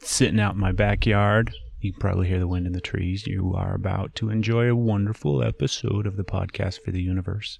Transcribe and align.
sitting 0.00 0.40
out 0.40 0.54
in 0.54 0.60
my 0.60 0.72
backyard. 0.72 1.52
You 1.80 1.92
can 1.92 2.00
probably 2.00 2.28
hear 2.28 2.38
the 2.38 2.48
wind 2.48 2.66
in 2.66 2.72
the 2.72 2.80
trees. 2.80 3.26
You 3.26 3.54
are 3.56 3.74
about 3.74 4.14
to 4.16 4.30
enjoy 4.30 4.68
a 4.68 4.76
wonderful 4.76 5.42
episode 5.42 6.06
of 6.06 6.16
the 6.16 6.24
podcast 6.24 6.80
for 6.84 6.92
the 6.92 7.02
universe. 7.02 7.58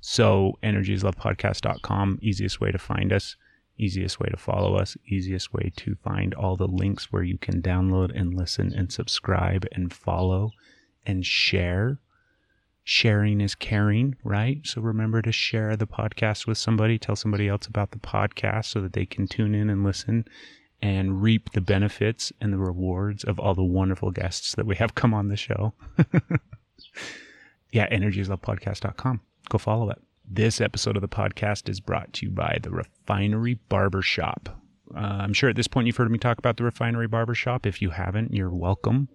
So, 0.00 0.58
energyislovepodcast.com, 0.62 2.18
easiest 2.22 2.60
way 2.60 2.70
to 2.70 2.78
find 2.78 3.12
us, 3.12 3.36
easiest 3.78 4.20
way 4.20 4.28
to 4.28 4.36
follow 4.36 4.76
us, 4.76 4.96
easiest 5.06 5.52
way 5.52 5.72
to 5.76 5.94
find 5.96 6.34
all 6.34 6.56
the 6.56 6.66
links 6.66 7.12
where 7.12 7.22
you 7.22 7.38
can 7.38 7.62
download 7.62 8.10
and 8.18 8.34
listen 8.34 8.72
and 8.72 8.92
subscribe 8.92 9.66
and 9.72 9.92
follow 9.92 10.52
and 11.04 11.24
share. 11.24 11.98
Sharing 12.84 13.40
is 13.40 13.54
caring, 13.54 14.14
right? 14.22 14.64
So 14.64 14.80
remember 14.80 15.22
to 15.22 15.32
share 15.32 15.76
the 15.76 15.86
podcast 15.86 16.46
with 16.46 16.58
somebody, 16.58 16.98
tell 16.98 17.16
somebody 17.16 17.48
else 17.48 17.66
about 17.66 17.90
the 17.90 17.98
podcast 17.98 18.66
so 18.66 18.80
that 18.80 18.92
they 18.92 19.06
can 19.06 19.26
tune 19.26 19.54
in 19.54 19.70
and 19.70 19.82
listen 19.84 20.24
and 20.82 21.22
reap 21.22 21.52
the 21.52 21.60
benefits 21.60 22.32
and 22.40 22.52
the 22.52 22.58
rewards 22.58 23.24
of 23.24 23.38
all 23.38 23.54
the 23.54 23.64
wonderful 23.64 24.10
guests 24.10 24.54
that 24.54 24.66
we 24.66 24.76
have 24.76 24.94
come 24.94 25.14
on 25.14 25.28
the 25.28 25.36
show. 25.36 25.72
yeah, 27.72 27.88
energyislovepodcast.com. 27.88 29.20
Go 29.48 29.58
follow 29.58 29.90
it. 29.90 30.00
This 30.28 30.60
episode 30.60 30.96
of 30.96 31.02
the 31.02 31.08
podcast 31.08 31.68
is 31.68 31.80
brought 31.80 32.12
to 32.14 32.26
you 32.26 32.32
by 32.32 32.58
the 32.62 32.70
Refinery 32.70 33.54
Barbershop. 33.68 34.60
Uh, 34.94 34.98
I'm 34.98 35.32
sure 35.32 35.50
at 35.50 35.56
this 35.56 35.68
point 35.68 35.86
you've 35.86 35.96
heard 35.96 36.10
me 36.10 36.18
talk 36.18 36.38
about 36.38 36.56
the 36.56 36.64
Refinery 36.64 37.08
Barbershop. 37.08 37.66
If 37.66 37.80
you 37.80 37.90
haven't, 37.90 38.34
you're 38.34 38.50
welcome. 38.50 39.08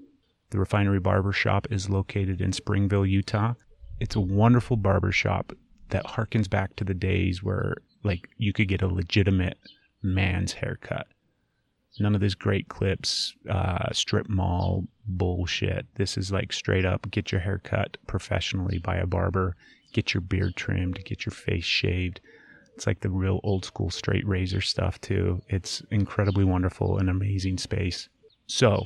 The 0.51 0.59
Refinery 0.59 0.99
Barbershop 0.99 1.67
is 1.71 1.89
located 1.89 2.41
in 2.41 2.51
Springville, 2.53 3.05
Utah. 3.05 3.53
It's 3.99 4.15
a 4.15 4.21
wonderful 4.21 4.77
barbershop 4.77 5.53
that 5.89 6.05
harkens 6.05 6.49
back 6.49 6.75
to 6.77 6.83
the 6.83 6.93
days 6.93 7.43
where 7.43 7.75
like 8.03 8.27
you 8.37 8.51
could 8.51 8.67
get 8.67 8.81
a 8.81 8.87
legitimate 8.87 9.57
man's 10.01 10.53
haircut. 10.53 11.07
None 11.99 12.15
of 12.15 12.21
this 12.21 12.35
great 12.35 12.69
clips, 12.69 13.35
uh, 13.49 13.91
strip 13.91 14.29
mall 14.29 14.85
bullshit. 15.05 15.85
This 15.95 16.17
is 16.17 16.31
like 16.31 16.53
straight 16.53 16.85
up 16.85 17.09
get 17.11 17.31
your 17.31 17.41
hair 17.41 17.59
cut 17.63 17.97
professionally 18.07 18.77
by 18.77 18.95
a 18.95 19.05
barber, 19.05 19.55
get 19.93 20.13
your 20.13 20.21
beard 20.21 20.55
trimmed, 20.55 21.03
get 21.03 21.25
your 21.25 21.33
face 21.33 21.65
shaved. 21.65 22.21
It's 22.75 22.87
like 22.87 23.01
the 23.01 23.09
real 23.09 23.41
old 23.43 23.65
school 23.65 23.89
straight 23.89 24.25
razor 24.25 24.61
stuff 24.61 24.99
too. 25.01 25.41
It's 25.49 25.83
incredibly 25.91 26.45
wonderful 26.45 26.97
and 26.97 27.09
amazing 27.09 27.57
space. 27.57 28.07
So 28.47 28.85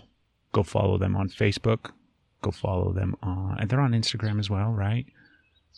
go 0.51 0.63
follow 0.63 0.97
them 0.97 1.15
on 1.15 1.29
Facebook. 1.29 1.91
Go 2.41 2.51
follow 2.51 2.91
them 2.91 3.15
on, 3.23 3.57
and 3.59 3.69
they're 3.69 3.79
on 3.79 3.93
Instagram 3.93 4.39
as 4.39 4.49
well, 4.49 4.71
right? 4.71 5.05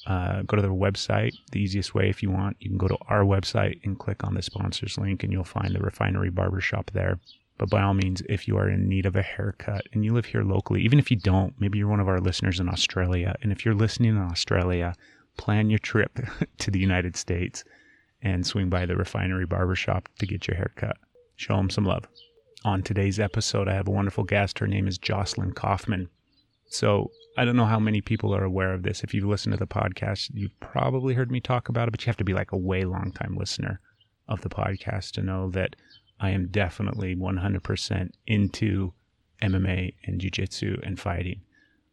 Uh, 0.06 0.42
go 0.44 0.56
to 0.56 0.62
their 0.62 0.72
website. 0.72 1.34
The 1.52 1.60
easiest 1.60 1.94
way, 1.94 2.10
if 2.10 2.24
you 2.24 2.32
want, 2.32 2.58
you 2.60 2.70
can 2.70 2.78
go 2.78 2.88
to 2.88 2.98
our 3.08 3.24
website 3.24 3.80
and 3.84 4.00
click 4.00 4.24
on 4.24 4.36
the 4.36 4.42
sponsors 4.42 4.98
link, 4.98 5.24
and 5.24 5.34
you'll 5.34 5.44
find 5.44 5.74
the 5.74 5.80
Refinery 5.80 6.30
Barbershop 6.30 6.92
there. 6.92 7.20
But 7.58 7.70
by 7.70 7.82
all 7.82 7.96
means, 7.96 8.22
if 8.30 8.48
you 8.48 8.58
are 8.58 8.70
in 8.70 8.88
need 8.88 9.06
of 9.06 9.16
a 9.16 9.24
haircut 9.24 9.88
and 9.92 10.06
you 10.06 10.14
live 10.14 10.26
here 10.26 10.44
locally, 10.44 10.82
even 10.84 11.00
if 11.00 11.10
you 11.10 11.18
don't, 11.18 11.60
maybe 11.60 11.80
you're 11.80 11.88
one 11.88 12.00
of 12.00 12.08
our 12.08 12.20
listeners 12.20 12.60
in 12.60 12.70
Australia. 12.70 13.36
And 13.42 13.52
if 13.52 13.66
you're 13.66 13.74
listening 13.74 14.12
in 14.12 14.22
Australia, 14.22 14.94
plan 15.38 15.70
your 15.70 15.80
trip 15.80 16.20
to 16.60 16.72
the 16.72 16.80
United 16.80 17.16
States 17.16 17.64
and 18.22 18.46
swing 18.46 18.70
by 18.70 18.86
the 18.86 18.96
Refinery 18.96 19.46
Barbershop 19.46 20.10
to 20.20 20.28
get 20.28 20.48
your 20.48 20.58
haircut. 20.58 20.98
Show 21.36 21.58
them 21.58 21.70
some 21.70 21.86
love. 21.86 22.08
On 22.64 22.82
today's 22.82 23.20
episode, 23.20 23.68
I 23.68 23.74
have 23.74 23.88
a 23.88 23.92
wonderful 23.92 24.24
guest. 24.24 24.60
Her 24.60 24.68
name 24.68 24.88
is 24.88 24.98
Jocelyn 24.98 25.54
Kaufman. 25.54 26.10
So 26.70 27.12
I 27.38 27.46
don't 27.46 27.56
know 27.56 27.66
how 27.66 27.80
many 27.80 28.02
people 28.02 28.34
are 28.34 28.44
aware 28.44 28.74
of 28.74 28.82
this. 28.82 29.04
If 29.04 29.14
you've 29.14 29.24
listened 29.24 29.54
to 29.54 29.60
the 29.60 29.68
podcast, 29.68 30.32
you've 30.34 30.60
probably 30.60 31.14
heard 31.14 31.30
me 31.30 31.40
talk 31.40 31.70
about 31.70 31.88
it, 31.88 31.92
but 31.92 32.04
you 32.04 32.10
have 32.10 32.18
to 32.18 32.24
be 32.24 32.34
like 32.34 32.52
a 32.52 32.58
way 32.58 32.84
long 32.84 33.12
time 33.12 33.36
listener 33.38 33.80
of 34.28 34.42
the 34.42 34.50
podcast 34.50 35.12
to 35.12 35.22
know 35.22 35.52
that 35.52 35.76
I 36.20 36.32
am 36.32 36.48
definitely 36.48 37.16
100% 37.16 38.10
into 38.26 38.92
MMA 39.44 39.94
and 40.06 40.20
jiu-jitsu 40.20 40.80
and 40.82 41.00
fighting. 41.00 41.42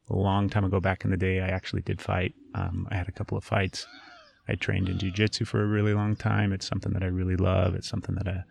A 0.08 0.16
long 0.16 0.48
time 0.48 0.64
ago, 0.64 0.80
back 0.80 1.04
in 1.04 1.10
the 1.10 1.16
day, 1.18 1.40
I 1.40 1.48
actually 1.48 1.82
did 1.82 2.00
fight. 2.00 2.34
Um, 2.54 2.88
I 2.90 2.94
had 2.94 3.08
a 3.08 3.12
couple 3.12 3.36
of 3.36 3.44
fights. 3.44 3.86
I 4.48 4.54
trained 4.54 4.88
in 4.88 4.98
jiu-jitsu 4.98 5.44
for 5.44 5.62
a 5.62 5.66
really 5.66 5.92
long 5.92 6.16
time. 6.16 6.54
It's 6.54 6.66
something 6.66 6.94
that 6.94 7.02
I 7.02 7.06
really 7.06 7.36
love. 7.36 7.74
It's 7.74 7.88
something 7.88 8.14
that 8.14 8.44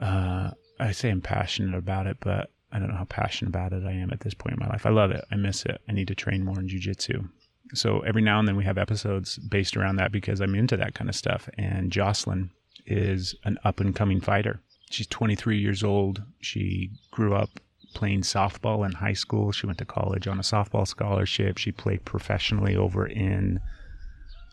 I, 0.00 0.04
uh, 0.04 0.50
I 0.80 0.92
say 0.92 1.10
I'm 1.10 1.20
passionate 1.20 1.76
about 1.76 2.06
it, 2.06 2.16
but 2.20 2.50
I 2.76 2.78
don't 2.78 2.88
know 2.88 2.96
how 2.96 3.04
passionate 3.04 3.48
about 3.48 3.72
it 3.72 3.84
I 3.86 3.92
am 3.92 4.10
at 4.12 4.20
this 4.20 4.34
point 4.34 4.52
in 4.52 4.60
my 4.60 4.68
life. 4.68 4.84
I 4.84 4.90
love 4.90 5.10
it. 5.10 5.24
I 5.32 5.36
miss 5.36 5.64
it. 5.64 5.80
I 5.88 5.92
need 5.92 6.08
to 6.08 6.14
train 6.14 6.44
more 6.44 6.60
in 6.60 6.68
jujitsu. 6.68 7.26
So 7.72 8.00
every 8.00 8.20
now 8.20 8.38
and 8.38 8.46
then 8.46 8.54
we 8.54 8.64
have 8.64 8.76
episodes 8.76 9.38
based 9.38 9.78
around 9.78 9.96
that 9.96 10.12
because 10.12 10.40
I'm 10.40 10.54
into 10.54 10.76
that 10.76 10.94
kind 10.94 11.08
of 11.08 11.16
stuff. 11.16 11.48
And 11.56 11.90
Jocelyn 11.90 12.50
is 12.84 13.34
an 13.44 13.56
up 13.64 13.80
and 13.80 13.96
coming 13.96 14.20
fighter. 14.20 14.60
She's 14.90 15.06
23 15.06 15.58
years 15.58 15.82
old. 15.82 16.22
She 16.42 16.90
grew 17.10 17.34
up 17.34 17.48
playing 17.94 18.20
softball 18.20 18.84
in 18.84 18.92
high 18.92 19.14
school. 19.14 19.52
She 19.52 19.64
went 19.64 19.78
to 19.78 19.86
college 19.86 20.26
on 20.26 20.38
a 20.38 20.42
softball 20.42 20.86
scholarship. 20.86 21.56
She 21.56 21.72
played 21.72 22.04
professionally 22.04 22.76
over 22.76 23.06
in 23.06 23.58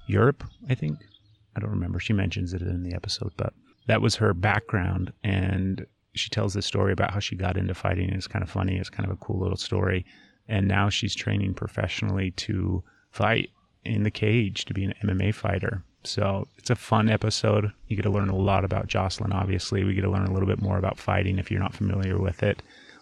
Europe, 0.07 0.45
I 0.69 0.75
think. 0.75 0.97
I 1.57 1.59
don't 1.59 1.71
remember. 1.71 1.99
She 1.99 2.13
mentions 2.13 2.53
it 2.53 2.61
in 2.61 2.83
the 2.83 2.95
episode, 2.95 3.33
but 3.35 3.53
that 3.87 4.01
was 4.01 4.15
her 4.15 4.33
background. 4.33 5.11
And 5.25 5.85
she 6.13 6.29
tells 6.29 6.53
this 6.53 6.65
story 6.65 6.93
about 6.93 7.11
how 7.11 7.19
she 7.19 7.35
got 7.35 7.57
into 7.57 7.73
fighting. 7.73 8.09
It's 8.09 8.27
kind 8.27 8.43
of 8.43 8.49
funny. 8.49 8.77
It's 8.77 8.89
kind 8.89 9.09
of 9.09 9.13
a 9.13 9.19
cool 9.19 9.39
little 9.39 9.57
story. 9.57 10.05
And 10.47 10.67
now 10.67 10.89
she's 10.89 11.15
training 11.15 11.53
professionally 11.53 12.31
to 12.31 12.83
fight 13.11 13.49
in 13.85 14.03
the 14.03 14.11
cage 14.11 14.65
to 14.65 14.73
be 14.73 14.85
an 14.85 14.93
MMA 15.03 15.33
fighter. 15.33 15.83
So 16.03 16.47
it's 16.57 16.69
a 16.69 16.75
fun 16.75 17.09
episode. 17.09 17.71
You 17.87 17.95
get 17.95 18.03
to 18.03 18.09
learn 18.09 18.29
a 18.29 18.35
lot 18.35 18.65
about 18.65 18.87
Jocelyn, 18.87 19.31
obviously. 19.31 19.83
We 19.83 19.93
get 19.93 20.01
to 20.01 20.11
learn 20.11 20.27
a 20.27 20.33
little 20.33 20.47
bit 20.47 20.61
more 20.61 20.77
about 20.77 20.99
fighting 20.99 21.39
if 21.39 21.49
you're 21.49 21.61
not 21.61 21.73
familiar 21.73 22.17
with 22.17 22.43
it, 22.43 22.61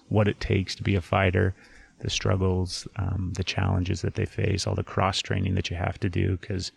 what 0.09 0.28
it 0.28 0.39
takes 0.39 0.75
to 0.75 0.83
be 0.83 0.95
a 0.95 1.01
fighter, 1.01 1.55
the 1.99 2.09
struggles, 2.09 2.88
um, 2.97 3.33
the 3.35 3.43
challenges 3.43 4.01
that 4.01 4.16
they 4.16 4.25
face, 4.25 4.67
all 4.67 4.75
the 4.75 4.83
cross 4.83 5.19
training 5.19 5.55
that 5.55 5.69
you 5.69 5.75
have 5.75 5.99
to 5.99 6.09
do 6.09 6.38
because 6.38 6.72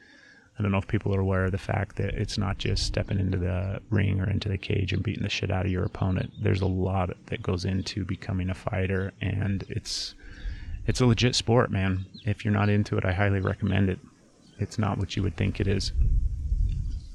I 0.59 0.63
don't 0.63 0.71
know 0.71 0.79
if 0.79 0.87
people 0.87 1.15
are 1.15 1.21
aware 1.21 1.47
of 1.47 1.53
the 1.53 1.59
fact 1.59 1.97
that 1.97 2.15
it's 2.15 2.39
not 2.39 2.59
just 2.59 2.87
stepping 2.87 3.19
into 3.19 3.39
the 3.39 3.81
ring 3.91 4.21
or 4.21 4.31
into 4.31 4.49
the 4.49 4.59
cage 4.59 4.93
and 4.93 5.03
beating 5.03 5.25
the 5.25 5.29
shit 5.29 5.51
out 5.51 5.67
of 5.67 5.73
your 5.73 5.85
opponent. 5.85 6.33
There's 6.41 6.61
a 6.61 6.67
lot 6.67 7.11
that 7.27 7.43
goes 7.43 7.65
into 7.65 8.05
becoming 8.05 8.51
a 8.51 8.55
fighter, 8.55 9.13
and 9.21 9.65
it's 9.69 10.15
it's 10.87 11.01
a 11.01 11.07
legit 11.07 11.35
sport, 11.35 11.71
man. 11.71 12.07
If 12.25 12.45
you're 12.45 12.55
not 12.55 12.69
into 12.69 12.97
it, 12.97 13.05
I 13.05 13.13
highly 13.13 13.41
recommend 13.41 13.89
it. 13.91 13.99
It's 14.59 14.79
not 14.79 14.99
what 14.99 15.17
you 15.17 15.23
would 15.23 15.37
think 15.37 15.59
it 15.59 15.67
is. 15.67 15.93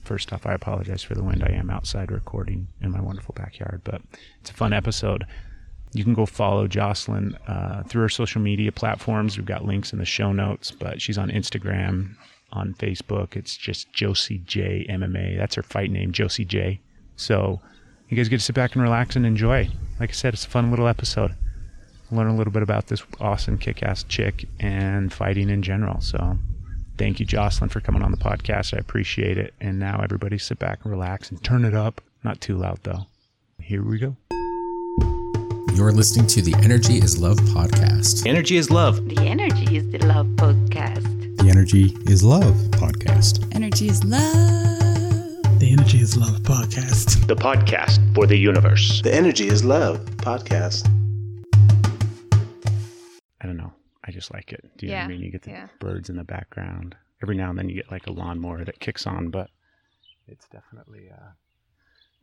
First 0.03 0.33
off, 0.33 0.45
I 0.45 0.53
apologize 0.53 1.03
for 1.03 1.13
the 1.13 1.23
wind. 1.23 1.44
I 1.44 1.51
am 1.51 1.69
outside 1.69 2.11
recording 2.11 2.67
in 2.81 2.91
my 2.91 3.00
wonderful 3.00 3.35
backyard, 3.38 3.81
but 3.83 4.01
it's 4.41 4.50
a 4.50 4.53
fun 4.53 4.73
episode. 4.73 5.25
You 5.94 6.03
can 6.03 6.13
go 6.13 6.25
follow 6.25 6.67
Jocelyn 6.67 7.35
uh, 7.47 7.83
through 7.83 8.01
her 8.01 8.09
social 8.09 8.41
media 8.41 8.71
platforms. 8.71 9.38
We've 9.38 9.45
got 9.45 9.66
links 9.66 9.94
in 9.94 10.00
the 10.00 10.06
show 10.06 10.31
notes, 10.33 10.71
but 10.71 11.01
she's 11.01 11.17
on 11.17 11.29
Instagram, 11.29 12.16
on 12.52 12.74
Facebook. 12.76 13.36
It's 13.36 13.56
just 13.56 13.92
Jocey 13.94 14.44
J 14.46 14.86
MMA. 14.90 15.38
That's 15.38 15.56
her 15.56 15.64
fight 15.64 15.92
name, 15.92 16.12
Jocey 16.12 16.48
J. 16.48 16.80
So 17.16 17.62
you 18.08 18.18
guys 18.18 18.30
get 18.30 18.38
to 18.38 18.44
sit 18.44 18.56
back 18.56 18.74
and 18.74 18.82
relax 18.84 19.16
and 19.16 19.26
enjoy. 19.26 19.70
Like 20.00 20.10
I 20.10 20.14
said, 20.14 20.34
it's 20.34 20.46
a 20.46 20.50
fun 20.50 20.70
little 20.72 20.88
episode. 20.88 21.36
Learn 22.12 22.28
a 22.28 22.36
little 22.36 22.54
bit 22.54 22.64
about 22.64 22.88
this 22.88 23.04
awesome 23.20 23.58
kick 23.58 23.84
ass 23.84 24.04
chick 24.04 24.46
and 24.60 25.14
fighting 25.14 25.50
in 25.50 25.62
general. 25.62 26.02
So 26.02 26.38
thank 26.98 27.20
you, 27.20 27.26
Jocelyn, 27.26 27.70
for 27.70 27.82
coming 27.82 28.02
on 28.02 28.10
the 28.12 28.18
podcast. 28.18 28.74
I 28.74 28.80
appreciate 28.80 29.38
it. 29.38 29.54
And 29.62 29.78
now 29.78 30.02
everybody 30.04 30.40
sit 30.40 30.58
back 30.58 30.80
and 30.84 30.92
relax 30.92 31.30
and 31.30 31.44
turn 31.44 31.66
it 31.66 31.76
up. 31.76 32.02
Not 32.24 32.42
too 32.42 32.58
loud 32.58 32.80
though. 32.84 33.06
Here 33.62 33.84
we 33.84 34.00
go. 34.00 34.16
You're 35.76 35.92
listening 35.92 36.28
to 36.28 36.42
the 36.42 36.56
Energy 36.64 36.98
is 36.98 37.22
Love 37.22 37.38
podcast. 37.38 38.26
Energy 38.26 38.58
is 38.58 38.70
love. 38.72 39.08
The 39.08 39.20
Energy 39.20 39.78
is 39.78 39.90
the 39.92 40.00
Love 40.00 40.26
podcast. 40.36 41.09
The 41.50 41.56
Energy 41.56 41.98
is 42.06 42.24
Love 42.24 42.54
podcast. 42.70 43.56
Energy 43.56 43.88
is 43.88 44.04
love. 44.04 45.60
The 45.60 45.70
Energy 45.72 45.98
is 45.98 46.16
Love 46.16 46.42
podcast. 46.42 47.26
The 47.26 47.36
podcast 47.36 48.14
for 48.14 48.28
the 48.28 48.38
universe. 48.38 49.02
The 49.02 49.12
Energy 49.12 49.48
is 49.48 49.66
Love 49.66 50.00
podcast. 50.18 50.88
I 53.42 53.48
don't 53.48 53.57
know. 53.57 53.74
I 54.06 54.12
just 54.12 54.31
like 54.31 54.54
it. 54.54 54.63
Do 54.78 54.86
you 54.86 54.92
know 54.92 55.00
what 55.00 55.06
I 55.06 55.07
mean? 55.07 55.22
You 55.22 55.31
get 55.31 55.42
the 55.42 55.50
yeah. 55.50 55.68
birds 55.80 56.12
in 56.12 56.18
the 56.18 56.24
background. 56.24 56.96
Every 57.24 57.36
now 57.36 57.50
and 57.50 57.57
then 57.57 57.68
you 57.68 57.74
get 57.74 57.92
like 57.92 58.06
a 58.06 58.12
lawnmower 58.12 58.63
that 58.63 58.80
kicks 58.80 59.07
on, 59.07 59.31
but 59.31 59.50
it's 60.28 60.48
definitely 60.50 61.10
uh 61.12 61.31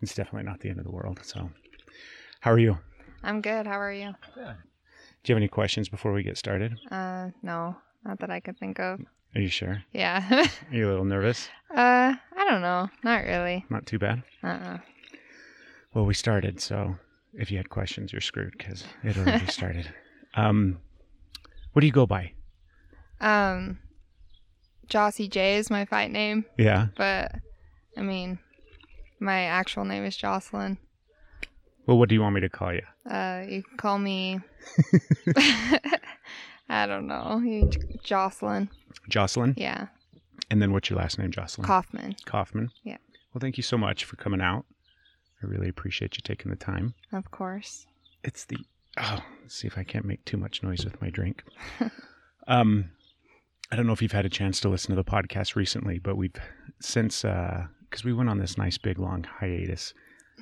it's 0.02 0.14
definitely 0.14 0.48
not 0.48 0.60
the 0.60 0.68
end 0.68 0.78
of 0.78 0.84
the 0.84 0.92
world. 0.92 1.18
So 1.24 1.50
how 2.38 2.52
are 2.52 2.60
you? 2.60 2.78
I'm 3.24 3.40
good. 3.40 3.66
How 3.66 3.80
are 3.80 3.92
you? 3.92 4.14
Good. 4.36 4.54
Do 5.24 5.32
you 5.32 5.34
have 5.34 5.40
any 5.40 5.48
questions 5.48 5.88
before 5.88 6.12
we 6.12 6.22
get 6.22 6.38
started? 6.38 6.78
Uh, 6.92 7.30
no, 7.42 7.74
not 8.04 8.20
that 8.20 8.30
I 8.30 8.38
could 8.38 8.56
think 8.56 8.78
of. 8.78 9.00
Are 9.34 9.40
you 9.40 9.48
sure? 9.48 9.82
Yeah. 9.92 10.46
Are 10.70 10.74
you 10.74 10.86
a 10.86 10.90
little 10.90 11.04
nervous? 11.04 11.48
uh, 11.70 12.14
I 12.36 12.44
don't 12.48 12.62
know. 12.62 12.88
Not 13.02 13.24
really. 13.24 13.64
Not 13.68 13.86
too 13.86 13.98
bad. 13.98 14.22
Uh-uh. 14.42 14.78
Well, 15.94 16.04
we 16.06 16.14
started, 16.14 16.60
so 16.60 16.96
if 17.34 17.50
you 17.50 17.56
had 17.58 17.68
questions, 17.70 18.12
you're 18.12 18.20
screwed 18.20 18.54
because 18.56 18.84
it 19.02 19.16
already 19.18 19.46
started. 19.48 19.92
Um, 20.34 20.78
what 21.72 21.80
do 21.80 21.86
you 21.86 21.92
go 21.92 22.06
by? 22.06 22.32
Um, 23.20 23.78
Jocey 24.88 25.28
J 25.28 25.56
is 25.56 25.70
my 25.70 25.84
fight 25.84 26.10
name, 26.10 26.44
Yeah. 26.58 26.88
but 26.96 27.32
I 27.96 28.02
mean, 28.02 28.38
my 29.20 29.42
actual 29.44 29.84
name 29.84 30.04
is 30.04 30.16
Jocelyn. 30.16 30.78
Well, 31.86 31.98
what 31.98 32.08
do 32.08 32.14
you 32.14 32.20
want 32.20 32.34
me 32.34 32.40
to 32.42 32.48
call 32.48 32.72
you? 32.74 32.82
Uh, 33.10 33.44
you 33.48 33.62
can 33.62 33.76
call 33.78 33.98
me. 33.98 34.40
I 36.68 36.86
don't 36.86 37.06
know. 37.06 37.70
Jocelyn. 38.02 38.68
Jocelyn. 39.08 39.54
Yeah. 39.56 39.86
And 40.50 40.62
then 40.62 40.72
what's 40.72 40.90
your 40.90 40.98
last 40.98 41.18
name, 41.18 41.30
Jocelyn? 41.30 41.66
Kaufman. 41.66 42.16
Kaufman. 42.24 42.70
Yeah. 42.84 42.98
Well, 43.32 43.40
thank 43.40 43.56
you 43.56 43.62
so 43.62 43.76
much 43.76 44.04
for 44.04 44.16
coming 44.16 44.40
out. 44.40 44.64
I 45.42 45.46
really 45.46 45.68
appreciate 45.68 46.16
you 46.16 46.22
taking 46.24 46.50
the 46.50 46.56
time. 46.56 46.94
Of 47.12 47.30
course. 47.30 47.86
It's 48.24 48.44
the 48.44 48.58
oh, 48.96 49.20
let's 49.42 49.54
see 49.54 49.66
if 49.66 49.76
I 49.76 49.84
can't 49.84 50.04
make 50.04 50.24
too 50.24 50.36
much 50.36 50.62
noise 50.62 50.84
with 50.84 51.00
my 51.00 51.10
drink. 51.10 51.44
um, 52.48 52.90
I 53.70 53.76
don't 53.76 53.86
know 53.86 53.92
if 53.92 54.00
you've 54.00 54.12
had 54.12 54.26
a 54.26 54.30
chance 54.30 54.60
to 54.60 54.68
listen 54.68 54.90
to 54.90 54.96
the 54.96 55.08
podcast 55.08 55.56
recently, 55.56 55.98
but 55.98 56.16
we've 56.16 56.34
since 56.80 57.22
because 57.22 58.04
we 58.04 58.12
went 58.12 58.30
on 58.30 58.38
this 58.38 58.56
nice 58.56 58.78
big 58.78 58.98
long 58.98 59.24
hiatus, 59.24 59.92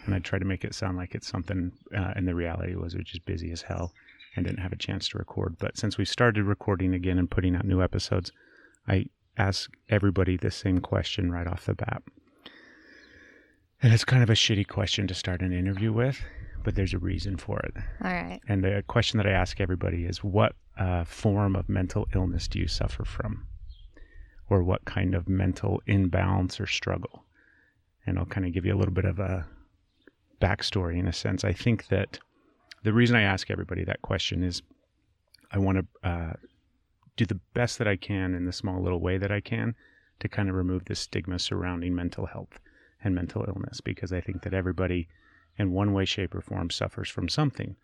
and 0.04 0.14
I 0.14 0.18
tried 0.20 0.40
to 0.40 0.44
make 0.44 0.64
it 0.64 0.74
sound 0.74 0.96
like 0.96 1.14
it's 1.14 1.28
something, 1.28 1.72
uh, 1.96 2.12
and 2.14 2.28
the 2.28 2.34
reality 2.34 2.74
was 2.74 2.94
we 2.94 3.00
were 3.00 3.04
just 3.04 3.24
busy 3.24 3.50
as 3.50 3.62
hell 3.62 3.92
and 4.34 4.46
didn't 4.46 4.62
have 4.62 4.72
a 4.72 4.76
chance 4.76 5.08
to 5.08 5.18
record. 5.18 5.56
But 5.58 5.76
since 5.76 5.98
we 5.98 6.04
started 6.04 6.44
recording 6.44 6.94
again 6.94 7.18
and 7.18 7.30
putting 7.30 7.54
out 7.54 7.64
new 7.64 7.82
episodes, 7.82 8.32
I 8.88 9.06
ask 9.36 9.70
everybody 9.88 10.36
the 10.36 10.50
same 10.50 10.80
question 10.80 11.30
right 11.30 11.46
off 11.46 11.66
the 11.66 11.74
bat. 11.74 12.02
And 13.82 13.92
it's 13.92 14.04
kind 14.04 14.22
of 14.22 14.30
a 14.30 14.34
shitty 14.34 14.66
question 14.68 15.06
to 15.08 15.14
start 15.14 15.42
an 15.42 15.52
interview 15.52 15.92
with, 15.92 16.18
but 16.62 16.74
there's 16.74 16.94
a 16.94 16.98
reason 16.98 17.36
for 17.36 17.58
it. 17.60 17.74
All 18.02 18.10
right. 18.10 18.40
And 18.48 18.64
the 18.64 18.82
question 18.86 19.18
that 19.18 19.26
I 19.26 19.32
ask 19.32 19.60
everybody 19.60 20.04
is 20.06 20.24
what 20.24 20.54
uh, 20.78 21.04
form 21.04 21.54
of 21.54 21.68
mental 21.68 22.08
illness 22.14 22.48
do 22.48 22.58
you 22.58 22.68
suffer 22.68 23.04
from? 23.04 23.46
Or 24.48 24.62
what 24.62 24.84
kind 24.84 25.14
of 25.14 25.28
mental 25.28 25.82
imbalance 25.86 26.60
or 26.60 26.66
struggle? 26.66 27.24
And 28.06 28.18
I'll 28.18 28.26
kind 28.26 28.46
of 28.46 28.52
give 28.52 28.64
you 28.64 28.74
a 28.74 28.78
little 28.78 28.94
bit 28.94 29.04
of 29.04 29.18
a 29.18 29.46
backstory 30.40 30.98
in 30.98 31.08
a 31.08 31.12
sense. 31.12 31.44
I 31.44 31.52
think 31.52 31.88
that 31.88 32.18
the 32.84 32.92
reason 32.92 33.16
I 33.16 33.22
ask 33.22 33.50
everybody 33.50 33.82
that 33.84 34.02
question 34.02 34.44
is 34.44 34.62
I 35.50 35.58
want 35.58 35.78
to 35.78 36.08
uh, 36.08 36.32
do 37.16 37.26
the 37.26 37.40
best 37.54 37.78
that 37.78 37.88
I 37.88 37.96
can 37.96 38.34
in 38.34 38.44
the 38.44 38.52
small 38.52 38.82
little 38.82 39.00
way 39.00 39.18
that 39.18 39.32
I 39.32 39.40
can 39.40 39.74
to 40.20 40.28
kind 40.28 40.48
of 40.48 40.54
remove 40.54 40.84
the 40.84 40.94
stigma 40.94 41.38
surrounding 41.38 41.94
mental 41.94 42.26
health 42.26 42.60
and 43.02 43.14
mental 43.14 43.44
illness 43.48 43.80
because 43.80 44.12
I 44.12 44.20
think 44.20 44.42
that 44.42 44.54
everybody 44.54 45.08
in 45.58 45.72
one 45.72 45.92
way, 45.92 46.04
shape, 46.04 46.34
or 46.34 46.40
form 46.40 46.70
suffers 46.70 47.08
from 47.08 47.28
something. 47.28 47.76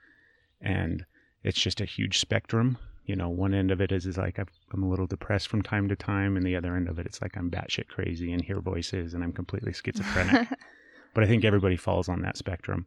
And 0.60 1.04
it's 1.42 1.60
just 1.60 1.80
a 1.80 1.84
huge 1.84 2.18
spectrum. 2.18 2.78
You 3.06 3.16
know, 3.16 3.28
one 3.28 3.54
end 3.54 3.70
of 3.70 3.80
it 3.80 3.92
is, 3.92 4.06
is 4.06 4.18
like 4.18 4.38
I've, 4.38 4.50
I'm 4.72 4.82
a 4.82 4.88
little 4.88 5.06
depressed 5.06 5.48
from 5.48 5.62
time 5.62 5.88
to 5.88 5.96
time, 5.96 6.36
and 6.36 6.44
the 6.44 6.56
other 6.56 6.76
end 6.76 6.88
of 6.88 6.98
it, 6.98 7.06
it's 7.06 7.22
like 7.22 7.36
I'm 7.36 7.50
batshit 7.50 7.88
crazy 7.88 8.32
and 8.32 8.44
hear 8.44 8.60
voices 8.60 9.14
and 9.14 9.24
I'm 9.24 9.32
completely 9.32 9.72
schizophrenic. 9.72 10.48
but 11.14 11.24
I 11.24 11.26
think 11.26 11.44
everybody 11.44 11.76
falls 11.76 12.08
on 12.08 12.22
that 12.22 12.36
spectrum. 12.36 12.86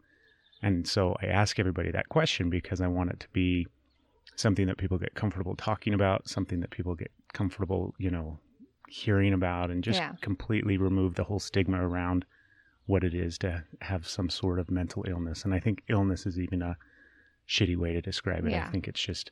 And 0.63 0.88
so 0.88 1.15
I 1.21 1.25
ask 1.27 1.60
everybody 1.60 1.92
that 1.92 2.10
question 2.10 2.50
because 2.50 2.81
I 2.81 2.88
want 2.88 3.12
it 3.12 3.19
to 3.19 3.27
be 3.33 3.68
something 4.36 4.65
that 4.68 4.77
people 4.77 4.98
get 4.98 5.13
comfortable 5.13 5.56
talking 5.56 5.94
about, 5.94 6.27
something 6.27 6.62
that 6.62 6.71
people 6.71 6.95
get 6.95 7.12
comfortable, 7.33 7.94
you 8.00 8.10
know, 8.10 8.39
hearing 8.88 9.33
about, 9.33 9.69
and 9.69 9.83
just 9.83 10.00
Yeah. 10.00 10.15
completely 10.21 10.77
remove 10.77 11.15
the 11.15 11.25
whole 11.25 11.39
stigma 11.39 11.86
around 11.86 12.25
what 12.86 13.04
it 13.04 13.13
is 13.13 13.38
to 13.39 13.63
have 13.81 14.07
some 14.07 14.30
sort 14.30 14.57
of 14.57 14.71
mental 14.71 15.06
illness. 15.07 15.44
And 15.44 15.54
I 15.54 15.60
think 15.60 15.83
illness 15.89 16.25
is 16.25 16.39
even 16.39 16.62
a 16.62 16.77
shitty 17.48 17.75
way 17.77 17.94
to 17.94 18.01
describe 18.01 18.45
it. 18.45 18.54
I 18.54 18.62
think 18.62 18.88
it's 18.88 19.01
just 19.01 19.31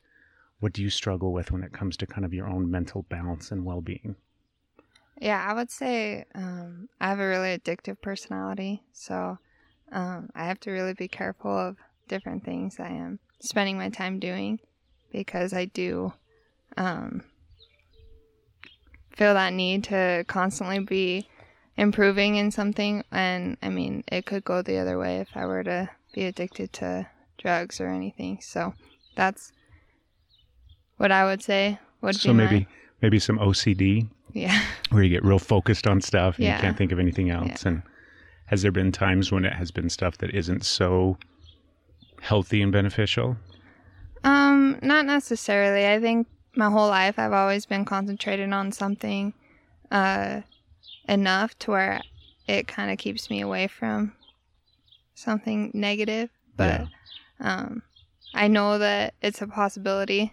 what 0.60 0.72
do 0.74 0.82
you 0.82 0.90
struggle 0.90 1.32
with 1.32 1.50
when 1.50 1.62
it 1.64 1.72
comes 1.72 1.96
to 1.96 2.06
kind 2.06 2.24
of 2.24 2.34
your 2.34 2.46
own 2.46 2.70
mental 2.70 3.02
balance 3.04 3.50
and 3.50 3.64
well 3.64 3.80
being? 3.80 4.16
Yeah, 5.20 5.44
I 5.48 5.54
would 5.54 5.70
say 5.70 6.24
um, 6.34 6.88
I 7.00 7.08
have 7.08 7.20
a 7.20 7.28
really 7.28 7.56
addictive 7.56 8.00
personality, 8.00 8.82
so 8.92 9.38
um, 9.92 10.30
I 10.34 10.46
have 10.46 10.58
to 10.60 10.70
really 10.70 10.94
be 10.94 11.08
careful 11.08 11.56
of 11.56 11.76
different 12.08 12.44
things 12.44 12.80
I 12.80 12.88
am 12.88 13.18
spending 13.40 13.76
my 13.78 13.88
time 13.90 14.18
doing 14.18 14.58
because 15.12 15.52
I 15.52 15.66
do 15.66 16.12
um, 16.76 17.22
feel 19.10 19.34
that 19.34 19.52
need 19.52 19.84
to 19.84 20.24
constantly 20.26 20.78
be 20.80 21.28
improving 21.76 22.36
in 22.36 22.50
something. 22.50 23.04
And 23.12 23.56
I 23.62 23.68
mean, 23.68 24.04
it 24.10 24.26
could 24.26 24.44
go 24.44 24.62
the 24.62 24.78
other 24.78 24.98
way 24.98 25.18
if 25.20 25.28
I 25.34 25.46
were 25.46 25.62
to 25.64 25.90
be 26.14 26.24
addicted 26.24 26.72
to 26.74 27.06
drugs 27.38 27.80
or 27.80 27.88
anything. 27.88 28.38
So 28.40 28.74
that's 29.16 29.52
what 30.96 31.12
I 31.12 31.24
would 31.24 31.42
say 31.42 31.78
would 32.00 32.16
so 32.16 32.30
be 32.30 32.34
my- 32.34 32.44
maybe 32.44 32.66
maybe 33.00 33.18
some 33.18 33.38
OCD 33.38 34.08
yeah. 34.32 34.62
where 34.90 35.02
you 35.02 35.08
get 35.10 35.24
real 35.24 35.38
focused 35.38 35.86
on 35.86 36.00
stuff 36.00 36.36
and 36.36 36.44
Yeah. 36.46 36.56
you 36.56 36.62
can't 36.62 36.76
think 36.78 36.92
of 36.92 36.98
anything 37.00 37.30
else. 37.30 37.64
yeah. 37.64 37.72
And 37.72 37.82
has 38.46 38.62
there 38.62 38.72
been 38.72 38.92
times 38.92 39.32
when 39.32 39.44
it 39.44 39.54
has 39.54 39.70
been 39.70 39.88
stuff 39.90 40.18
that 40.18 40.34
isn't 40.34 40.64
so 40.64 41.16
healthy 42.20 42.62
and 42.62 42.72
beneficial? 42.72 43.36
Um, 44.24 44.78
not 44.82 45.06
necessarily. 45.06 45.86
I 45.86 45.98
think 46.00 46.28
my 46.54 46.70
whole 46.70 46.88
life 46.88 47.18
I've 47.18 47.32
always 47.32 47.66
been 47.66 47.84
concentrated 47.84 48.52
on 48.52 48.72
something 48.72 49.32
uh 49.90 50.42
enough 51.08 51.58
to 51.58 51.70
where 51.70 52.00
it 52.46 52.68
kind 52.68 52.90
of 52.90 52.98
keeps 52.98 53.28
me 53.30 53.40
away 53.40 53.66
from 53.66 54.14
something 55.14 55.70
negative, 55.74 56.30
but 56.56 56.86
um 57.40 57.82
I 58.34 58.48
know 58.48 58.78
that 58.78 59.14
it's 59.22 59.42
a 59.42 59.46
possibility. 59.46 60.32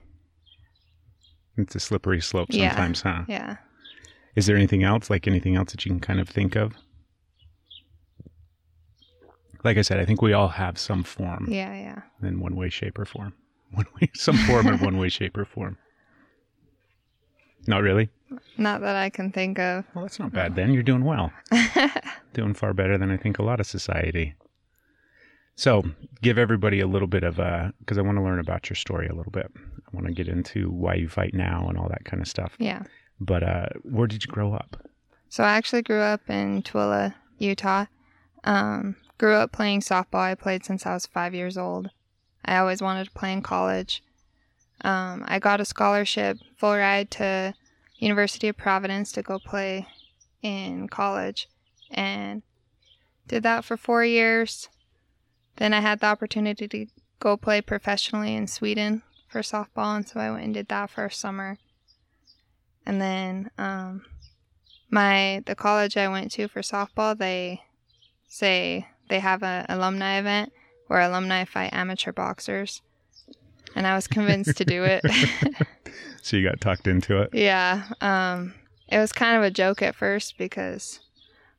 It's 1.57 1.75
a 1.75 1.79
slippery 1.79 2.21
slope 2.21 2.53
Yeah. 2.53 2.69
sometimes, 2.69 3.01
huh? 3.01 3.23
Yeah. 3.27 3.57
Is 4.35 4.45
there 4.45 4.56
anything 4.56 4.83
else, 4.83 5.09
like 5.09 5.27
anything 5.27 5.56
else 5.56 5.71
that 5.71 5.85
you 5.85 5.91
can 5.91 6.00
kind 6.00 6.19
of 6.19 6.29
think 6.29 6.56
of? 6.56 6.73
Like 9.63 9.77
I 9.77 9.81
said, 9.81 10.00
I 10.00 10.06
think 10.06 10.21
we 10.21 10.33
all 10.33 10.47
have 10.47 10.77
some 10.77 11.03
form 11.03 11.47
Yeah, 11.50 11.73
yeah. 11.73 12.01
in 12.27 12.39
one 12.39 12.56
way, 12.56 12.69
shape, 12.69 12.97
or 13.00 13.06
form. 13.06 13.33
One 13.71 13.85
way, 14.01 14.09
some 14.15 14.35
form 14.35 14.65
in 14.67 14.79
one 14.79 14.97
way, 14.97 15.09
shape, 15.09 15.38
or 15.38 15.45
form. 15.45 15.77
Not 17.67 17.83
really. 17.83 18.09
Not 18.57 18.81
that 18.81 18.95
I 18.95 19.11
can 19.11 19.31
think 19.31 19.59
of. 19.59 19.85
Well, 19.94 20.06
that's 20.06 20.17
not 20.17 20.33
bad 20.33 20.56
then. 20.56 20.73
You're 20.73 20.81
doing 20.81 21.03
well. 21.03 21.31
doing 22.33 22.56
far 22.56 22.73
better 22.73 22.97
than 22.97 23.11
I 23.11 23.17
think 23.17 23.38
a 23.38 23.44
lot 23.44 23.59
of 23.59 23.67
society. 23.67 24.33
So, 25.56 25.83
give 26.23 26.39
everybody 26.39 26.79
a 26.79 26.88
little 26.88 27.07
bit 27.07 27.23
of 27.23 27.38
a 27.38 27.71
because 27.79 28.00
I 28.00 28.01
want 28.01 28.17
to 28.17 28.23
learn 28.23 28.39
about 28.39 28.69
your 28.71 28.75
story 28.75 29.07
a 29.07 29.13
little 29.13 29.31
bit. 29.31 29.51
I 29.56 29.89
want 29.95 30.07
to 30.07 30.13
get 30.13 30.27
into 30.27 30.71
why 30.71 30.95
you 30.95 31.07
fight 31.07 31.35
now 31.35 31.67
and 31.69 31.77
all 31.77 31.89
that 31.89 32.06
kind 32.06 32.21
of 32.23 32.27
stuff. 32.27 32.56
Yeah. 32.57 32.83
But 33.19 33.44
uh, 33.44 33.65
where 33.83 34.07
did 34.07 34.23
you 34.25 34.31
grow 34.31 34.53
up? 34.53 34.81
So 35.29 35.44
I 35.44 35.50
actually 35.51 35.83
grew 35.83 36.00
up 36.01 36.21
in 36.27 36.63
Tooele, 36.63 37.13
Utah. 37.38 37.85
Um, 38.45 38.95
grew 39.19 39.36
up 39.36 39.51
playing 39.51 39.81
softball. 39.81 40.21
I 40.21 40.33
played 40.33 40.66
since 40.66 40.88
I 40.88 40.94
was 40.95 41.06
five 41.06 41.36
years 41.36 41.57
old. 41.57 41.92
I 42.44 42.57
always 42.57 42.81
wanted 42.81 43.06
to 43.06 43.12
play 43.12 43.31
in 43.31 43.44
college. 43.44 44.02
Um, 44.81 45.23
I 45.28 45.38
got 45.38 45.61
a 45.61 45.66
scholarship, 45.66 46.40
full 46.56 46.76
ride 46.76 47.11
to 47.11 47.54
University 47.97 48.47
of 48.47 48.57
Providence 48.57 49.11
to 49.11 49.21
go 49.21 49.38
play 49.38 49.85
in 50.42 50.88
college, 50.88 51.49
and 51.92 52.42
did 53.28 53.44
that 53.44 53.66
for 53.66 53.76
four 53.76 54.06
years. 54.06 54.69
Then 55.57 55.73
I 55.73 55.81
had 55.81 55.99
the 55.99 56.07
opportunity 56.07 56.68
to 56.69 56.85
go 57.19 57.35
play 57.35 57.59
professionally 57.59 58.35
in 58.35 58.47
Sweden 58.47 59.04
for 59.28 59.42
softball, 59.42 59.97
and 59.97 60.07
so 60.07 60.21
I 60.21 60.31
went 60.31 60.45
and 60.45 60.54
did 60.54 60.69
that 60.69 60.90
for 60.90 61.06
a 61.06 61.11
summer. 61.11 61.57
And 62.85 63.02
then 63.02 63.52
um, 63.57 64.06
my 64.90 65.44
the 65.45 65.56
college 65.56 65.97
I 65.97 66.07
went 66.07 66.31
to 66.31 66.47
for 66.47 66.61
softball, 66.61 67.18
they 67.18 67.64
say 68.30 68.88
they 69.09 69.19
have 69.19 69.44
an 69.44 69.66
alumni 69.69 70.19
event 70.19 70.54
where 70.87 71.01
alumni 71.01 71.45
fight 71.45 71.73
amateur 71.73 72.11
boxers, 72.11 72.81
and 73.75 73.85
I 73.85 73.95
was 73.95 74.07
convinced 74.07 74.57
to 74.57 74.66
do 74.66 74.83
it. 74.83 75.04
So 76.21 76.35
you 76.35 76.47
got 76.47 76.59
talked 76.59 76.85
into 76.85 77.21
it. 77.21 77.30
yeah, 77.33 77.87
um, 78.01 78.54
it 78.89 78.97
was 78.97 79.13
kind 79.13 79.37
of 79.37 79.44
a 79.44 79.49
joke 79.49 79.81
at 79.81 79.95
first 79.95 80.37
because 80.37 80.99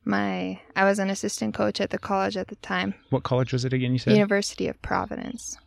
my 0.05 0.59
I 0.75 0.85
was 0.85 0.99
an 0.99 1.09
assistant 1.09 1.55
coach 1.55 1.81
at 1.81 1.89
the 1.89 1.97
college 1.97 2.37
at 2.37 2.47
the 2.47 2.55
time, 2.57 2.93
What 3.09 3.23
college 3.23 3.51
was 3.53 3.65
it 3.65 3.73
again? 3.73 3.91
You 3.93 3.99
said. 3.99 4.13
University 4.13 4.67
of 4.67 4.79
Providence, 4.81 5.57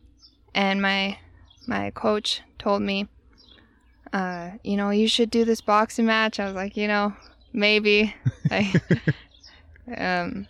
and 0.54 0.80
my 0.80 1.18
my 1.66 1.90
coach 1.90 2.40
told 2.58 2.82
me, 2.82 3.08
uh, 4.12 4.52
you 4.62 4.76
know, 4.76 4.90
you 4.90 5.08
should 5.08 5.30
do 5.30 5.44
this 5.44 5.60
boxing 5.60 6.06
match. 6.06 6.38
I 6.38 6.46
was 6.46 6.54
like, 6.54 6.76
you 6.76 6.86
know, 6.86 7.14
maybe. 7.52 8.14
I, 8.50 8.72
um, 9.96 10.46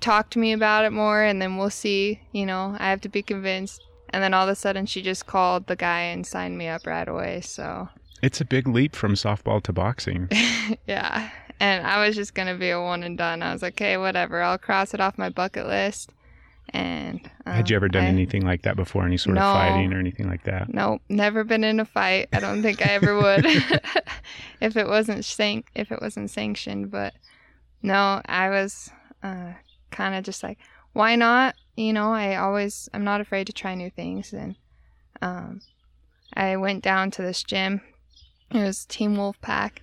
talk 0.00 0.30
to 0.30 0.38
me 0.38 0.52
about 0.52 0.84
it 0.84 0.92
more, 0.92 1.22
and 1.22 1.40
then 1.40 1.56
we'll 1.56 1.70
see. 1.70 2.20
You 2.32 2.46
know, 2.46 2.76
I 2.78 2.90
have 2.90 3.00
to 3.02 3.08
be 3.08 3.22
convinced. 3.22 3.82
And 4.10 4.22
then 4.22 4.32
all 4.34 4.44
of 4.44 4.48
a 4.48 4.54
sudden, 4.54 4.86
she 4.86 5.02
just 5.02 5.26
called 5.26 5.66
the 5.66 5.76
guy 5.76 6.00
and 6.00 6.26
signed 6.26 6.56
me 6.56 6.68
up 6.68 6.86
right 6.86 7.06
away. 7.08 7.40
So 7.40 7.88
It's 8.22 8.40
a 8.40 8.44
big 8.44 8.68
leap 8.68 8.94
from 8.94 9.14
softball 9.14 9.62
to 9.64 9.72
boxing. 9.72 10.28
yeah. 10.86 11.30
And 11.58 11.86
I 11.86 12.06
was 12.06 12.14
just 12.14 12.34
going 12.34 12.48
to 12.48 12.54
be 12.54 12.70
a 12.70 12.80
one 12.80 13.02
and 13.02 13.18
done. 13.18 13.42
I 13.42 13.52
was 13.52 13.62
like, 13.62 13.74
okay, 13.74 13.96
whatever. 13.96 14.40
I'll 14.42 14.58
cross 14.58 14.94
it 14.94 15.00
off 15.00 15.18
my 15.18 15.28
bucket 15.28 15.66
list. 15.66 16.10
And 16.70 17.28
Had 17.46 17.68
you 17.70 17.76
um, 17.76 17.78
ever 17.78 17.88
done 17.88 18.04
I- 18.04 18.08
anything 18.08 18.44
like 18.44 18.62
that 18.62 18.76
before? 18.76 19.04
Any 19.06 19.16
sort 19.16 19.34
No. 19.36 19.42
of 19.42 19.54
fighting 19.54 19.92
or 19.92 19.98
anything 19.98 20.28
like 20.28 20.44
that? 20.44 20.72
Nope, 20.72 21.00
never 21.08 21.44
been 21.44 21.64
in 21.64 21.80
a 21.80 21.84
fight. 21.84 22.28
I 22.32 22.40
don't 22.40 22.62
think 22.62 22.84
I 22.86 22.90
ever 22.90 23.16
would 23.16 23.44
if 24.60 24.76
it 24.76 24.86
wasn't 24.86 25.24
sanc- 25.24 25.70
if 25.74 25.90
it 25.92 26.00
wasn't 26.00 26.30
sanctioned. 26.30 26.90
But 26.90 27.14
no, 27.82 28.20
I 28.26 28.48
was 28.50 28.90
uh, 29.22 29.52
kind 29.96 30.14
of 30.14 30.24
just 30.24 30.42
like, 30.42 30.58
why 30.92 31.16
not? 31.16 31.54
You 31.76 31.92
know, 31.92 32.12
I 32.12 32.36
always 32.36 32.88
I'm 32.92 33.04
not 33.04 33.20
afraid 33.20 33.46
to 33.48 33.52
try 33.52 33.74
new 33.74 33.90
things 33.90 34.32
and 34.32 34.56
um 35.22 35.60
I 36.34 36.56
went 36.56 36.84
down 36.84 37.10
to 37.12 37.22
this 37.22 37.42
gym. 37.42 37.80
It 38.50 38.58
was 38.58 38.84
Team 38.84 39.16
Wolf 39.16 39.40
Pack. 39.40 39.82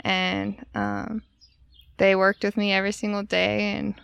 and 0.00 0.64
um 0.74 1.22
they 1.96 2.14
worked 2.14 2.44
with 2.44 2.56
me 2.56 2.72
every 2.72 2.92
single 2.92 3.22
day 3.22 3.72
and 3.72 3.94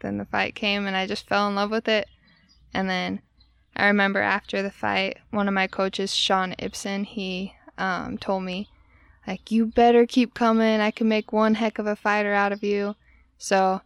then 0.00 0.18
the 0.18 0.24
fight 0.24 0.54
came 0.54 0.86
and 0.86 0.96
I 0.96 1.06
just 1.06 1.28
fell 1.28 1.46
in 1.48 1.54
love 1.54 1.70
with 1.70 1.88
it. 1.88 2.08
And 2.74 2.88
then 2.88 3.20
I 3.76 3.86
remember 3.86 4.20
after 4.20 4.62
the 4.62 4.70
fight, 4.70 5.18
one 5.30 5.48
of 5.48 5.54
my 5.54 5.66
coaches, 5.66 6.14
Sean 6.14 6.54
Ibsen, 6.58 7.04
he 7.04 7.54
um, 7.78 8.18
told 8.18 8.42
me, 8.44 8.68
like, 9.26 9.50
you 9.50 9.66
better 9.66 10.06
keep 10.06 10.34
coming. 10.34 10.80
I 10.80 10.90
can 10.90 11.08
make 11.08 11.32
one 11.32 11.54
heck 11.54 11.78
of 11.78 11.86
a 11.86 11.96
fighter 11.96 12.32
out 12.32 12.52
of 12.52 12.62
you. 12.62 12.96
So 13.38 13.80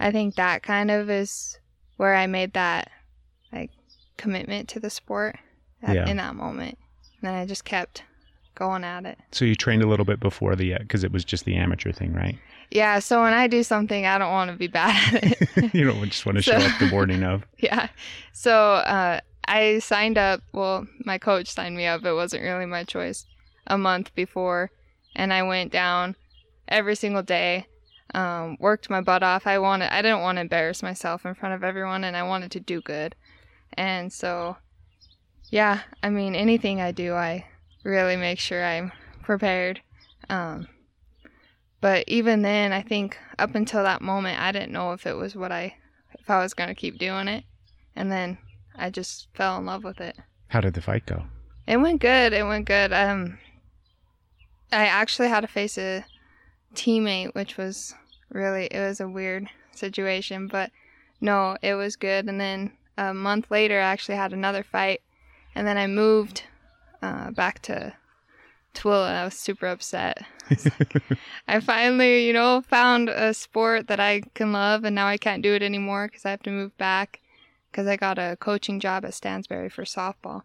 I 0.00 0.10
think 0.10 0.36
that 0.36 0.62
kind 0.62 0.90
of 0.90 1.10
is 1.10 1.58
where 1.96 2.14
I 2.14 2.26
made 2.26 2.52
that 2.54 2.90
like 3.52 3.70
commitment 4.16 4.68
to 4.70 4.80
the 4.80 4.90
sport 4.90 5.36
at, 5.82 5.94
Yeah. 5.94 6.08
in 6.08 6.16
that 6.18 6.34
moment. 6.34 6.78
And 7.20 7.28
then 7.28 7.34
I 7.34 7.46
just 7.46 7.64
kept 7.64 8.02
going 8.54 8.84
at 8.84 9.04
it. 9.06 9.18
So 9.32 9.44
you 9.44 9.54
trained 9.54 9.82
a 9.82 9.86
little 9.86 10.04
bit 10.04 10.20
before 10.20 10.54
the 10.56 10.76
because 10.78 11.04
it 11.04 11.12
was 11.12 11.24
just 11.24 11.44
the 11.44 11.56
amateur 11.56 11.92
thing, 11.92 12.12
right? 12.12 12.38
Yeah, 12.70 12.98
so 12.98 13.22
when 13.22 13.32
I 13.32 13.46
do 13.46 13.62
something, 13.62 14.04
I 14.04 14.18
don't 14.18 14.30
want 14.30 14.50
to 14.50 14.56
be 14.56 14.66
bad 14.66 15.14
at 15.14 15.24
it. 15.56 15.72
you 15.74 15.84
don't 15.84 16.04
just 16.10 16.26
want 16.26 16.36
to 16.36 16.42
show 16.42 16.58
So- 16.58 16.66
up 16.66 16.78
the 16.78 16.86
morning 16.86 17.22
of. 17.24 17.44
yeah. 17.58 17.88
So 18.32 18.54
uh, 18.74 19.20
I 19.46 19.78
signed 19.78 20.18
up. 20.18 20.42
Well, 20.52 20.86
my 21.06 21.16
coach 21.18 21.48
signed 21.48 21.76
me 21.76 21.86
up. 21.86 22.04
It 22.04 22.12
wasn't 22.12 22.42
really 22.42 22.66
my 22.66 22.84
choice. 22.84 23.24
A 23.66 23.76
month 23.78 24.14
before, 24.14 24.70
and 25.14 25.32
I 25.32 25.42
went 25.42 25.72
down 25.72 26.16
every 26.68 26.94
single 26.94 27.22
day. 27.22 27.66
Um, 28.14 28.56
worked 28.58 28.88
my 28.88 29.00
butt 29.00 29.22
off. 29.22 29.46
I 29.46 29.58
wanted. 29.58 29.92
I 29.92 30.02
didn't 30.02 30.22
want 30.22 30.36
to 30.36 30.42
embarrass 30.42 30.82
myself 30.82 31.26
in 31.26 31.34
front 31.34 31.54
of 31.54 31.62
everyone, 31.62 32.04
and 32.04 32.16
I 32.16 32.22
wanted 32.22 32.50
to 32.52 32.60
do 32.60 32.80
good. 32.80 33.14
And 33.74 34.12
so, 34.12 34.56
yeah. 35.50 35.80
I 36.02 36.10
mean, 36.10 36.34
anything 36.34 36.80
I 36.80 36.92
do, 36.92 37.14
I 37.14 37.46
really 37.84 38.16
make 38.16 38.38
sure 38.38 38.64
I'm 38.64 38.92
prepared. 39.22 39.80
Um, 40.28 40.68
but 41.80 42.04
even 42.08 42.42
then, 42.42 42.72
I 42.72 42.82
think 42.82 43.18
up 43.38 43.54
until 43.54 43.82
that 43.82 44.02
moment, 44.02 44.40
I 44.40 44.52
didn't 44.52 44.72
know 44.72 44.92
if 44.92 45.06
it 45.06 45.16
was 45.16 45.36
what 45.36 45.52
I 45.52 45.76
if 46.18 46.28
I 46.28 46.42
was 46.42 46.54
going 46.54 46.68
to 46.68 46.74
keep 46.74 46.98
doing 46.98 47.28
it. 47.28 47.44
And 47.94 48.10
then 48.10 48.38
I 48.74 48.90
just 48.90 49.28
fell 49.34 49.58
in 49.58 49.66
love 49.66 49.84
with 49.84 50.00
it. 50.00 50.16
How 50.48 50.60
did 50.60 50.74
the 50.74 50.80
fight 50.80 51.06
go? 51.06 51.24
It 51.66 51.76
went 51.76 52.00
good. 52.00 52.32
It 52.32 52.44
went 52.44 52.64
good. 52.64 52.92
Um, 52.92 53.38
I 54.72 54.86
actually 54.86 55.28
had 55.28 55.40
to 55.40 55.46
face 55.46 55.76
a 55.78 56.04
teammate, 56.78 57.34
which 57.34 57.56
was 57.56 57.94
really 58.30 58.66
it 58.66 58.78
was 58.80 59.00
a 59.00 59.08
weird 59.08 59.48
situation, 59.72 60.46
but 60.46 60.70
no, 61.20 61.56
it 61.62 61.74
was 61.74 61.96
good. 61.96 62.26
And 62.26 62.40
then 62.40 62.72
a 62.96 63.12
month 63.12 63.50
later, 63.50 63.78
I 63.78 63.84
actually 63.84 64.16
had 64.16 64.32
another 64.32 64.62
fight, 64.62 65.00
and 65.54 65.66
then 65.66 65.76
I 65.76 65.86
moved 65.86 66.44
uh, 67.02 67.30
back 67.32 67.60
to 67.62 67.94
Tooele. 68.74 69.06
I 69.06 69.24
was 69.24 69.34
super 69.34 69.66
upset. 69.66 70.24
I 70.50 70.54
was 70.54 70.64
like, 70.78 71.18
I 71.48 71.60
finally, 71.60 72.26
you 72.26 72.32
know, 72.32 72.62
found 72.62 73.08
a 73.08 73.34
sport 73.34 73.88
that 73.88 74.00
I 74.00 74.22
can 74.34 74.52
love, 74.52 74.84
and 74.84 74.94
now 74.94 75.06
I 75.06 75.18
can't 75.18 75.42
do 75.42 75.54
it 75.54 75.62
anymore 75.62 76.06
because 76.06 76.24
I 76.24 76.30
have 76.30 76.42
to 76.44 76.50
move 76.50 76.76
back 76.78 77.20
because 77.70 77.86
I 77.86 77.96
got 77.96 78.18
a 78.18 78.36
coaching 78.40 78.80
job 78.80 79.04
at 79.04 79.14
Stansbury 79.14 79.68
for 79.68 79.84
softball. 79.84 80.42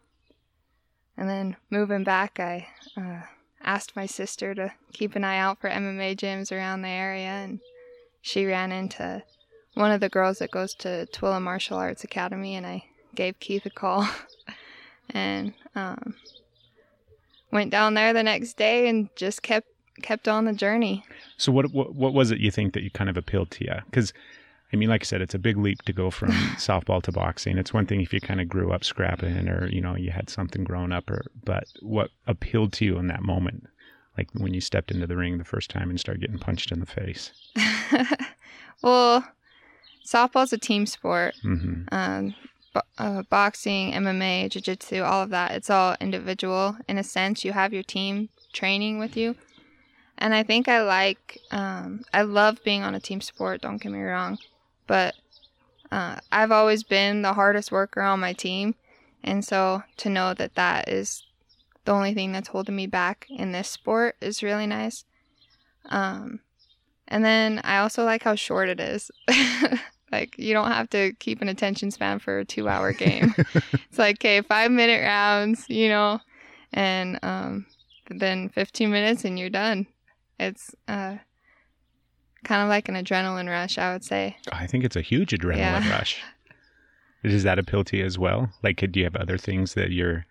And 1.16 1.30
then 1.30 1.56
moving 1.70 2.04
back, 2.04 2.40
I 2.40 2.68
uh, 2.98 3.22
asked 3.63 3.96
my 3.96 4.05
sister 4.05 4.53
to 4.55 4.74
keep 4.91 5.15
an 5.15 5.24
eye 5.24 5.38
out 5.38 5.60
for 5.60 5.70
MMA 5.70 6.15
gyms 6.15 6.51
around 6.51 6.82
the 6.82 6.89
area, 6.89 7.29
and 7.29 7.60
she 8.22 8.46
ran 8.46 8.72
into 8.72 9.24
one 9.74 9.91
of 9.91 10.01
the 10.01 10.10
girls 10.10 10.39
that 10.39 10.51
goes 10.51 10.74
to 10.75 11.08
Tooele 11.12 11.41
Martial 11.41 11.77
Arts 11.77 12.03
Academy, 12.03 12.55
and 12.55 12.65
I 12.65 12.86
gave 13.15 13.39
Keith 13.39 13.65
a 13.65 13.70
call, 13.70 14.08
and 15.10 15.53
um, 15.75 16.15
went 17.51 17.72
down 17.72 17.93
there 17.93 18.13
the 18.13 18.24
next 18.24 18.58
day 18.58 18.88
and 18.88 19.10
just 19.15 19.41
kept 19.41 19.67
kept 20.01 20.27
on 20.27 20.46
the 20.46 20.53
journey. 20.53 21.03
So 21.38 21.51
what 21.51 21.72
what 21.72 21.96
what 21.96 22.13
was 22.13 22.32
it 22.32 22.39
you 22.39 22.51
think 22.51 22.74
that 22.74 22.84
you 22.84 22.91
kind 22.91 23.10
of 23.10 23.17
appealed 23.17 23.51
to 23.51 23.65
you? 23.65 23.75
Because 23.86 24.13
I 24.74 24.75
mean, 24.75 24.89
like 24.89 25.03
I 25.03 25.06
said, 25.06 25.22
it's 25.22 25.36
a 25.36 25.39
big 25.39 25.58
leap 25.58 25.84
to 25.84 25.94
go 25.94 26.10
from 26.10 26.30
softball 26.58 27.01
to 27.03 27.12
boxing. 27.12 27.58
It's 27.58 27.74
one 27.74 27.86
thing 27.86 28.01
if 28.01 28.12
you 28.12 28.20
kind 28.20 28.42
of 28.42 28.50
grew 28.50 28.74
up 28.74 28.84
scrapping, 28.84 29.48
or 29.48 29.68
you 29.68 29.82
know, 29.82 29.96
you 29.96 30.12
had 30.12 30.30
something 30.30 30.63
growing 30.63 30.92
up, 30.92 31.10
or 31.10 31.25
but 31.46 31.65
what 31.82 32.10
appealed 32.27 32.74
to 32.74 32.86
you 32.86 32.98
in 32.98 33.08
that 33.08 33.22
moment, 33.22 33.68
like 34.18 34.30
when 34.34 34.53
you 34.53 34.62
stepped 34.62 34.92
into 34.92 35.06
the 35.06 35.15
ring 35.15 35.38
the 35.38 35.46
first 35.46 35.70
time 35.70 35.89
and 35.89 36.00
started 36.00 36.22
getting 36.22 36.39
punched 36.39 36.72
in 36.72 36.80
the 36.80 36.86
face? 36.86 37.32
well, 38.82 39.24
softball's 40.06 40.53
a 40.53 40.58
team 40.58 40.86
sport. 40.86 41.36
hmm 41.44 41.84
um, 41.92 42.34
bo- 42.74 42.82
uh, 42.98 43.22
boxing, 43.30 43.92
MMA, 43.94 44.50
jiu-jitsu, 44.50 45.03
all 45.03 45.22
of 45.22 45.30
that. 45.30 45.51
It's 45.51 45.70
all 45.70 45.96
individual 46.01 46.77
in 46.88 46.98
a 46.98 47.03
sense. 47.03 47.46
You 47.46 47.53
have 47.53 47.74
your 47.74 47.84
team 47.84 48.30
training 48.51 48.98
with 48.98 49.15
you. 49.15 49.36
And 50.18 50.34
I 50.34 50.44
think 50.44 50.68
I 50.68 50.82
like, 50.82 51.39
um, 51.51 52.03
I 52.13 52.22
love 52.22 52.63
being 52.63 52.84
on 52.84 52.96
a 52.96 53.00
team 53.00 53.22
sport, 53.22 53.62
don't 53.62 53.82
get 53.82 53.92
me 53.92 54.00
wrong. 54.00 54.38
But 54.88 55.16
uh, 55.92 56.18
I've 56.32 56.52
always 56.52 56.84
been 56.84 57.22
the 57.22 57.34
hardest 57.34 57.72
worker 57.72 58.02
on 58.02 58.20
my 58.20 58.34
team. 58.34 58.75
And 59.24 59.46
so 59.46 59.84
to 59.98 60.10
know 60.10 60.34
that 60.34 60.56
that 60.56 60.90
is 60.90 61.24
the 61.86 61.92
only 61.92 62.13
thing 62.13 62.32
that's 62.32 62.50
holding 62.50 62.75
me 62.75 62.88
back 62.88 63.28
in 63.30 63.52
this 63.52 63.70
sport 63.70 64.16
is 64.22 64.44
really 64.44 64.68
nice. 64.68 65.06
Um, 65.86 66.40
and 67.08 67.24
then 67.24 67.62
I 67.63 67.78
also 67.78 68.04
like 68.04 68.24
how 68.24 68.36
short 68.36 68.70
it 68.70 68.80
is. 68.80 69.12
like 70.12 70.38
you 70.38 70.54
don't 70.54 70.72
have 70.72 70.90
to 70.92 71.13
keep 71.20 71.42
an 71.42 71.50
attention 71.50 71.92
span 71.92 72.20
for 72.20 72.40
a 72.40 72.46
two 72.46 72.70
hour 72.70 72.94
game. 72.94 73.36
it's 73.38 74.00
like 74.00 74.18
okay, 74.18 74.42
five 74.42 74.72
minute 74.72 75.02
rounds, 75.02 75.66
you 75.70 75.90
know, 75.90 76.20
and 76.72 77.20
um, 77.24 77.66
then 78.10 78.50
fifteen 78.50 78.92
minutes 78.92 79.25
and 79.25 79.38
you're 79.38 79.50
done. 79.50 79.88
It's 80.40 80.74
uh, 80.88 81.18
kind 82.44 82.62
of 82.62 82.70
like 82.70 82.90
an 82.90 82.96
adrenaline 82.96 83.50
rush, 83.50 83.78
I 83.78 83.94
would 83.94 84.04
say. 84.04 84.38
Oh, 84.52 84.58
I 84.58 84.68
think 84.68 84.84
it's 84.84 84.96
a 84.96 85.02
huge 85.02 85.32
adrenaline 85.32 85.58
Yeah. 85.58 85.90
rush. 85.90 86.22
Does 87.24 87.44
that 87.44 87.58
appeal 87.60 87.84
to 87.86 87.98
you 87.98 88.06
as 88.06 88.18
well? 88.20 88.52
Like, 88.64 88.78
do 88.92 89.00
you 89.00 89.06
have 89.06 89.16
other 89.16 89.38
things 89.38 89.76
that 89.76 89.92
you're? 89.92 90.26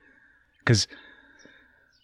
Because 0.59 0.87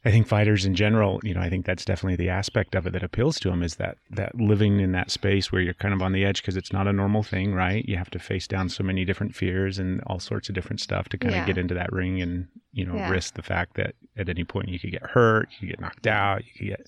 I 0.04 0.10
think 0.10 0.26
fighters 0.26 0.64
in 0.64 0.74
general, 0.74 1.20
you 1.22 1.34
know, 1.34 1.40
I 1.40 1.50
think 1.50 1.66
that's 1.66 1.84
definitely 1.84 2.16
the 2.16 2.30
aspect 2.30 2.74
of 2.74 2.86
it 2.86 2.92
that 2.94 3.02
appeals 3.02 3.38
to 3.40 3.50
them 3.50 3.62
is 3.62 3.76
that 3.76 3.98
that 4.10 4.34
living 4.36 4.80
in 4.80 4.92
that 4.92 5.10
space 5.10 5.52
where 5.52 5.60
you're 5.60 5.74
kind 5.74 5.92
of 5.92 6.00
on 6.00 6.12
the 6.12 6.24
edge 6.24 6.40
because 6.40 6.56
it's 6.56 6.72
not 6.72 6.86
a 6.86 6.92
normal 6.92 7.22
thing, 7.22 7.52
right? 7.52 7.84
You 7.86 7.96
have 7.96 8.08
to 8.10 8.18
face 8.18 8.46
down 8.46 8.68
so 8.70 8.82
many 8.82 9.04
different 9.04 9.34
fears 9.34 9.78
and 9.78 10.00
all 10.06 10.20
sorts 10.20 10.48
of 10.48 10.54
different 10.54 10.80
stuff 10.80 11.08
to 11.10 11.18
kind 11.18 11.34
Yeah. 11.34 11.40
of 11.42 11.46
get 11.46 11.58
into 11.58 11.74
that 11.74 11.92
ring 11.92 12.22
and 12.22 12.46
you 12.72 12.86
know 12.86 12.94
Yeah. 12.96 13.10
risk 13.10 13.34
the 13.34 13.42
fact 13.42 13.74
that 13.74 13.94
at 14.16 14.28
any 14.28 14.44
point 14.44 14.68
you 14.68 14.78
could 14.78 14.92
get 14.92 15.02
hurt, 15.02 15.48
you 15.52 15.58
could 15.60 15.70
get 15.70 15.80
knocked 15.80 16.06
out, 16.06 16.44
you 16.46 16.52
could 16.56 16.66
get, 16.78 16.86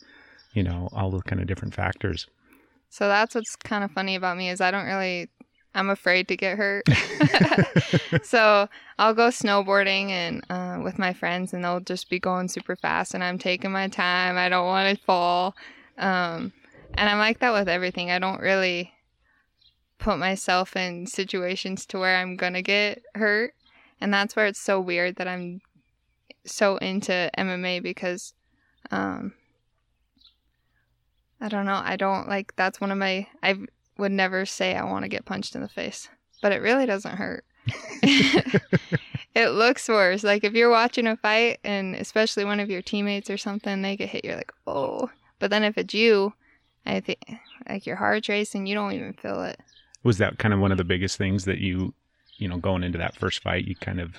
you 0.55 0.63
know, 0.63 0.89
all 0.93 1.11
the 1.11 1.21
kind 1.23 1.41
of 1.43 1.47
different 1.49 1.75
factors. 1.75 2.27
So 2.91 3.09
that's 3.09 3.35
what's 3.35 3.57
kind 3.57 3.85
of 3.85 3.93
funny 3.93 4.17
about 4.17 4.37
me 4.37 4.51
is 4.51 4.61
I 4.61 4.71
don't 4.71 4.87
really 4.87 5.31
I'm 5.75 5.91
afraid 5.91 6.27
to 6.29 6.37
get 6.37 6.59
hurt. 6.59 6.85
so 8.25 8.69
I'll 8.99 9.15
go 9.15 9.29
snowboarding 9.29 10.11
and 10.11 10.45
uh, 10.51 10.83
with 10.83 10.99
my 10.99 11.13
friends 11.13 11.55
and 11.55 11.65
they'll 11.65 11.81
just 11.81 12.11
be 12.11 12.19
going 12.19 12.49
super 12.49 12.75
fast 12.75 13.15
and 13.15 13.23
I'm 13.23 13.39
taking 13.39 13.71
my 13.71 13.87
time. 13.87 14.37
I 14.37 14.49
don't 14.49 14.67
want 14.67 14.99
to 14.99 15.05
fall. 15.05 15.55
Um, 15.97 16.53
and 16.95 17.09
I'm 17.09 17.19
like 17.19 17.39
that 17.39 17.53
with 17.53 17.69
everything. 17.69 18.11
I 18.11 18.19
don't 18.19 18.41
really 18.41 18.93
put 19.99 20.19
myself 20.19 20.75
in 20.75 21.07
situations 21.07 21.87
to 21.87 21.99
where 21.99 22.17
I'm 22.17 22.37
gonna 22.37 22.63
get 22.63 23.03
hurt. 23.15 23.55
And 24.01 24.13
that's 24.13 24.35
where 24.35 24.47
it's 24.47 24.61
so 24.61 24.81
weird 24.81 25.17
that 25.17 25.29
I'm 25.29 25.61
so 26.45 26.79
into 26.79 27.31
MMA 27.39 27.83
because 27.83 28.33
um, 28.91 29.35
I 31.41 31.49
don't 31.49 31.67
know. 31.67 31.81
I 31.83 31.97
don't 31.97 32.29
like 32.29 32.55
that's 32.57 32.81
one 32.81 32.91
of 32.91 32.99
my 32.99 33.27
I 33.43 33.57
would 33.99 34.13
never 34.13 34.47
say 34.47 34.75
I 34.75 34.85
want 34.85 35.05
to 35.05 35.09
get 35.09 35.25
punched 35.25 35.55
in 35.55 35.63
the 35.63 35.69
face, 35.69 36.09
but 36.43 36.53
it 36.53 36.63
really 36.63 36.87
doesn't 36.87 37.17
hurt. 37.17 37.45
it 39.35 39.51
looks 39.51 39.89
worse. 39.89 40.25
Like 40.25 40.45
if 40.45 40.55
you're 40.55 40.71
watching 40.71 41.07
a 41.07 41.17
fight 41.17 41.59
and 41.65 41.95
especially 41.95 42.45
one 42.45 42.61
of 42.61 42.71
your 42.71 42.83
teammates 42.83 43.31
or 43.31 43.37
something, 43.37 43.83
they 43.83 43.97
get 43.97 44.09
hit, 44.09 44.25
you're 44.25 44.37
like, 44.37 44.53
oh. 44.67 45.11
But 45.39 45.51
then 45.51 45.65
if 45.65 45.79
it's 45.79 45.95
you, 45.95 46.35
I 46.87 47.01
think 47.01 47.19
like 47.69 47.87
your 47.87 47.97
heart's 47.97 48.29
racing, 48.29 48.67
you 48.67 48.75
don't 48.75 48.93
even 48.93 49.13
feel 49.15 49.43
it. 49.43 49.59
was 50.03 50.19
that 50.19 50.39
kind 50.39 50.53
of 50.55 50.61
one 50.61 50.73
of 50.73 50.79
the 50.79 50.85
biggest 50.85 51.17
things 51.19 51.45
that 51.45 51.59
you 51.59 51.95
you 52.39 52.49
know 52.49 52.57
going 52.57 52.83
into 52.83 52.99
that 52.99 53.15
first 53.17 53.43
fight 53.43 53.67
you 53.67 53.77
kind 53.77 54.01
of 54.01 54.17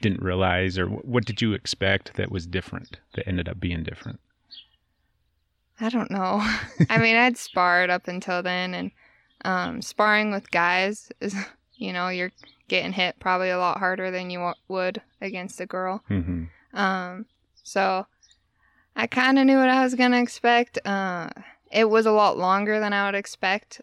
didn't 0.00 0.22
realize 0.22 0.76
or 0.78 0.86
what 0.86 1.24
did 1.24 1.40
you 1.40 1.52
expect 1.52 2.14
that 2.14 2.32
was 2.32 2.46
different 2.46 2.98
that 3.14 3.28
ended 3.28 3.48
up 3.48 3.60
being 3.60 3.82
different 3.84 4.18
I 5.80 5.88
don't 5.88 6.10
know. 6.10 6.40
I 6.90 6.98
mean, 6.98 7.16
I'd 7.16 7.36
sparred 7.36 7.90
up 7.90 8.06
until 8.08 8.42
then, 8.42 8.74
and 8.74 8.90
um, 9.44 9.82
sparring 9.82 10.30
with 10.30 10.50
guys 10.50 11.10
is, 11.20 11.34
you 11.76 11.92
know, 11.92 12.08
you're 12.08 12.32
getting 12.68 12.92
hit 12.92 13.16
probably 13.18 13.50
a 13.50 13.58
lot 13.58 13.78
harder 13.78 14.10
than 14.10 14.30
you 14.30 14.52
would 14.68 15.02
against 15.20 15.60
a 15.60 15.66
girl. 15.66 16.02
hmm 16.08 16.44
Um, 16.72 17.26
so 17.62 18.06
I 18.94 19.06
kind 19.06 19.38
of 19.38 19.46
knew 19.46 19.56
what 19.58 19.68
I 19.68 19.82
was 19.82 19.94
gonna 19.94 20.20
expect. 20.20 20.78
Uh, 20.84 21.30
it 21.72 21.88
was 21.88 22.06
a 22.06 22.12
lot 22.12 22.36
longer 22.36 22.80
than 22.80 22.92
I 22.92 23.06
would 23.06 23.14
expect. 23.14 23.80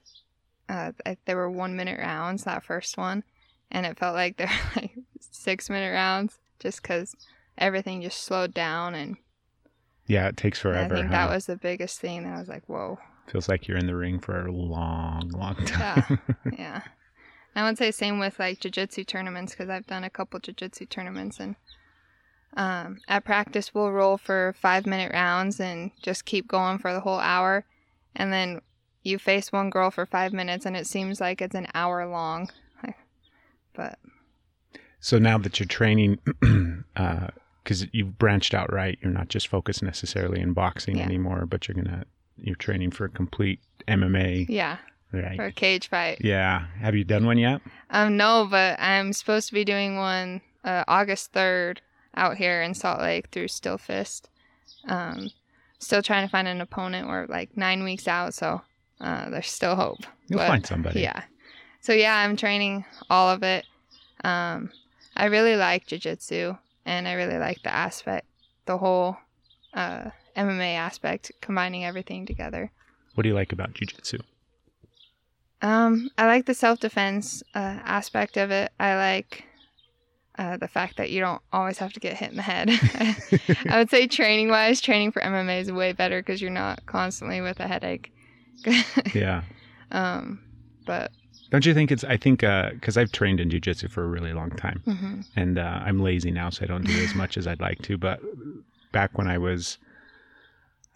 uh, 0.70 0.92
they 1.26 1.34
were 1.36 1.50
one 1.50 1.76
minute 1.76 2.00
rounds 2.00 2.44
that 2.44 2.64
first 2.64 2.98
one, 2.98 3.24
and 3.72 3.86
it 3.86 3.98
felt 3.98 4.16
like 4.16 4.38
they're 4.38 4.50
like 4.76 4.92
six 5.20 5.70
minute 5.70 5.92
rounds 5.94 6.40
just 6.60 6.82
because 6.82 7.16
everything 7.58 8.02
just 8.02 8.22
slowed 8.24 8.54
down, 8.54 8.94
and 8.96 9.18
Yeah, 10.08 10.28
it 10.28 10.38
takes 10.38 10.60
forever. 10.60 10.96
I 10.96 10.98
think 10.98 11.12
huh? 11.12 11.28
that 11.28 11.34
was 11.34 11.46
the 11.46 11.58
biggest 11.58 12.00
thing. 12.00 12.26
I 12.26 12.40
was 12.40 12.48
like, 12.48 12.64
whoa, 12.68 12.98
Feels 13.28 13.50
like 13.50 13.68
you're 13.68 13.78
in 13.78 13.88
the 13.88 13.96
ring 13.96 14.20
for 14.20 14.46
a 14.46 14.52
long, 14.52 15.30
long 15.30 15.56
time. 15.66 16.20
yeah. 16.46 16.52
yeah. 16.58 16.82
I 17.56 17.64
would 17.64 17.78
say 17.78 17.90
same 17.90 18.20
with 18.20 18.38
like 18.38 18.60
jiu-jitsu 18.60 19.04
tournaments 19.04 19.52
because 19.54 19.68
I've 19.68 19.88
done 19.88 20.04
a 20.04 20.12
couple 20.12 20.40
jiu-jitsu 20.40 20.86
tournaments 20.86 21.40
and 21.40 21.56
um, 22.56 23.00
at 23.08 23.26
practice 23.26 23.74
we'll 23.74 23.92
roll 23.92 24.18
for 24.18 24.54
five 24.60 24.86
minute 24.86 25.12
rounds 25.12 25.60
and 25.60 25.90
just 26.02 26.26
keep 26.26 26.48
going 26.48 26.78
for 26.78 26.94
the 26.94 27.00
whole 27.00 27.20
hour 27.20 27.66
and 28.16 28.32
then 28.32 28.62
you 29.04 29.18
face 29.18 29.52
one 29.52 29.72
girl 29.72 29.90
for 29.90 30.06
five 30.06 30.34
minutes 30.34 30.68
and 30.68 30.78
it 30.78 30.86
seems 30.86 31.20
like 31.20 31.42
it's 31.42 31.56
an 31.56 31.68
hour 31.74 32.06
long 32.06 32.48
but 33.76 33.98
so 35.00 35.20
now 35.20 35.38
that 35.38 35.60
you're 35.60 35.68
training, 35.68 36.20
because 37.68 37.86
you've 37.92 38.18
branched 38.18 38.54
out, 38.54 38.72
right? 38.72 38.98
You're 39.02 39.12
not 39.12 39.28
just 39.28 39.50
focused 39.50 39.84
necessarily 39.84 40.40
in 40.40 40.54
boxing 40.54 40.98
Yeah. 40.98 41.04
anymore, 41.04 41.46
but 41.46 41.68
you're 41.68 41.76
gonna 41.76 42.06
you're 42.38 42.56
training 42.56 42.92
for 42.92 43.04
a 43.06 43.10
complete 43.10 43.60
MMA, 43.88 44.46
yeah 44.48 44.78
right? 45.12 45.36
for 45.36 45.46
a 45.46 45.52
cage 45.52 45.90
fight 45.90 46.20
Yeah. 46.22 46.68
Have 46.80 46.96
you 46.96 47.04
done 47.04 47.26
one 47.26 47.38
yet? 47.38 47.62
um 47.90 48.16
no 48.18 48.48
but 48.50 48.78
i'm 48.80 49.12
supposed 49.14 49.48
to 49.48 49.54
be 49.54 49.64
doing 49.64 49.96
one 49.98 50.42
uh, 50.66 50.84
august 50.88 51.32
3rd 51.34 51.78
out 52.16 52.36
here 52.38 52.62
in 52.62 52.74
salt 52.74 53.00
lake 53.00 53.28
through 53.32 53.48
Steel 53.48 53.78
Fist 53.78 54.30
um 54.90 55.30
still 55.80 56.02
trying 56.02 56.26
to 56.28 56.32
find 56.32 56.48
an 56.48 56.60
opponent 56.62 57.08
we're 57.08 57.26
like 57.28 57.56
nine 57.56 57.84
weeks 57.84 58.08
out 58.08 58.34
so 58.34 58.62
uh, 59.02 59.30
there's 59.30 59.48
still 59.48 59.76
hope 59.76 60.00
You'll 60.28 60.40
But, 60.40 60.48
find 60.50 60.66
somebody. 60.66 61.00
yeah 61.02 61.24
so 61.82 61.94
yeah 61.94 62.18
i'm 62.18 62.36
training 62.36 62.84
all 63.10 63.30
of 63.30 63.42
it 63.44 63.66
um 64.26 64.70
i 65.16 65.26
really 65.26 65.56
like 65.56 65.88
jiu-jitsu 65.88 66.58
and 66.88 67.08
i 67.08 67.14
really 67.14 67.38
like 67.38 67.62
the 67.64 67.74
aspect 67.74 68.26
the 68.66 68.78
whole 68.80 69.18
uh 69.74 70.10
mma 70.36 70.76
aspect 70.76 71.32
combining 71.42 71.84
everything 71.86 72.26
together 72.26 72.72
What 73.16 73.24
do 73.24 73.30
you 73.30 73.36
like 73.36 73.52
about 73.54 73.74
jujitsu? 73.74 74.20
um, 75.62 76.10
I 76.18 76.26
like 76.28 76.46
the 76.46 76.54
self 76.54 76.80
defense 76.80 77.42
uh, 77.56 77.80
aspect 77.84 78.38
of 78.38 78.52
it. 78.52 78.72
I 78.80 78.96
like 78.96 79.44
uh, 80.38 80.58
the 80.58 80.68
fact 80.68 80.98
that 80.98 81.10
you 81.10 81.20
don't 81.20 81.42
always 81.52 81.80
have 81.80 81.94
to 81.94 82.00
get 82.00 82.16
hit 82.18 82.30
in 82.30 82.36
the 82.38 82.44
head. 82.44 82.70
I 83.68 83.78
would 83.80 83.90
say 83.90 84.06
training 84.06 84.50
wise, 84.50 84.80
training 84.80 85.12
for 85.12 85.22
MMA 85.24 85.62
is 85.62 85.72
way 85.72 85.94
better 85.94 86.22
because 86.22 86.44
you're 86.44 86.52
not 86.52 86.86
constantly 86.86 87.42
with 87.42 87.60
a 87.60 87.68
headache. 87.68 88.12
yeah. 89.16 89.42
um, 89.92 90.40
but 90.86 91.12
Don't 91.50 91.66
you 91.66 91.74
think 91.74 91.92
it's? 91.92 92.04
I 92.04 92.18
think 92.18 92.42
because 92.42 92.98
I've 92.98 93.12
trained 93.12 93.40
in 93.40 93.50
jujitsu 93.50 93.90
for 93.90 94.04
a 94.04 94.08
really 94.08 94.34
long 94.34 94.50
time, 94.52 94.82
mhm. 94.86 95.26
and 95.36 95.58
uh, 95.58 95.80
I'm 95.86 96.00
lazy 96.00 96.32
now, 96.32 96.50
so 96.50 96.64
I 96.64 96.68
don't 96.68 96.84
do 96.86 96.94
as 97.04 97.16
much 97.16 97.38
as 97.38 97.48
I'd 97.48 97.62
like 97.62 97.82
to. 97.84 97.98
But 97.98 98.20
back 98.92 99.18
when 99.18 99.28
I 99.28 99.38
was, 99.38 99.78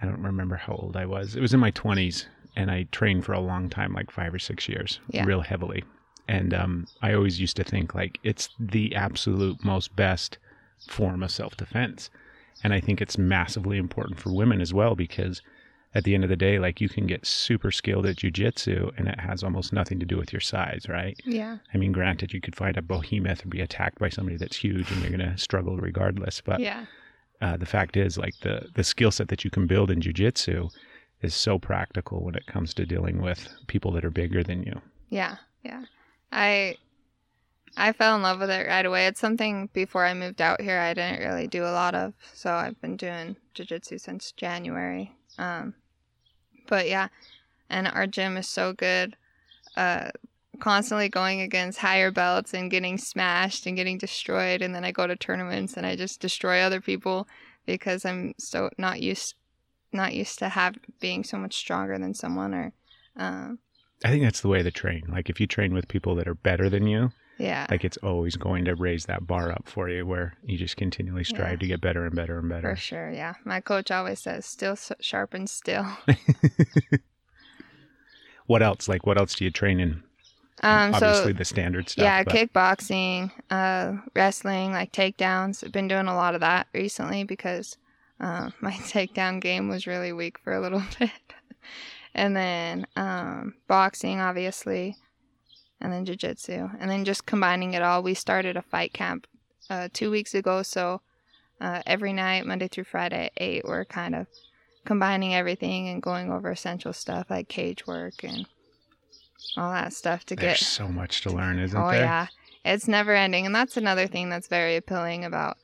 I 0.01 0.05
don't 0.05 0.21
remember 0.21 0.55
how 0.57 0.73
old 0.73 0.97
I 0.97 1.05
was. 1.05 1.35
It 1.35 1.41
was 1.41 1.53
in 1.53 1.59
my 1.61 1.71
20s, 1.71 2.25
and 2.55 2.69
I 2.69 2.83
trained 2.91 3.23
for 3.23 3.33
a 3.33 3.39
long 3.39 3.69
time, 3.69 3.93
like 3.93 4.11
five 4.11 4.33
or 4.33 4.39
six 4.39 4.67
years, 4.67 4.99
Yeah. 5.09 5.25
real 5.25 5.41
heavily. 5.41 5.83
And 6.27 6.53
um, 6.53 6.87
I 7.01 7.13
always 7.13 7.39
used 7.39 7.55
to 7.57 7.63
think 7.63 7.95
like 7.95 8.19
it's 8.23 8.49
the 8.59 8.93
absolute 8.95 9.63
most 9.63 9.95
best 9.95 10.37
form 10.87 11.23
of 11.23 11.31
self 11.31 11.55
defense, 11.55 12.09
and 12.63 12.73
I 12.73 12.81
think 12.81 13.01
it's 13.01 13.17
massively 13.17 13.77
important 13.77 14.19
for 14.19 14.33
women 14.33 14.59
as 14.59 14.73
well 14.73 14.95
because. 14.95 15.41
At 15.93 16.05
the 16.05 16.15
end 16.15 16.23
of 16.23 16.29
the 16.29 16.37
day, 16.37 16.57
like 16.57 16.79
you 16.79 16.87
can 16.87 17.05
get 17.05 17.25
super 17.25 17.69
skilled 17.69 18.05
at 18.05 18.15
jujitsu 18.15 18.97
and 18.97 19.09
it 19.09 19.19
has 19.19 19.43
almost 19.43 19.73
nothing 19.73 19.99
to 19.99 20.05
do 20.05 20.17
with 20.17 20.31
your 20.31 20.39
size, 20.39 20.85
right? 20.87 21.19
yeah, 21.25 21.57
I 21.73 21.77
mean, 21.77 21.91
granted, 21.91 22.31
you 22.33 22.39
could 22.39 22.55
find 22.55 22.77
a 22.77 22.81
behemoth 22.81 23.41
and 23.41 23.51
be 23.51 23.59
attacked 23.59 23.99
by 23.99 24.07
somebody 24.07 24.37
that's 24.37 24.55
huge, 24.55 24.89
and 24.89 25.01
you're 25.01 25.17
going 25.17 25.29
to 25.29 25.37
struggle 25.37 25.75
regardless. 25.75 26.39
But 26.39 26.61
yeah, 26.61 26.85
uh, 27.41 27.57
the 27.57 27.65
fact 27.65 27.97
is, 27.97 28.17
like 28.17 28.35
the 28.41 28.69
the 28.73 28.83
skill 28.83 29.11
set 29.11 29.27
that 29.27 29.43
you 29.43 29.49
can 29.51 29.67
build 29.67 29.91
in 29.91 29.99
jujitsu 29.99 30.69
is 31.21 31.35
so 31.35 31.59
practical 31.59 32.23
when 32.23 32.35
it 32.35 32.45
comes 32.47 32.73
to 32.75 32.85
dealing 32.85 33.21
with 33.21 33.49
people 33.67 33.91
that 33.91 34.05
are 34.05 34.09
bigger 34.11 34.43
than 34.43 34.63
you. 34.63 34.81
yeah, 35.09 35.35
yeah. 35.63 35.83
I 36.31 36.77
I 37.77 37.91
fell 37.93 38.15
in 38.15 38.21
love 38.21 38.39
with 38.39 38.49
it 38.49 38.67
right 38.67 38.85
away. 38.85 39.07
It's 39.07 39.19
something 39.19 39.69
before 39.73 40.05
I 40.05 40.13
moved 40.13 40.41
out 40.41 40.61
here 40.61 40.79
I 40.79 40.93
didn't 40.93 41.19
really 41.19 41.47
do 41.47 41.63
a 41.63 41.71
lot 41.71 41.95
of, 41.95 42.13
so 42.33 42.51
I've 42.53 42.79
been 42.81 42.97
doing 42.97 43.35
jiu-jitsu 43.53 43.97
since 43.97 44.31
January. 44.31 45.15
Um, 45.37 45.73
but 46.67 46.87
yeah, 46.87 47.07
and 47.69 47.87
our 47.87 48.07
gym 48.07 48.37
is 48.37 48.47
so 48.47 48.73
good. 48.73 49.15
Uh, 49.75 50.09
constantly 50.59 51.09
going 51.09 51.41
against 51.41 51.79
higher 51.79 52.11
belts 52.11 52.53
and 52.53 52.69
getting 52.69 52.97
smashed 52.97 53.65
and 53.65 53.75
getting 53.75 53.97
destroyed, 53.97 54.61
and 54.61 54.75
then 54.75 54.85
I 54.85 54.91
go 54.91 55.07
to 55.07 55.15
tournaments 55.15 55.75
and 55.75 55.85
I 55.85 55.95
just 55.95 56.19
destroy 56.19 56.61
other 56.61 56.81
people 56.81 57.27
because 57.65 58.05
I'm 58.05 58.33
so 58.37 58.69
not 58.77 59.01
used 59.01 59.35
not 59.93 60.13
used 60.13 60.39
to 60.39 60.49
have 60.49 60.75
being 60.99 61.23
so 61.23 61.37
much 61.37 61.55
stronger 61.55 61.97
than 61.97 62.13
someone 62.13 62.53
or 62.53 62.73
um, 63.17 63.59
I 64.03 64.09
think 64.09 64.23
that's 64.23 64.41
the 64.41 64.47
way 64.47 64.63
to 64.63 64.71
train. 64.71 65.03
Like 65.09 65.29
if 65.29 65.39
you 65.39 65.47
train 65.47 65.73
with 65.73 65.87
people 65.87 66.15
that 66.15 66.27
are 66.27 66.35
better 66.35 66.69
than 66.69 66.87
you, 66.87 67.11
yeah 67.41 67.65
like 67.71 67.83
it's 67.83 67.97
always 67.97 68.35
going 68.35 68.65
to 68.65 68.75
raise 68.75 69.05
that 69.05 69.25
bar 69.25 69.51
up 69.51 69.63
for 69.67 69.89
you, 69.89 70.05
where 70.05 70.37
you 70.45 70.57
just 70.57 70.77
continually 70.77 71.23
strive 71.23 71.53
Yeah. 71.53 71.57
to 71.63 71.67
get 71.67 71.81
better 71.81 72.05
and 72.05 72.15
better 72.15 72.37
and 72.39 72.47
better. 72.49 72.69
For 72.75 72.75
sure, 72.81 73.09
yeah. 73.11 73.33
My 73.45 73.59
coach 73.61 73.89
always 73.91 74.19
says, 74.19 74.45
"Still 74.45 74.77
sharp 74.99 75.33
and 75.33 75.49
still." 75.49 75.85
What 78.47 78.61
else? 78.61 78.87
Like 78.89 79.05
what 79.05 79.17
else 79.17 79.35
do 79.35 79.45
you 79.45 79.51
train 79.51 79.79
in? 79.79 80.03
Um, 80.63 80.93
Obviously 80.93 81.31
so 81.31 81.37
the 81.37 81.45
standard 81.45 81.89
stuff. 81.89 82.03
yeah, 82.03 82.23
but- 82.23 82.33
kickboxing, 82.35 83.31
uh, 83.49 83.93
wrestling, 84.15 84.71
like 84.73 84.91
takedowns. 84.91 85.63
I've 85.63 85.71
been 85.71 85.87
doing 85.87 86.07
a 86.07 86.15
lot 86.15 86.35
of 86.35 86.41
that 86.41 86.67
recently 86.73 87.23
because 87.23 87.77
uh, 88.19 88.49
my 88.61 88.73
takedown 88.73 89.39
game 89.41 89.69
was 89.69 89.87
really 89.87 90.11
weak 90.13 90.37
for 90.39 90.53
a 90.53 90.59
little 90.61 90.83
bit. 90.99 91.11
and 92.13 92.35
then 92.35 92.85
um, 92.95 93.55
boxing, 93.67 94.19
obviously, 94.19 94.97
and 95.81 95.91
then 95.91 96.05
jujitsu, 96.05 96.75
and 96.79 96.89
then 96.89 97.03
just 97.05 97.25
combining 97.25 97.73
it 97.73 97.81
all. 97.81 98.03
We 98.03 98.13
started 98.13 98.55
a 98.55 98.61
fight 98.61 98.93
camp 98.93 99.27
uh, 99.69 99.89
two 99.91 100.11
weeks 100.11 100.33
ago, 100.33 100.61
so 100.63 101.01
uh, 101.59 101.81
every 101.85 102.13
night, 102.13 102.45
Monday 102.45 102.67
through 102.67 102.85
Friday 102.85 103.25
at 103.25 103.33
eight, 103.37 103.63
we're 103.65 103.85
kind 103.85 104.15
of 104.15 104.27
combining 104.85 105.33
everything 105.35 105.89
and 105.89 106.01
going 106.01 106.31
over 106.31 106.49
essential 106.51 106.93
stuff 106.93 107.29
like 107.29 107.47
cage 107.47 107.85
work 107.85 108.23
and 108.23 108.47
all 109.57 109.71
that 109.71 109.93
stuff 109.93 110.25
to 110.25 110.35
There's 110.35 110.59
get 110.59 110.65
so 110.65 110.87
much 110.87 111.21
to 111.21 111.29
learn, 111.29 111.59
isn't 111.59 111.77
oh 111.79 111.91
there? 111.91 112.01
yeah. 112.01 112.27
It's 112.63 112.87
never 112.87 113.13
ending. 113.15 113.45
And 113.45 113.55
that's 113.55 113.77
another 113.77 114.07
thing 114.07 114.29
that's 114.29 114.47
very 114.47 114.75
appealing 114.75 115.25
about 115.25 115.57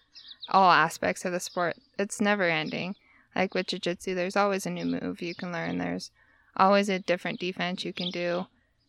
all 0.50 0.72
aspects 0.72 1.26
of 1.26 1.32
the 1.32 1.40
sport. 1.40 1.78
It's 1.98 2.20
never 2.20 2.44
ending. 2.44 2.96
Like 3.36 3.54
with 3.54 3.68
jiu-jitsu 3.68 4.16
there's 4.16 4.36
always 4.36 4.66
a 4.66 4.72
new 4.72 4.86
move 4.86 5.22
you 5.22 5.36
can 5.36 5.52
learn. 5.52 5.78
There's 5.78 6.12
always 6.56 6.90
a 6.90 7.00
different 7.00 7.40
defense 7.40 7.86
you 7.86 7.94
can 7.94 8.10
do 8.10 8.48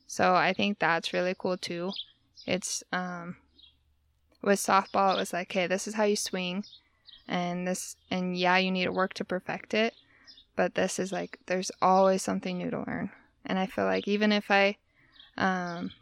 so 0.09 0.35
i 0.35 0.53
think 0.53 0.79
that's 0.79 1.13
really 1.13 1.35
cool 1.39 1.57
too 1.57 1.93
it's 2.47 2.83
um 2.93 3.37
with 4.43 4.59
softball 4.59 5.15
it 5.15 5.19
was 5.19 5.33
like 5.33 5.53
hey 5.53 5.69
this 5.69 5.87
is 5.87 5.95
how 5.95 6.03
you 6.05 6.17
swing 6.17 6.65
and 7.29 7.69
this 7.69 7.95
and 8.11 8.37
yeah 8.37 8.57
you 8.57 8.71
need 8.73 8.85
to 8.87 8.93
work 8.93 9.15
to 9.15 9.25
perfect 9.25 9.75
it 9.75 9.95
but 10.57 10.75
this 10.75 10.99
is 10.99 11.13
like 11.13 11.39
there's 11.47 11.71
always 11.81 12.23
something 12.23 12.59
new 12.59 12.71
to 12.71 12.83
learn 12.87 13.11
and 13.47 13.59
i 13.59 13.67
feel 13.67 13.85
like 13.85 14.09
even 14.09 14.33
if 14.33 14.51
i 14.51 14.77
um 15.37 15.93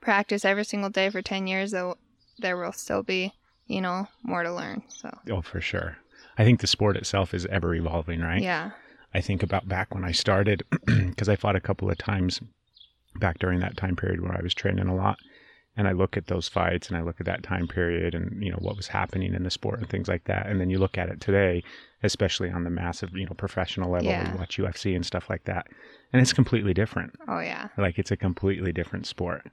practice 0.00 0.44
every 0.44 0.64
single 0.64 0.90
day 0.90 1.10
for 1.10 1.20
10 1.22 1.46
years 1.46 1.70
there 1.72 1.86
will, 1.86 1.98
there 2.38 2.56
will 2.56 2.72
still 2.72 3.02
be 3.02 3.32
you 3.66 3.80
know 3.80 4.08
more 4.22 4.42
to 4.42 4.52
learn 4.52 4.82
so 4.88 5.10
Oh, 5.30 5.42
for 5.42 5.60
sure. 5.60 5.98
I 6.38 6.44
think 6.44 6.60
the 6.60 6.66
sport 6.66 6.96
itself 6.96 7.34
is 7.34 7.44
ever 7.46 7.74
evolving, 7.74 8.20
right? 8.20 8.42
yeah 8.42 8.70
I 9.12 9.20
think 9.20 9.42
about 9.42 9.68
back 9.68 9.94
when 9.94 10.04
I 10.04 10.12
started, 10.12 10.62
because 10.86 11.28
I 11.28 11.36
fought 11.36 11.56
a 11.56 11.60
couple 11.60 11.90
of 11.90 11.98
times 11.98 12.40
back 13.16 13.38
during 13.38 13.60
that 13.60 13.76
time 13.76 13.96
period 13.96 14.20
where 14.20 14.36
I 14.36 14.42
was 14.42 14.54
training 14.54 14.86
a 14.88 14.94
lot. 14.94 15.18
And 15.76 15.86
I 15.86 15.92
look 15.92 16.16
at 16.16 16.26
those 16.26 16.48
fights 16.48 16.88
and 16.88 16.96
I 16.96 17.02
look 17.02 17.20
at 17.20 17.26
that 17.26 17.44
time 17.44 17.68
period 17.68 18.12
and, 18.12 18.42
you 18.42 18.50
know, 18.50 18.58
what 18.60 18.76
was 18.76 18.88
happening 18.88 19.32
in 19.32 19.44
the 19.44 19.50
sport 19.50 19.78
and 19.78 19.88
things 19.88 20.08
like 20.08 20.24
that. 20.24 20.48
And 20.48 20.60
then 20.60 20.70
you 20.70 20.78
look 20.78 20.98
at 20.98 21.08
it 21.08 21.20
today, 21.20 21.62
especially 22.02 22.50
on 22.50 22.64
the 22.64 22.70
massive, 22.70 23.16
you 23.16 23.26
know, 23.26 23.34
professional 23.34 23.88
level, 23.92 24.08
Yeah. 24.08 24.32
you 24.32 24.38
watch 24.38 24.56
UFC 24.58 24.96
and 24.96 25.06
stuff 25.06 25.30
like 25.30 25.44
that. 25.44 25.68
And 26.12 26.20
it's 26.20 26.32
completely 26.32 26.74
different. 26.74 27.14
oh 27.28 27.38
yeah 27.38 27.68
Like 27.78 27.96
it's 27.98 28.10
a 28.10 28.16
completely 28.16 28.72
different 28.72 29.06
sport. 29.06 29.48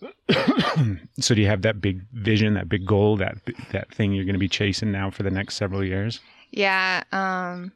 so 1.20 1.34
do 1.34 1.40
you 1.40 1.46
have 1.48 1.62
that 1.62 1.80
big 1.80 2.02
vision, 2.12 2.54
that 2.54 2.68
big 2.68 2.86
goal, 2.86 3.16
that 3.18 3.36
that 3.72 3.92
thing 3.92 4.12
you're 4.12 4.24
going 4.24 4.34
to 4.34 4.38
be 4.38 4.48
chasing 4.48 4.92
now 4.92 5.10
for 5.10 5.24
the 5.24 5.30
next 5.30 5.56
several 5.56 5.84
years? 5.84 6.20
yeah 6.50 7.02
um 7.12 7.72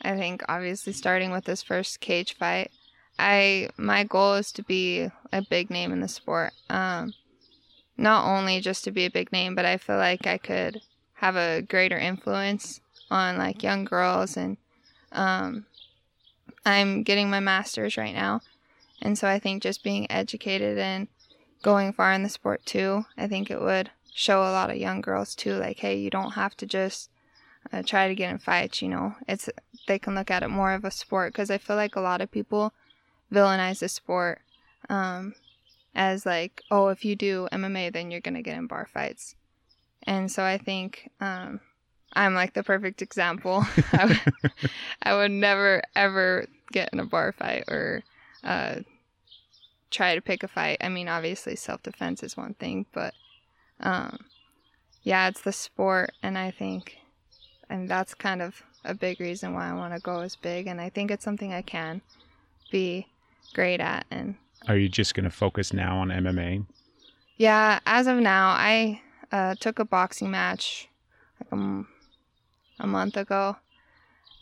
i 0.00 0.16
think 0.16 0.42
obviously 0.48 0.90
starting 0.90 1.30
with 1.30 1.44
this 1.44 1.62
first 1.62 2.00
cage 2.00 2.34
fight 2.34 2.70
i 3.18 3.68
my 3.76 4.04
goal 4.04 4.34
is 4.34 4.52
to 4.52 4.62
be 4.62 5.08
a 5.32 5.42
big 5.42 5.70
name 5.70 5.92
in 5.92 6.00
the 6.00 6.08
sport 6.08 6.52
um 6.70 7.12
not 7.96 8.26
only 8.26 8.60
just 8.60 8.84
to 8.84 8.90
be 8.90 9.04
a 9.04 9.10
big 9.10 9.30
name 9.32 9.54
but 9.54 9.64
i 9.64 9.76
feel 9.76 9.96
like 9.96 10.26
i 10.26 10.38
could 10.38 10.80
have 11.14 11.36
a 11.36 11.62
greater 11.62 11.98
influence 11.98 12.80
on 13.10 13.38
like 13.38 13.62
young 13.62 13.84
girls 13.84 14.36
and 14.36 14.56
um 15.12 15.66
i'm 16.66 17.02
getting 17.02 17.30
my 17.30 17.40
masters 17.40 17.96
right 17.96 18.14
now 18.14 18.40
And 19.02 19.18
so 19.18 19.28
I 19.28 19.38
think 19.38 19.62
just 19.62 19.82
being 19.84 20.10
educated 20.10 20.78
and 20.78 21.08
going 21.62 21.92
far 21.92 22.12
in 22.12 22.22
the 22.22 22.28
sport 22.28 22.64
too, 22.64 23.04
I 23.18 23.26
think 23.26 23.50
it 23.50 23.60
would 23.60 23.90
show 24.14 24.40
a 24.40 24.54
lot 24.54 24.70
of 24.70 24.76
young 24.76 25.02
girls 25.02 25.34
too, 25.34 25.54
like, 25.54 25.80
hey, 25.80 25.96
you 25.96 26.08
don't 26.10 26.32
have 26.32 26.56
to 26.58 26.66
just 26.66 27.10
uh, 27.72 27.82
try 27.82 28.08
to 28.08 28.14
get 28.14 28.30
in 28.30 28.38
fights. 28.38 28.80
You 28.80 28.88
know, 28.88 29.14
it's 29.28 29.50
they 29.86 29.98
can 29.98 30.14
look 30.14 30.30
at 30.30 30.42
it 30.42 30.48
more 30.48 30.72
of 30.72 30.84
a 30.84 30.90
sport 30.90 31.32
because 31.32 31.50
I 31.50 31.58
feel 31.58 31.76
like 31.76 31.96
a 31.96 32.00
lot 32.00 32.22
of 32.22 32.30
people 32.30 32.72
villainize 33.32 33.80
the 33.80 33.88
sport 33.88 34.40
um, 34.88 35.34
as 35.94 36.26
like, 36.26 36.62
oh, 36.70 36.88
if 36.88 37.04
you 37.04 37.16
do 37.16 37.48
MMA, 37.52 37.92
then 37.92 38.10
you're 38.10 38.20
gonna 38.20 38.42
get 38.42 38.56
in 38.56 38.66
bar 38.66 38.88
fights. 38.92 39.36
And 40.02 40.30
so 40.30 40.44
I 40.44 40.58
think 40.58 41.10
um, 41.20 41.60
I'm 42.12 42.34
like 42.34 42.52
the 42.54 42.62
perfect 42.62 43.02
example. 43.02 43.64
I, 43.92 44.04
would, 45.04 45.16
would 45.16 45.30
never 45.30 45.82
ever 45.96 46.46
get 46.72 46.90
in 46.92 47.00
a 47.00 47.06
bar 47.06 47.32
fight 47.32 47.64
or 47.68 48.02
uh, 48.42 48.80
try 49.90 50.14
to 50.14 50.20
pick 50.20 50.42
a 50.42 50.48
fight. 50.48 50.78
I 50.80 50.88
mean, 50.88 51.08
obviously, 51.08 51.56
self 51.56 51.82
defense 51.82 52.22
is 52.22 52.36
one 52.36 52.54
thing, 52.54 52.86
but 52.92 53.14
um, 53.80 54.18
yeah, 55.02 55.28
it's 55.28 55.42
the 55.42 55.52
sport, 55.52 56.12
and 56.22 56.36
I 56.36 56.50
think, 56.50 56.98
and 57.68 57.88
that's 57.88 58.14
kind 58.14 58.42
of 58.42 58.62
a 58.84 58.94
big 58.94 59.20
reason 59.20 59.54
why 59.54 59.70
I 59.70 59.74
want 59.74 59.94
to 59.94 60.00
go 60.00 60.20
as 60.20 60.36
big, 60.36 60.66
and 60.66 60.80
I 60.80 60.90
think 60.90 61.10
it's 61.10 61.24
something 61.24 61.52
I 61.52 61.62
can 61.62 62.02
be 62.70 63.06
great 63.52 63.80
at. 63.80 64.06
And 64.10 64.36
Are 64.68 64.76
you 64.76 64.88
just 64.88 65.14
going 65.14 65.24
to 65.24 65.30
focus 65.30 65.72
now 65.72 65.98
on 65.98 66.08
MMA? 66.08 66.64
yeah, 67.36 67.80
as 67.86 68.06
of 68.06 68.18
now, 68.18 68.50
I 68.50 69.00
uh, 69.32 69.54
took 69.58 69.78
a 69.78 69.84
boxing 69.84 70.30
match 70.30 70.88
like 71.40 71.50
a, 71.50 71.54
m- 71.54 71.88
a 72.78 72.86
month 72.86 73.16
ago, 73.16 73.56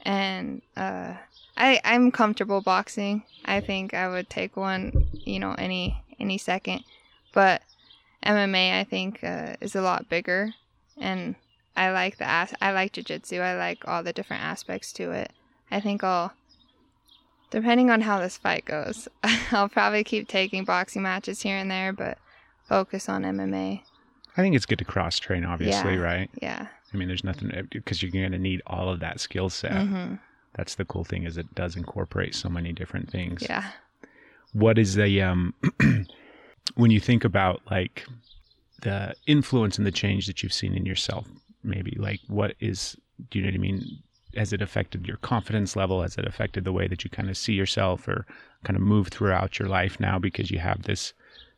and 0.04 0.62
uh, 0.76 1.14
I 1.56 1.80
I'm 1.84 2.10
comfortable 2.10 2.60
boxing. 2.60 3.22
I 3.44 3.60
think 3.60 3.94
I 3.94 4.08
would 4.08 4.28
take 4.28 4.56
one, 4.56 4.92
you 5.24 5.38
know, 5.38 5.54
any 5.54 6.02
any 6.20 6.38
second, 6.38 6.84
but 7.32 7.62
MMA 8.24 8.78
I 8.80 8.84
think 8.84 9.24
uh, 9.24 9.56
is 9.60 9.74
a 9.74 9.82
lot 9.82 10.08
bigger, 10.08 10.54
and 10.98 11.34
I 11.74 11.90
like 11.90 12.18
the 12.18 12.28
as- 12.28 12.54
I 12.60 12.72
like 12.72 12.92
jujitsu. 12.92 13.40
I 13.40 13.56
like 13.56 13.88
all 13.88 14.02
the 14.02 14.12
different 14.12 14.42
aspects 14.42 14.92
to 14.94 15.10
it. 15.12 15.32
I 15.70 15.80
think 15.80 16.04
I'll. 16.04 16.32
Depending 17.52 17.90
on 17.90 18.00
how 18.00 18.18
this 18.18 18.36
fight 18.36 18.64
goes, 18.64 19.06
I'll 19.52 19.68
probably 19.68 20.02
keep 20.02 20.26
taking 20.26 20.64
boxing 20.64 21.02
matches 21.02 21.42
here 21.42 21.56
and 21.56 21.70
there, 21.70 21.92
but 21.92 22.18
focus 22.64 23.08
on 23.08 23.22
MMA. 23.22 23.82
I 24.36 24.40
think 24.42 24.56
it's 24.56 24.66
good 24.66 24.78
to 24.78 24.84
cross 24.84 25.18
train, 25.18 25.44
obviously, 25.44 25.92
Yeah. 25.94 26.00
right? 26.00 26.30
Yeah. 26.40 26.66
I 26.92 26.96
mean, 26.96 27.08
there's 27.08 27.22
nothing 27.24 27.68
because 27.70 28.02
you're 28.02 28.10
going 28.10 28.32
to 28.32 28.38
need 28.38 28.62
all 28.66 28.88
of 28.88 29.00
that 29.00 29.20
skill 29.20 29.50
set. 29.50 29.86
hmm 29.86 30.14
That's 30.54 30.74
the 30.74 30.84
cool 30.86 31.04
thing 31.04 31.24
is 31.24 31.36
it 31.36 31.54
does 31.54 31.76
incorporate 31.76 32.34
so 32.34 32.48
many 32.48 32.72
different 32.72 33.10
things. 33.10 33.42
Yeah. 33.42 33.64
What 34.52 34.78
is 34.78 34.94
the 34.94 35.22
um 35.22 35.54
when 36.74 36.90
you 36.90 37.00
think 37.00 37.24
about 37.24 37.60
like 37.70 38.06
the 38.82 39.14
influence 39.26 39.78
and 39.78 39.86
the 39.86 39.92
change 39.92 40.26
that 40.26 40.42
you've 40.42 40.52
seen 40.52 40.74
in 40.74 40.84
yourself, 40.86 41.26
maybe 41.62 41.96
like 41.98 42.20
what 42.28 42.54
is 42.60 42.96
do 43.30 43.38
you 43.38 43.44
know 43.44 43.48
what 43.50 43.54
I 43.54 43.58
mean? 43.58 43.84
Has 44.36 44.52
it 44.52 44.62
affected 44.62 45.06
your 45.06 45.18
confidence 45.18 45.76
level? 45.76 46.02
Has 46.02 46.16
it 46.16 46.26
affected 46.26 46.64
the 46.64 46.72
way 46.72 46.88
that 46.88 47.04
you 47.04 47.10
kind 47.10 47.28
of 47.30 47.36
see 47.36 47.52
yourself 47.54 48.06
or 48.08 48.26
kind 48.64 48.76
of 48.76 48.82
move 48.82 49.08
throughout 49.08 49.58
your 49.58 49.68
life 49.68 49.98
now 50.00 50.18
because 50.18 50.50
you 50.50 50.58
have 50.58 50.82
this 50.82 51.12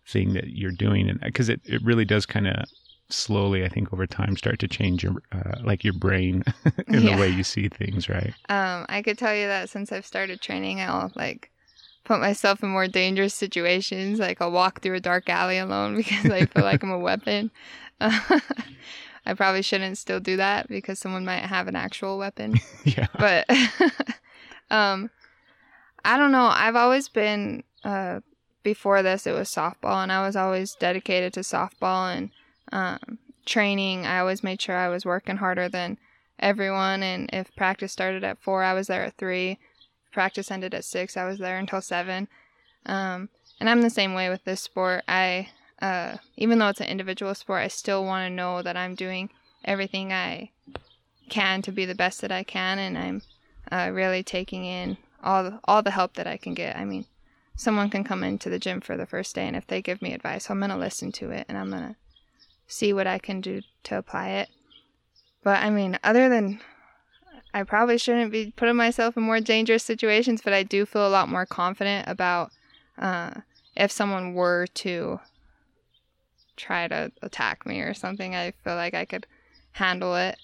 thing 0.06 0.34
that 0.34 0.48
you're 0.48 0.70
doing 0.70 1.08
and 1.08 1.20
because 1.20 1.48
it, 1.48 1.60
it 1.64 1.82
really 1.82 2.04
does 2.04 2.26
kind 2.26 2.46
of 2.46 2.64
slowly 3.08 3.64
i 3.64 3.68
think 3.68 3.92
over 3.92 4.06
time 4.06 4.37
start 4.37 4.58
to 4.58 4.68
change 4.68 5.02
your 5.02 5.14
uh, 5.32 5.54
like 5.62 5.82
your 5.84 5.92
brain 5.94 6.42
in 6.88 7.04
Yeah. 7.04 7.10
the 7.10 7.14
way 7.14 7.28
you 7.28 7.42
see 7.42 7.68
things 7.68 8.08
right 8.08 8.34
Um, 8.48 8.84
I 8.88 9.02
could 9.02 9.18
tell 9.18 9.34
you 9.34 9.46
that 9.46 9.70
since 9.70 9.90
I've 9.92 10.06
started 10.06 10.40
training, 10.40 10.80
I'll 10.80 11.12
like 11.14 11.50
put 12.04 12.20
myself 12.20 12.62
in 12.62 12.70
more 12.70 12.88
dangerous 12.88 13.34
situations. 13.34 14.18
Like 14.18 14.40
I'll 14.40 14.52
walk 14.52 14.80
through 14.82 14.96
a 14.96 15.00
dark 15.00 15.28
alley 15.28 15.58
alone 15.58 15.96
because 15.98 16.28
I 16.28 16.46
feel 16.46 16.64
like 16.64 16.82
I'm 16.82 16.90
a 16.90 16.98
weapon. 16.98 17.50
I 19.26 19.34
probably 19.34 19.62
shouldn't 19.62 19.98
still 19.98 20.20
do 20.20 20.37
that 20.37 20.68
because 20.68 20.98
someone 20.98 21.24
might 21.24 21.44
have 21.44 21.68
an 21.68 21.76
actual 21.76 22.18
weapon. 22.18 22.60
yeah. 22.84 23.06
But 23.18 23.48
um 24.70 25.10
i 26.04 26.16
don't 26.16 26.32
know. 26.32 26.50
I've 26.52 26.76
always 26.76 27.08
been 27.08 27.64
uh 27.84 28.20
before 28.62 29.02
this 29.02 29.26
it 29.26 29.34
was 29.34 29.50
softball 29.50 30.02
and 30.02 30.10
i 30.10 30.24
was 30.24 30.37
always 30.37 30.74
dedicated 30.74 31.34
to 31.34 31.40
softball 31.40 32.14
and 32.14 32.30
um 32.72 33.18
training. 33.46 34.06
I 34.06 34.18
always 34.18 34.42
made 34.42 34.60
sure 34.60 34.76
i 34.76 34.88
was 34.88 35.04
working 35.04 35.37
harder 35.37 35.68
than 35.68 35.98
everyone 36.38 37.02
and 37.02 37.30
if 37.32 37.54
practice 37.56 37.92
started 37.92 38.24
at 38.24 38.42
four 38.42 38.62
i 38.62 38.74
was 38.74 38.87
there 38.88 39.04
at 39.04 39.16
three. 39.16 39.58
If 40.06 40.12
practice 40.12 40.50
ended 40.50 40.74
at 40.74 40.84
six 40.84 41.16
i 41.16 41.24
was 41.24 41.38
there 41.38 41.58
until 41.58 41.80
seven. 41.80 42.28
Um 42.87 43.30
and 43.60 43.70
i'm 43.70 43.82
the 43.82 43.90
same 43.90 44.14
way 44.14 44.28
with 44.28 44.44
this 44.44 44.60
sport. 44.60 45.04
I 45.08 45.48
uh 45.82 46.16
even 46.37 46.58
though 46.58 46.68
it's 46.68 46.80
an 46.80 46.87
individual 46.87 47.34
sport 47.34 47.62
i 47.62 47.68
still 47.68 48.04
want 48.04 48.28
to 48.28 48.34
know 48.34 48.62
that 48.62 48.76
i'm 48.76 48.94
doing 48.94 49.28
everything 49.64 50.12
i 50.12 50.50
can 51.28 51.62
to 51.62 51.72
be 51.72 51.84
the 51.84 51.94
best 51.94 52.20
that 52.20 52.32
I 52.32 52.42
can, 52.42 52.78
and 52.78 52.98
I'm 52.98 53.22
uh, 53.70 53.90
really 53.92 54.22
taking 54.22 54.64
in 54.64 54.96
all 55.22 55.44
the, 55.44 55.60
all 55.64 55.82
the 55.82 55.90
help 55.90 56.14
that 56.14 56.26
I 56.26 56.37
can 56.37 56.54
get. 56.54 56.76
I 56.76 56.84
mean, 56.84 57.06
someone 57.56 57.90
can 57.90 58.04
come 58.04 58.22
into 58.22 58.50
the 58.50 58.58
gym 58.58 58.80
for 58.80 58.96
the 58.96 59.06
first 59.06 59.34
day, 59.34 59.46
and 59.46 59.56
if 59.56 59.66
they 59.66 59.82
give 59.82 60.02
me 60.02 60.12
advice, 60.12 60.50
I'm 60.50 60.60
gonna 60.60 60.78
listen 60.78 61.12
to 61.12 61.30
it, 61.30 61.46
and 61.48 61.56
I'm 61.56 61.70
gonna 61.70 61.96
see 62.66 62.92
what 62.92 63.06
I 63.06 63.18
can 63.18 63.40
do 63.40 63.62
to 63.84 63.98
apply 63.98 64.30
it. 64.30 64.48
But 65.42 65.62
I 65.62 65.70
mean, 65.70 65.98
other 66.02 66.28
than 66.28 66.60
I 67.52 67.62
probably 67.62 67.98
shouldn't 67.98 68.32
be 68.32 68.52
putting 68.56 68.76
myself 68.76 69.16
in 69.16 69.22
more 69.22 69.40
dangerous 69.40 69.84
situations, 69.84 70.40
but 70.42 70.52
I 70.52 70.62
do 70.62 70.87
feel 70.87 71.06
a 71.06 71.10
lot 71.10 71.28
more 71.28 71.46
confident 71.46 72.08
about 72.08 72.50
uh, 72.98 73.32
if 73.76 73.90
someone 73.90 74.34
were 74.34 74.66
to 74.74 75.20
try 76.56 76.88
to 76.88 77.10
attack 77.22 77.66
me 77.66 77.80
or 77.80 77.94
something. 77.94 78.34
I 78.34 78.52
feel 78.62 78.76
like 78.76 78.94
I 78.94 79.04
could 79.04 79.26
handle 79.72 80.14
it. 80.16 80.36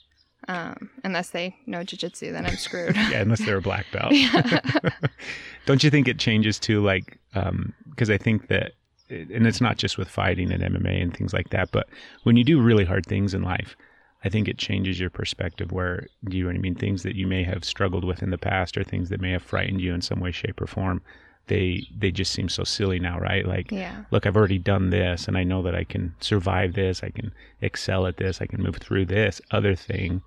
Um, 0.48 0.90
unless 1.04 1.30
they 1.30 1.54
know 1.66 1.80
jujitsu, 1.80 2.32
then 2.32 2.46
I'm 2.46 2.56
screwed. 2.56 2.96
yeah 3.10 3.20
unless 3.20 3.44
they're 3.44 3.58
a 3.58 3.62
black 3.62 3.84
belt 3.92 4.12
don't 5.66 5.84
you 5.84 5.90
think 5.90 6.08
it 6.08 6.18
changes 6.18 6.58
too 6.58 6.82
like 6.82 7.18
um 7.34 7.74
because 7.90 8.10
i 8.10 8.16
think 8.16 8.48
that 8.48 8.72
and 9.10 9.46
it's 9.46 9.60
not 9.60 9.76
just 9.76 9.98
with 9.98 10.08
fighting 10.08 10.50
and 10.50 10.62
mma 10.62 11.02
and 11.02 11.16
things 11.16 11.32
like 11.32 11.50
that 11.50 11.70
but 11.72 11.88
when 12.22 12.36
you 12.36 12.44
do 12.44 12.60
really 12.60 12.84
hard 12.84 13.04
things 13.04 13.34
in 13.34 13.42
life 13.42 13.76
i 14.24 14.28
think 14.28 14.48
it 14.48 14.58
changes 14.58 14.98
your 14.98 15.10
perspective 15.10 15.72
where 15.72 16.06
do 16.24 16.36
you 16.36 16.44
know 16.44 16.48
what 16.48 16.56
i 16.56 16.58
mean 16.58 16.74
things 16.74 17.02
that 17.02 17.16
you 17.16 17.26
may 17.26 17.44
have 17.44 17.64
struggled 17.64 18.04
with 18.04 18.22
in 18.22 18.30
the 18.30 18.38
past 18.38 18.78
or 18.78 18.84
things 18.84 19.08
that 19.10 19.20
may 19.20 19.30
have 19.30 19.42
frightened 19.42 19.80
you 19.80 19.92
in 19.92 20.00
some 20.00 20.20
way 20.20 20.30
shape 20.30 20.60
or 20.60 20.66
form 20.66 21.02
they 21.50 21.86
they 21.94 22.10
just 22.10 22.32
seem 22.32 22.48
so 22.48 22.64
silly 22.64 22.98
now 22.98 23.18
right 23.18 23.44
like 23.46 23.70
yeah. 23.70 24.04
look, 24.10 24.24
I've 24.24 24.36
already 24.36 24.58
done 24.58 24.88
this 24.88 25.28
and 25.28 25.36
I 25.36 25.44
know 25.44 25.62
that 25.62 25.74
I 25.74 25.84
can 25.84 26.14
survive 26.20 26.72
this. 26.72 27.02
I 27.04 27.10
can 27.10 27.30
excel 27.60 28.06
at 28.06 28.16
this. 28.16 28.40
I 28.40 28.46
can 28.46 28.62
move 28.62 28.76
through 28.76 29.04
this 29.06 29.42
other 29.50 29.74
thing. 29.74 30.22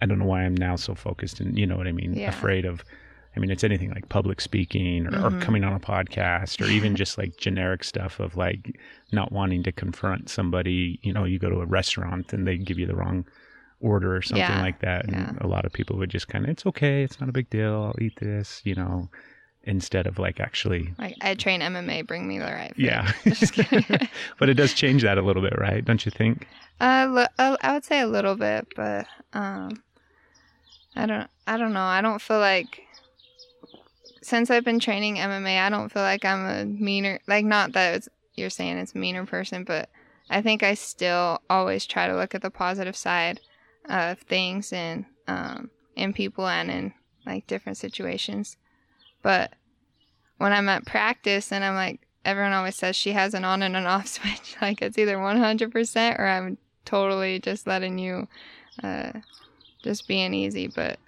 I 0.00 0.06
don't 0.06 0.18
know 0.18 0.24
why 0.24 0.42
I'm 0.44 0.54
now 0.56 0.76
so 0.76 0.94
focused 0.94 1.40
and, 1.40 1.58
you 1.58 1.66
know 1.66 1.76
what 1.76 1.86
I 1.86 1.92
mean? 1.92 2.14
Yeah. 2.14 2.28
Afraid 2.30 2.64
of, 2.64 2.84
I 3.36 3.40
mean, 3.40 3.50
it's 3.50 3.64
anything 3.64 3.90
like 3.90 4.08
public 4.08 4.40
speaking 4.40 5.06
or, 5.06 5.10
or 5.26 5.30
Mhm. 5.30 5.40
coming 5.42 5.64
on 5.64 5.72
a 5.72 5.80
podcast 5.80 6.60
or 6.64 6.70
even 6.70 6.94
just 7.02 7.18
like 7.18 7.36
generic 7.36 7.84
stuff 7.84 8.20
of 8.20 8.36
like 8.36 8.76
not 9.12 9.32
wanting 9.32 9.62
to 9.64 9.72
confront 9.72 10.28
somebody. 10.30 10.98
You 11.02 11.12
know, 11.12 11.24
you 11.24 11.38
go 11.38 11.50
to 11.50 11.60
a 11.60 11.66
restaurant 11.66 12.32
and 12.32 12.46
they 12.46 12.56
give 12.58 12.78
you 12.78 12.86
the 12.86 12.96
wrong 12.96 13.24
order 13.80 14.14
or 14.16 14.22
something 14.22 14.40
Yeah. 14.56 14.62
like 14.62 14.80
that. 14.80 15.04
And 15.06 15.14
Yeah. 15.14 15.32
a 15.40 15.46
lot 15.48 15.64
of 15.64 15.72
people 15.72 15.96
would 15.98 16.10
just 16.10 16.28
kind 16.28 16.44
of, 16.44 16.50
it's 16.50 16.64
okay. 16.66 17.02
It's 17.02 17.18
not 17.20 17.28
a 17.28 17.32
big 17.32 17.50
deal. 17.50 17.74
I'll 17.94 18.02
eat 18.02 18.16
this, 18.20 18.60
you 18.64 18.74
know, 18.74 19.08
instead 19.66 20.06
of 20.06 20.18
like 20.18 20.40
actually 20.40 20.94
Like 20.98 21.16
I 21.20 21.34
train 21.34 21.60
MMA, 21.60 22.06
bring 22.06 22.26
me 22.28 22.38
the 22.38 22.44
right. 22.46 22.74
food. 22.74 22.84
yeah. 22.84 23.12
But 24.38 24.48
it 24.48 24.54
does 24.54 24.74
change 24.74 25.02
that 25.02 25.18
a 25.18 25.22
little 25.22 25.42
bit, 25.42 25.58
right? 25.58 25.84
Don't 25.84 26.04
you 26.04 26.10
think? 26.10 26.46
uh, 26.80 27.26
uh, 27.38 27.56
I 27.62 27.72
would 27.72 27.84
say 27.84 28.00
a 28.00 28.06
little 28.06 28.36
bit, 28.36 28.66
but 28.76 29.06
um, 29.32 29.82
I 30.96 31.06
don't. 31.06 31.28
I 31.46 31.56
don't 31.56 31.72
know. 31.72 31.80
I 31.82 32.00
don't 32.00 32.20
feel 32.22 32.38
like 32.40 32.82
since 34.22 34.50
I've 34.50 34.64
been 34.64 34.80
training 34.80 35.16
MMA, 35.16 35.58
I 35.60 35.68
don't 35.68 35.90
feel 35.92 36.02
like 36.02 36.24
I'm 36.24 36.46
a 36.46 36.64
meaner. 36.64 37.20
Like 37.26 37.44
not 37.44 37.72
that 37.72 37.94
it's, 37.96 38.08
you're 38.34 38.50
saying 38.50 38.78
it's 38.78 38.94
a 38.94 38.98
meaner 38.98 39.26
person, 39.26 39.64
but 39.64 39.88
I 40.30 40.40
think 40.42 40.62
I 40.62 40.74
still 40.74 41.40
always 41.50 41.86
try 41.86 42.06
to 42.08 42.16
look 42.16 42.34
at 42.34 42.42
the 42.42 42.50
positive 42.50 42.96
side 42.96 43.40
of 43.88 44.18
things 44.20 44.72
and 44.72 45.04
um, 45.28 45.70
in 45.96 46.12
people 46.14 46.46
and 46.48 46.70
in 46.70 46.94
like 47.26 47.46
different 47.46 47.76
situations. 47.78 48.56
But 49.24 49.54
when 50.36 50.52
I'm 50.52 50.68
at 50.68 50.84
practice 50.84 51.50
and 51.50 51.64
I'm 51.64 51.74
like, 51.74 52.06
everyone 52.26 52.52
always 52.52 52.76
says 52.76 52.94
she 52.94 53.12
has 53.12 53.32
an 53.32 53.42
on 53.42 53.62
and 53.62 53.74
an 53.74 53.86
off 53.86 54.06
switch. 54.06 54.54
Like 54.60 54.82
it's 54.82 54.98
either 54.98 55.16
100% 55.16 56.18
or 56.18 56.26
I'm 56.26 56.58
totally 56.84 57.38
just 57.40 57.66
letting 57.66 57.98
you, 57.98 58.28
uh, 58.82 59.12
just 59.82 60.06
being 60.06 60.34
easy. 60.34 60.68
But 60.68 60.98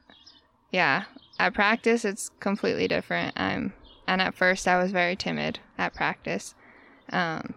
yeah, 0.73 1.05
at 1.39 1.53
practice 1.53 2.07
it's 2.07 2.31
completely 2.41 2.89
different. 2.89 3.39
I'm, 3.39 3.75
and 4.09 4.23
at 4.23 4.35
first 4.35 4.67
I 4.67 4.83
was 4.83 4.93
very 4.93 5.15
timid 5.15 5.59
at 5.77 5.95
practice. 5.95 6.55
Um, 7.11 7.55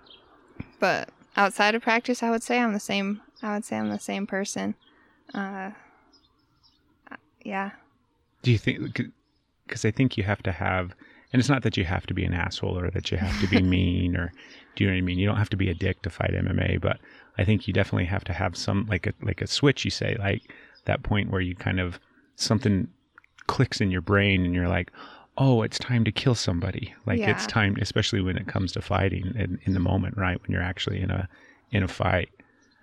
but 0.81 1.09
outside 1.37 1.73
of 1.73 1.81
practice, 1.81 2.21
I 2.21 2.31
would 2.31 2.43
say 2.43 2.59
I'm 2.59 2.73
the 2.73 2.81
same. 2.81 3.21
I 3.41 3.53
would 3.53 3.63
say 3.63 3.77
I'm 3.77 3.89
the 3.89 3.97
same 3.97 4.27
person. 4.27 4.75
Uh, 5.33 5.71
yeah. 7.45 7.71
Do 8.41 8.51
you 8.51 8.57
think? 8.57 8.99
Because 9.69 9.85
I 9.85 9.91
think 9.91 10.17
you 10.17 10.23
have 10.23 10.43
to 10.43 10.51
have, 10.51 10.95
And 11.31 11.39
it's 11.39 11.49
not 11.49 11.63
that 11.63 11.77
you 11.77 11.85
have 11.85 12.07
to 12.07 12.13
be 12.13 12.25
an 12.25 12.33
asshole 12.33 12.77
or 12.77 12.89
that 12.91 13.11
you 13.11 13.17
have 13.17 13.39
to 13.41 13.47
be 13.47 13.61
mean 13.77 14.17
or 14.17 14.33
do 14.75 14.83
you 14.83 14.89
know 14.89 14.95
what 14.95 14.99
I 14.99 15.01
mean? 15.01 15.19
You 15.19 15.27
don't 15.27 15.37
have 15.37 15.49
to 15.51 15.57
be 15.57 15.69
a 15.69 15.73
dick 15.75 16.01
to 16.03 16.09
fight 16.09 16.31
MMA, 16.33 16.81
but 16.81 16.99
I 17.37 17.43
think 17.45 17.67
you 17.67 17.73
definitely 17.73 18.05
have 18.05 18.23
to 18.25 18.33
have 18.33 18.57
some 18.57 18.85
like 18.89 19.07
a 19.07 19.13
like 19.21 19.41
a 19.41 19.47
switch 19.47 19.85
you 19.85 19.91
say, 19.91 20.15
like 20.19 20.53
that 20.85 21.03
point 21.03 21.29
where 21.31 21.41
you 21.41 21.55
kind 21.55 21.79
of 21.79 21.99
something 22.35 22.87
clicks 23.47 23.81
in 23.81 23.91
your 23.91 24.01
brain 24.01 24.43
and 24.45 24.53
you're 24.55 24.67
like, 24.69 24.91
Oh, 25.37 25.61
it's 25.61 25.79
time 25.79 26.03
to 26.05 26.11
kill 26.11 26.35
somebody. 26.35 26.93
Like 27.05 27.19
it's 27.31 27.47
time 27.47 27.77
especially 27.81 28.21
when 28.21 28.37
it 28.37 28.47
comes 28.47 28.71
to 28.73 28.81
fighting 28.81 29.33
in, 29.35 29.59
in 29.65 29.73
the 29.73 29.79
moment, 29.79 30.17
right? 30.17 30.41
When 30.41 30.51
you're 30.51 30.61
actually 30.63 31.01
in 31.01 31.11
a 31.11 31.29
in 31.71 31.83
a 31.83 31.87
fight. 31.87 32.29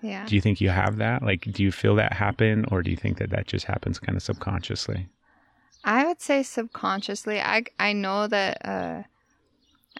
Yeah. 0.02 0.24
Do 0.26 0.34
you 0.34 0.40
think 0.40 0.60
you 0.60 0.70
have 0.70 0.96
that? 0.98 1.22
Like 1.22 1.42
do 1.52 1.62
you 1.62 1.72
feel 1.72 1.94
that 1.96 2.12
happen 2.12 2.64
or 2.70 2.82
do 2.82 2.90
you 2.90 2.96
think 2.96 3.18
that 3.18 3.30
that 3.30 3.46
just 3.46 3.66
happens 3.66 3.98
kind 3.98 4.16
of 4.16 4.22
subconsciously? 4.22 5.08
I 5.86 6.04
would 6.04 6.20
say 6.20 6.42
subconsciously. 6.42 7.40
I 7.40 7.64
I 7.78 7.92
know 7.92 8.26
that 8.26 8.58
uh, 8.64 9.02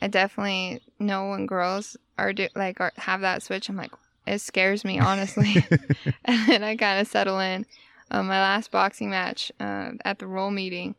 I 0.02 0.08
definitely 0.08 0.80
know 0.98 1.30
when 1.30 1.46
girls 1.46 1.96
are 2.18 2.32
do, 2.32 2.48
like 2.56 2.80
are, 2.80 2.92
have 2.96 3.20
that 3.20 3.44
switch. 3.44 3.68
I'm 3.68 3.76
like, 3.76 3.92
it 4.26 4.40
scares 4.40 4.84
me 4.84 4.98
honestly, 4.98 5.64
and 6.24 6.48
then 6.48 6.64
I 6.64 6.76
kind 6.76 7.00
of 7.00 7.06
settle 7.06 7.38
in. 7.38 7.64
Um, 8.10 8.26
my 8.26 8.40
last 8.40 8.72
boxing 8.72 9.10
match 9.10 9.50
uh, 9.60 9.92
at 10.04 10.18
the 10.18 10.26
roll 10.26 10.50
meeting, 10.50 10.96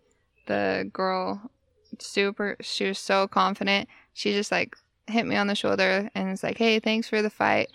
the 0.47 0.89
girl, 0.91 1.52
super, 2.00 2.56
she 2.62 2.86
was 2.86 3.00
so 3.00 3.28
confident. 3.28 3.88
She 4.13 4.32
just 4.32 4.52
like 4.52 4.76
hit 5.08 5.26
me 5.26 5.36
on 5.36 5.47
the 5.47 5.56
shoulder 5.56 6.10
and 6.15 6.30
was 6.30 6.43
like, 6.43 6.58
"Hey, 6.58 6.80
thanks 6.80 7.10
for 7.10 7.21
the 7.21 7.30
fight," 7.30 7.69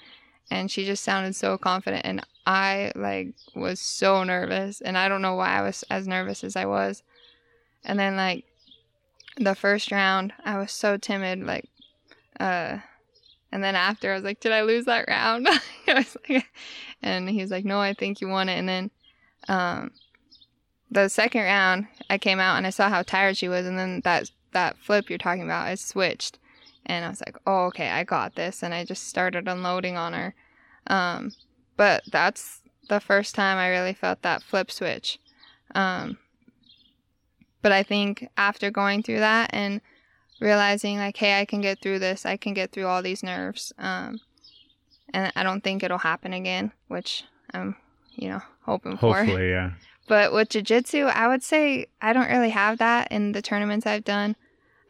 and 0.50 0.70
she 0.70 0.84
just 0.84 1.02
sounded 1.02 1.34
so 1.34 1.58
confident, 1.58 2.04
and 2.04 2.24
I 2.46 2.92
like 2.94 3.34
was 3.54 3.80
so 3.80 4.24
nervous, 4.24 4.80
and 4.80 4.98
I 4.98 5.08
don't 5.08 5.22
know 5.22 5.34
why 5.34 5.58
I 5.58 5.62
was 5.62 5.84
as 5.90 6.08
nervous 6.08 6.44
as 6.44 6.56
I 6.56 6.66
was. 6.66 7.02
And 7.84 7.98
then 7.98 8.16
like 8.16 8.44
the 9.36 9.54
first 9.54 9.90
round, 9.90 10.32
I 10.44 10.58
was 10.58 10.72
so 10.72 10.96
timid, 10.96 11.44
like, 11.44 11.68
uh, 12.38 12.78
and 13.50 13.62
then 13.62 13.74
after 13.74 14.12
I 14.12 14.14
was 14.14 14.24
like, 14.24 14.40
"Did 14.40 14.52
I 14.52 14.62
lose 14.62 14.86
that 14.86 15.06
round?" 15.08 15.48
I 15.86 15.94
was 15.94 16.16
like, 16.28 16.46
and 17.02 17.28
he 17.28 17.40
was 17.40 17.50
like, 17.50 17.64
"No, 17.64 17.80
I 17.80 17.94
think 17.94 18.20
you 18.20 18.28
won 18.28 18.48
it." 18.48 18.58
And 18.58 18.68
then, 18.68 18.90
um, 19.48 19.92
the 20.90 21.08
second 21.08 21.42
round, 21.42 21.86
I 22.10 22.18
came 22.18 22.40
out 22.40 22.56
and 22.56 22.66
I 22.66 22.70
saw 22.70 22.88
how 22.88 23.02
tired 23.02 23.36
she 23.36 23.48
was, 23.48 23.66
and 23.66 23.78
then 23.78 24.00
that 24.04 24.30
that 24.52 24.78
flip 24.78 25.08
you're 25.08 25.18
talking 25.18 25.42
about, 25.42 25.66
I 25.66 25.74
switched, 25.74 26.38
and 26.86 27.04
I 27.04 27.08
was 27.08 27.22
like, 27.24 27.36
"Oh, 27.46 27.66
okay, 27.66 27.90
I 27.90 28.04
got 28.04 28.34
this," 28.34 28.62
and 28.62 28.74
I 28.74 28.84
just 28.84 29.08
started 29.08 29.48
unloading 29.48 29.96
on 29.96 30.12
her. 30.12 30.34
Um, 30.86 31.32
but 31.76 32.02
that's 32.10 32.60
the 32.88 33.00
first 33.00 33.34
time 33.34 33.58
I 33.58 33.68
really 33.68 33.94
felt 33.94 34.22
that 34.22 34.42
flip 34.42 34.70
switch. 34.70 35.18
Um, 35.74 36.18
but 37.62 37.72
I 37.72 37.82
think 37.82 38.28
after 38.36 38.70
going 38.70 39.02
through 39.02 39.20
that 39.20 39.50
and 39.52 39.80
realizing 40.40 40.98
like, 40.98 41.16
hey, 41.16 41.40
I 41.40 41.44
can 41.44 41.60
get 41.60 41.80
through 41.80 42.00
this, 42.00 42.26
I 42.26 42.36
can 42.36 42.52
get 42.52 42.72
through 42.72 42.86
all 42.86 43.02
these 43.02 43.22
nerves, 43.22 43.72
um, 43.78 44.20
and 45.14 45.32
I 45.36 45.42
don't 45.42 45.62
think 45.62 45.82
it'll 45.82 45.98
happen 45.98 46.32
again, 46.32 46.72
which 46.88 47.24
I'm, 47.54 47.76
you 48.14 48.28
know, 48.28 48.42
hoping 48.62 48.96
for. 48.96 49.14
Hopefully, 49.14 49.50
yeah. 49.50 49.72
But 50.08 50.32
with 50.32 50.48
jiu-jitsu, 50.48 51.04
I 51.04 51.28
would 51.28 51.42
say 51.44 51.86
I 52.00 52.12
don't 52.12 52.28
really 52.28 52.50
have 52.50 52.78
that 52.78 53.12
in 53.12 53.32
the 53.32 53.40
tournaments 53.40 53.86
I've 53.86 54.04
done. 54.04 54.34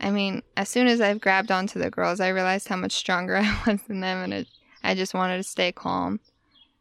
I 0.02 0.10
mean, 0.10 0.42
as 0.56 0.68
soon 0.68 0.88
as 0.88 1.00
I've 1.00 1.20
grabbed 1.20 1.52
onto 1.52 1.78
the 1.78 1.90
girls, 1.90 2.20
I 2.20 2.28
realized 2.28 2.68
how 2.68 2.76
much 2.76 2.92
stronger 2.92 3.36
I 3.42 3.62
was 3.66 3.82
than 3.82 4.00
them, 4.00 4.22
and 4.24 4.34
it, 4.34 4.48
I 4.82 4.94
just 4.94 5.14
wanted 5.14 5.36
to 5.36 5.42
stay 5.44 5.72
calm. 5.72 6.20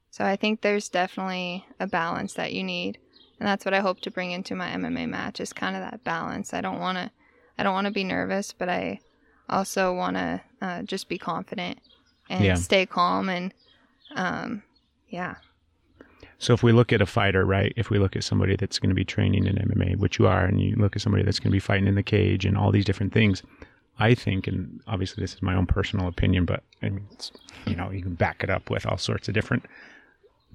So 0.10 0.26
I 0.26 0.36
think 0.36 0.62
there's 0.62 0.90
definitely 0.90 1.66
a 1.80 1.88
balance 1.88 2.34
that 2.34 2.54
you 2.54 2.64
need, 2.64 2.98
and 3.40 3.48
that's 3.48 3.64
what 3.64 3.74
I 3.74 3.80
hope 3.80 4.02
to 4.02 4.12
bring 4.12 4.32
into 4.32 4.56
my 4.56 4.70
MMA 4.72 5.08
match 5.08 5.40
is 5.40 5.54
kind 5.54 5.76
of 5.76 5.82
that 5.84 6.04
balance. 6.04 6.54
I 6.54 6.62
don't 6.62 6.80
want 6.80 6.98
to, 6.98 7.12
I 7.58 7.64
don't 7.64 7.74
want 7.74 7.86
to 7.86 7.92
be 7.92 8.04
nervous, 8.04 8.52
but 8.52 8.68
I 8.70 9.00
also 9.48 9.94
want 9.94 10.18
to 10.18 10.42
uh, 10.62 10.82
just 10.84 11.08
be 11.08 11.18
confident 11.18 11.80
and 12.30 12.46
Yeah. 12.46 12.56
stay 12.56 12.86
calm 12.86 13.30
and, 13.30 13.54
um, 14.16 14.64
yeah, 15.08 15.36
So 16.42 16.56
if 16.56 16.64
we 16.64 16.72
look 16.72 16.92
at 16.92 17.04
a 17.04 17.06
fighter, 17.06 17.46
right? 17.46 17.72
If 17.76 17.92
we 17.92 18.00
look 18.00 18.16
at 18.16 18.24
somebody 18.24 18.56
that's 18.56 18.80
going 18.80 18.90
to 18.90 18.96
be 18.96 19.06
training 19.06 19.46
in 19.46 19.58
MMA, 19.58 19.98
which 19.98 20.18
you 20.18 20.26
are, 20.26 20.44
and 20.44 20.60
you 20.60 20.76
look 20.76 20.96
at 20.96 21.02
somebody 21.04 21.24
that's 21.24 21.40
going 21.40 21.52
to 21.52 21.56
be 21.56 21.60
fighting 21.60 21.86
in 21.86 21.94
the 21.94 22.02
cage 22.02 22.46
and 22.46 22.58
all 22.58 22.72
these 22.72 22.84
different 22.84 23.14
things, 23.14 23.44
I 24.00 24.16
think, 24.16 24.48
and 24.48 24.82
obviously 24.88 25.22
this 25.22 25.36
is 25.36 25.44
my 25.44 25.54
own 25.54 25.68
personal 25.68 26.08
opinion, 26.08 26.46
but 26.46 26.64
I 26.82 26.90
mean, 26.90 27.08
you 27.68 27.76
know, 27.76 27.92
you 27.92 28.02
can 28.02 28.16
back 28.16 28.44
it 28.44 28.50
up 28.50 28.72
with 28.72 28.88
all 28.88 28.98
sorts 28.98 29.28
of 29.28 29.36
different 29.36 29.68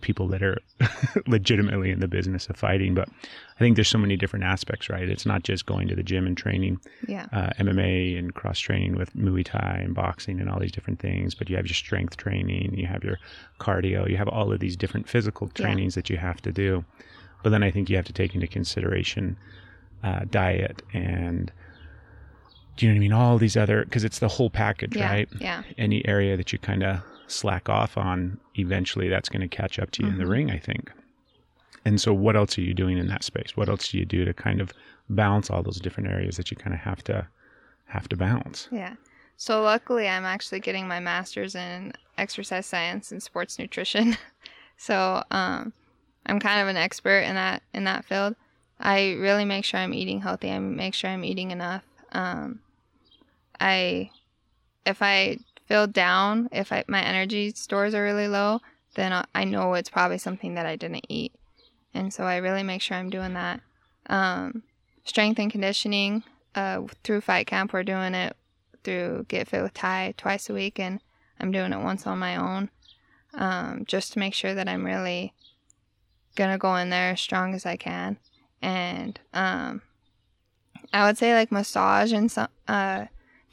people 0.00 0.28
that 0.28 0.42
are 0.42 0.58
legitimately 1.26 1.90
in 1.90 2.00
the 2.00 2.08
business 2.08 2.48
of 2.48 2.56
fighting. 2.56 2.94
But 2.94 3.08
I 3.08 3.58
think 3.58 3.76
there's 3.76 3.88
so 3.88 3.98
many 3.98 4.16
different 4.16 4.44
aspects, 4.44 4.88
right? 4.90 5.08
It's 5.08 5.26
not 5.26 5.42
just 5.42 5.66
going 5.66 5.88
to 5.88 5.94
the 5.94 6.02
gym 6.02 6.26
and 6.26 6.36
training 6.36 6.78
yeah, 7.08 7.26
uh, 7.32 7.50
MMA 7.58 8.18
and 8.18 8.34
cross 8.34 8.58
training 8.58 8.96
with 8.96 9.14
Muay 9.14 9.44
Thai 9.44 9.80
and 9.84 9.94
boxing 9.94 10.40
and 10.40 10.50
all 10.50 10.60
these 10.60 10.72
different 10.72 11.00
things, 11.00 11.34
but 11.34 11.48
you 11.48 11.56
have 11.56 11.66
your 11.66 11.74
strength 11.74 12.16
training, 12.16 12.74
you 12.76 12.86
have 12.86 13.02
your 13.04 13.18
cardio, 13.58 14.08
you 14.08 14.16
have 14.16 14.28
all 14.28 14.52
of 14.52 14.60
these 14.60 14.76
different 14.76 15.08
physical 15.08 15.50
Yeah. 15.56 15.64
trainings 15.64 15.94
that 15.94 16.10
you 16.10 16.18
have 16.18 16.40
to 16.42 16.52
do. 16.52 16.84
But 17.42 17.50
then 17.50 17.62
I 17.62 17.70
think 17.70 17.88
you 17.88 17.96
have 17.96 18.06
to 18.06 18.12
take 18.12 18.34
into 18.34 18.46
consideration 18.46 19.36
uh, 20.02 20.20
diet 20.30 20.82
and 20.92 21.50
do 22.76 22.84
you 22.84 22.92
know 22.92 22.96
what 22.96 22.98
I 22.98 23.00
mean? 23.00 23.12
All 23.14 23.38
these 23.38 23.56
other 23.56 23.84
because 23.84 24.04
it's 24.04 24.18
the 24.18 24.28
whole 24.28 24.50
package, 24.50 24.96
yeah, 24.96 25.10
right? 25.10 25.28
yeah. 25.40 25.62
Any 25.78 26.06
area 26.06 26.36
that 26.36 26.52
you 26.52 26.58
kind 26.58 26.82
of 26.82 27.00
slack 27.26 27.68
off 27.68 27.96
on, 27.96 28.38
eventually 28.54 29.08
that's 29.08 29.28
going 29.28 29.48
to 29.48 29.56
catch 29.56 29.78
up 29.78 29.90
to 29.92 30.02
you 30.02 30.08
in 30.08 30.18
the 30.18 30.24
Mhm. 30.24 30.30
ring, 30.30 30.50
I 30.50 30.58
think. 30.58 30.92
And 31.84 32.00
so, 32.00 32.12
what 32.12 32.36
else 32.36 32.58
are 32.58 32.62
you 32.62 32.74
doing 32.74 32.98
in 32.98 33.06
that 33.08 33.22
space? 33.24 33.56
What 33.56 33.68
else 33.68 33.88
do 33.88 33.98
you 33.98 34.04
do 34.04 34.24
to 34.24 34.34
kind 34.34 34.60
of 34.60 34.72
balance 35.08 35.50
all 35.50 35.62
those 35.62 35.80
different 35.80 36.08
areas 36.10 36.36
that 36.36 36.50
you 36.50 36.56
kind 36.56 36.74
of 36.74 36.80
have 36.80 37.02
to 37.04 37.28
have 37.86 38.08
to 38.08 38.16
balance? 38.16 38.68
Yeah. 38.70 38.94
So 39.36 39.62
luckily, 39.62 40.08
I'm 40.08 40.24
actually 40.24 40.60
getting 40.60 40.88
my 40.88 40.98
master's 40.98 41.54
in 41.54 41.92
exercise 42.16 42.66
science 42.66 43.12
and 43.12 43.22
sports 43.22 43.58
nutrition. 43.58 44.16
so 44.78 45.22
um, 45.30 45.72
I'm 46.24 46.40
kind 46.40 46.60
of 46.60 46.68
an 46.68 46.76
expert 46.76 47.20
in 47.20 47.34
that 47.34 47.62
in 47.74 47.84
that 47.84 48.04
field. 48.04 48.34
I 48.80 49.12
really 49.12 49.44
make 49.44 49.64
sure 49.64 49.78
I'm 49.80 49.94
eating 49.94 50.20
healthy. 50.20 50.50
I 50.50 50.58
make 50.58 50.94
sure 50.94 51.10
I'm 51.10 51.24
eating 51.24 51.50
enough. 51.50 51.84
Um, 52.12 52.60
I, 53.60 54.10
if 54.84 55.00
I 55.00 55.38
feel 55.66 55.86
down, 55.86 56.48
if 56.52 56.72
I, 56.72 56.84
my 56.88 57.02
energy 57.02 57.52
stores 57.54 57.94
are 57.94 58.02
really 58.02 58.28
low, 58.28 58.60
then 58.94 59.24
I, 59.34 59.44
know 59.44 59.74
it's 59.74 59.90
probably 59.90 60.18
something 60.18 60.54
that 60.54 60.66
I 60.66 60.76
didn't 60.76 61.06
eat, 61.08 61.34
and 61.92 62.12
so 62.12 62.24
I 62.24 62.36
really 62.36 62.62
make 62.62 62.80
sure 62.82 62.96
I'm 62.96 63.10
doing 63.10 63.34
that. 63.34 63.60
Um, 64.06 64.62
strength 65.04 65.38
and 65.38 65.50
conditioning 65.50 66.22
uh, 66.54 66.82
through 67.04 67.20
fight 67.20 67.46
camp, 67.46 67.72
we're 67.72 67.82
doing 67.82 68.14
it 68.14 68.36
through 68.84 69.26
Get 69.28 69.48
Fit 69.48 69.62
with 69.62 69.74
Ty 69.74 70.14
twice 70.16 70.48
a 70.48 70.54
week, 70.54 70.78
and 70.78 71.00
I'm 71.38 71.52
doing 71.52 71.72
it 71.72 71.80
once 71.80 72.06
on 72.06 72.18
my 72.18 72.36
own, 72.36 72.70
um, 73.34 73.84
just 73.86 74.12
to 74.14 74.18
make 74.18 74.34
sure 74.34 74.54
that 74.54 74.68
I'm 74.68 74.86
really 74.86 75.34
gonna 76.36 76.58
go 76.58 76.76
in 76.76 76.90
there 76.90 77.12
as 77.12 77.20
strong 77.20 77.54
as 77.54 77.66
I 77.66 77.76
can. 77.76 78.18
And 78.62 79.18
um, 79.34 79.82
I 80.92 81.04
would 81.06 81.18
say 81.18 81.34
like 81.34 81.52
massage 81.52 82.12
and 82.12 82.30
some, 82.30 82.48
uh, 82.68 83.06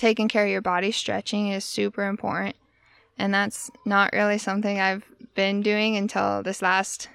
taking 0.03 0.27
care 0.27 0.43
of 0.43 0.51
your 0.51 0.61
body, 0.61 0.91
stretching 0.91 1.47
is 1.47 1.63
super 1.63 2.05
important, 2.05 2.57
and 3.17 3.33
that's 3.33 3.71
not 3.85 4.11
really 4.11 4.37
something 4.37 4.77
I've 4.77 5.05
been 5.33 5.61
doing 5.61 5.95
until 5.95 6.43
this 6.43 6.61
last 6.61 7.07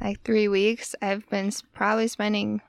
like 0.00 0.22
three 0.22 0.48
weeks. 0.48 0.94
I've 1.02 1.28
been 1.28 1.52
probably 1.74 2.08
spending 2.08 2.62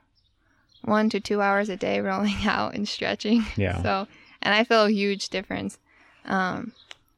one 0.84 1.08
to 1.08 1.18
two 1.18 1.40
hours 1.40 1.70
a 1.70 1.78
day 1.78 1.98
rolling 2.10 2.44
out 2.44 2.74
and 2.74 2.86
stretching. 2.86 3.46
Yeah. 3.56 3.82
So, 3.82 4.06
and 4.42 4.54
I 4.54 4.64
feel 4.64 4.84
a 4.84 4.90
huge 4.90 5.30
difference. 5.30 5.78
Um, 6.26 6.72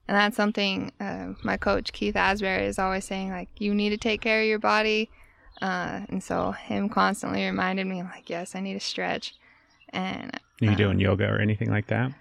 and 0.07 0.17
that's 0.17 0.37
something 0.37 0.93
uh, 1.01 1.33
my 1.43 1.57
coach 1.57 1.93
Keith 1.93 2.15
Asbury 2.15 2.65
is 2.65 2.79
always 2.79 3.07
saying, 3.07 3.31
like, 3.31 3.49
you 3.59 3.75
need 3.75 3.91
to 3.91 3.99
take 3.99 4.21
care 4.21 4.41
of 4.41 4.47
your 4.47 4.61
body. 4.61 5.11
Uh, 5.61 6.03
and 6.09 6.23
so 6.23 6.53
him 6.53 6.89
constantly 6.89 7.45
reminded 7.45 7.89
me, 7.89 8.05
like, 8.05 8.31
yes, 8.31 8.55
I 8.55 8.61
need 8.61 8.75
to 8.75 8.81
stretch. 8.81 9.35
And 9.91 10.35
Are 10.61 10.65
you 10.65 10.71
um, 10.71 10.77
doing 10.77 11.01
yoga 11.01 11.25
or 11.29 11.39
anything 11.41 11.71
like 11.71 11.87
that? 11.89 12.13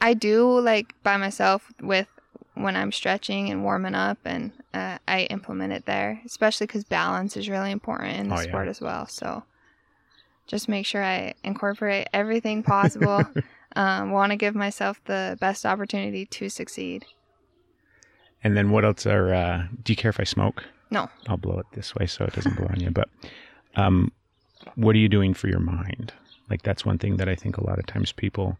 I 0.00 0.14
do 0.14 0.58
like 0.60 0.94
by 1.02 1.16
myself 1.16 1.70
with 1.80 2.08
when 2.54 2.76
I'm 2.76 2.92
stretching 2.92 3.48
and 3.50 3.64
warming 3.64 3.94
up, 3.94 4.18
and 4.24 4.52
uh, 4.74 4.98
I 5.08 5.22
implement 5.30 5.72
it 5.72 5.86
there, 5.86 6.20
especially 6.26 6.66
because 6.66 6.84
balance 6.84 7.36
is 7.36 7.48
really 7.48 7.70
important 7.70 8.18
in 8.18 8.28
the 8.28 8.34
Oh, 8.34 8.40
yeah. 8.40 8.44
sport 8.48 8.68
as 8.68 8.80
well. 8.80 9.06
So 9.06 9.42
just 10.46 10.68
make 10.68 10.84
sure 10.84 11.02
I 11.02 11.34
incorporate 11.44 12.08
everything 12.12 12.62
possible. 12.62 13.24
um, 13.76 14.10
Want 14.10 14.32
to 14.32 14.36
give 14.36 14.54
myself 14.54 15.00
the 15.04 15.38
best 15.40 15.64
opportunity 15.64 16.26
to 16.26 16.48
succeed. 16.48 17.04
And 18.44 18.56
then 18.56 18.70
what 18.70 18.84
else 18.84 19.06
are? 19.06 19.32
Uh, 19.32 19.66
do 19.82 19.92
you 19.92 19.96
care 19.96 20.10
if 20.10 20.18
I 20.20 20.24
smoke? 20.24 20.64
No. 20.90 21.08
I'll 21.28 21.36
blow 21.38 21.58
it 21.60 21.66
this 21.72 21.94
way 21.94 22.06
so 22.06 22.24
it 22.24 22.34
doesn't 22.34 22.56
blow 22.56 22.66
on 22.68 22.80
you. 22.80 22.90
But 22.90 23.08
um, 23.76 24.12
what 24.74 24.94
are 24.94 24.98
you 24.98 25.08
doing 25.08 25.32
for 25.32 25.48
your 25.48 25.60
mind? 25.60 26.12
Like 26.52 26.62
that's 26.62 26.84
one 26.84 26.98
thing 26.98 27.16
that 27.16 27.30
I 27.30 27.34
think 27.34 27.56
a 27.56 27.64
lot 27.66 27.78
of 27.78 27.86
times 27.86 28.12
people 28.12 28.58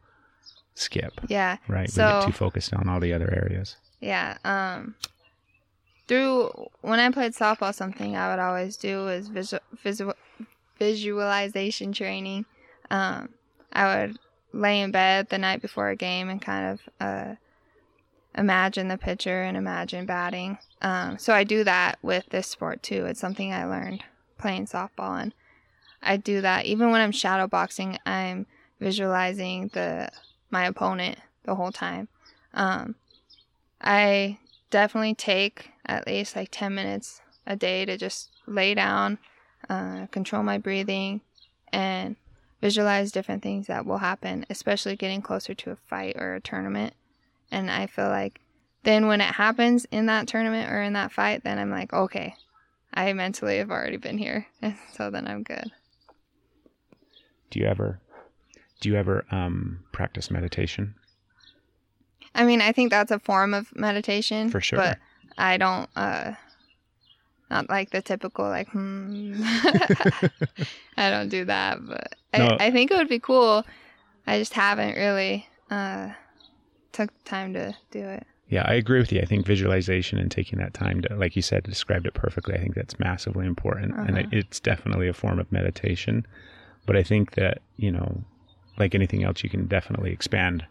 skip. 0.75 1.21
Yeah. 1.29 1.59
Right? 1.69 1.89
we 1.89 1.93
So- 1.93 2.21
get 2.21 2.27
too 2.29 2.33
focused 2.33 2.73
on 2.73 2.89
all 2.89 3.01
the 3.01 3.13
other 3.13 3.31
areas. 3.31 3.77
Yeah. 4.01 4.39
Um, 4.45 4.95
through 6.09 6.51
when 6.81 6.99
I 7.01 7.11
played 7.11 7.33
softball, 7.35 7.75
something 7.75 8.17
I 8.17 8.31
would 8.31 8.39
always 8.41 8.79
do 8.79 9.09
is 9.09 9.29
visual, 9.29 9.63
visual 9.83 10.15
visualization 10.79 11.93
training. 11.93 12.47
Um, 12.91 13.29
I 13.75 13.85
would 14.07 14.19
lay 14.55 14.81
in 14.81 14.91
bed 14.91 15.29
the 15.29 15.37
night 15.39 15.61
before 15.61 15.91
a 15.91 15.97
game 15.97 16.31
and 16.31 16.41
kind 16.41 16.73
of 16.73 16.81
uh, 16.99 17.35
imagine 18.37 18.89
the 18.89 18.97
pitcher 18.99 19.43
and 19.43 19.57
imagine 19.57 20.07
batting. 20.07 20.57
Um, 20.81 21.19
so 21.19 21.35
I 21.35 21.45
do 21.45 21.63
that 21.65 21.99
with 22.03 22.25
this 22.31 22.47
sport 22.49 22.83
too. 22.83 23.05
It's 23.05 23.21
something 23.21 23.53
I 23.53 23.67
learned 23.67 24.03
playing 24.39 24.67
softball, 24.67 25.21
and 25.23 25.33
I 26.03 26.17
do 26.17 26.41
that 26.41 26.67
even 26.67 26.91
when 26.91 27.01
I'm 27.01 27.13
shadow 27.13 27.47
boxing. 27.47 27.99
I'm 28.05 28.47
visualizing 28.81 29.71
the 29.73 30.09
my 30.51 30.67
opponent 30.67 31.19
the 31.45 31.55
whole 31.55 31.73
time. 31.73 32.09
Um, 32.55 32.97
I 33.81 34.39
definitely 34.71 35.15
take 35.15 35.71
at 35.87 36.07
least 36.07 36.37
like 36.37 36.49
10 36.51 36.75
minutes 36.75 37.21
a 37.47 37.57
day 37.57 37.85
to 37.85 37.97
just 37.97 38.31
lay 38.47 38.75
down, 38.75 39.19
uh, 39.69 40.07
control 40.07 40.43
my 40.43 40.59
breathing, 40.59 41.21
and 41.73 42.17
visualize 42.61 43.13
different 43.13 43.43
things 43.43 43.67
that 43.67 43.87
will 43.87 43.99
happen, 43.99 44.47
especially 44.51 44.97
getting 44.97 45.23
closer 45.23 45.55
to 45.55 45.71
a 45.71 45.77
fight 45.77 46.17
or 46.17 46.35
a 46.35 46.41
tournament. 46.41 46.95
And 47.51 47.71
I 47.71 47.87
feel 47.87 48.09
like 48.09 48.41
then 48.85 49.07
when 49.07 49.21
it 49.21 49.35
happens 49.35 49.87
in 49.91 50.07
that 50.07 50.27
tournament 50.29 50.71
or 50.71 50.83
in 50.83 50.93
that 50.95 51.13
fight, 51.13 51.45
then 51.45 51.59
I'm 51.59 51.71
like, 51.71 51.93
okay, 51.93 52.35
I 52.95 53.13
mentally 53.13 53.59
have 53.59 53.71
already 53.71 53.97
been 53.97 54.19
here. 54.19 54.47
So 54.93 55.11
then 55.11 55.27
I'm 55.27 55.43
good. 55.43 55.73
Do 57.53 57.61
you 57.61 57.67
ever 57.67 58.01
do 58.81 58.89
you 58.89 58.97
ever 58.97 59.25
um 59.31 59.85
practice 59.93 60.31
meditation? 60.31 60.95
I 62.35 62.45
mean, 62.45 62.61
I 62.61 62.73
think 62.73 62.91
that's 62.91 63.11
a 63.11 63.19
form 63.19 63.55
of 63.55 63.75
meditation. 63.77 64.51
For 64.51 64.61
sure. 64.61 64.79
But 64.79 64.99
I 65.37 65.57
don't, 65.57 65.89
uh, 65.97 66.33
not 67.51 67.69
like 67.69 67.91
the 67.91 68.01
typical, 68.01 68.47
like, 68.47 68.69
hmm. 68.69 69.35
I 70.97 71.11
don't 71.11 71.29
do 71.29 71.45
that. 71.45 71.79
But 71.87 72.15
No. 72.37 72.57
I, 72.59 72.67
I 72.67 72.71
think 72.71 72.91
it 72.91 72.97
would 72.97 73.09
be 73.09 73.19
cool. 73.19 73.65
I 74.27 74.39
just 74.39 74.55
haven't 74.55 74.97
really, 74.97 75.47
uh, 75.71 76.11
took 76.93 77.13
the 77.13 77.29
time 77.29 77.53
to 77.55 77.77
do 77.91 78.01
it. 78.01 78.27
Yeah, 78.49 78.65
I 78.67 78.75
agree 78.75 78.99
with 78.99 79.13
you. 79.13 79.21
I 79.21 79.25
think 79.25 79.47
visualization 79.47 80.19
and 80.19 80.31
taking 80.31 80.59
that 80.59 80.75
time 80.75 81.01
to, 81.03 81.17
like 81.17 81.37
you 81.37 81.43
said, 81.43 81.65
described 81.65 82.07
it 82.07 82.15
perfectly. 82.15 82.55
I 82.55 82.59
think 82.59 82.75
that's 82.75 82.99
massively 82.99 83.47
important, 83.47 83.95
and 83.97 84.19
it, 84.19 84.27
it's 84.31 84.61
definitely 84.61 85.09
a 85.09 85.15
form 85.15 85.39
of 85.39 85.51
meditation. 85.51 86.27
But 86.87 86.97
I 86.97 87.03
think 87.03 87.33
that 87.33 87.59
you 87.77 87.91
know, 87.93 88.23
like 88.79 88.95
anything 88.95 89.23
else, 89.25 89.43
you 89.43 89.51
can 89.51 89.67
definitely 89.67 90.13
expand 90.13 90.65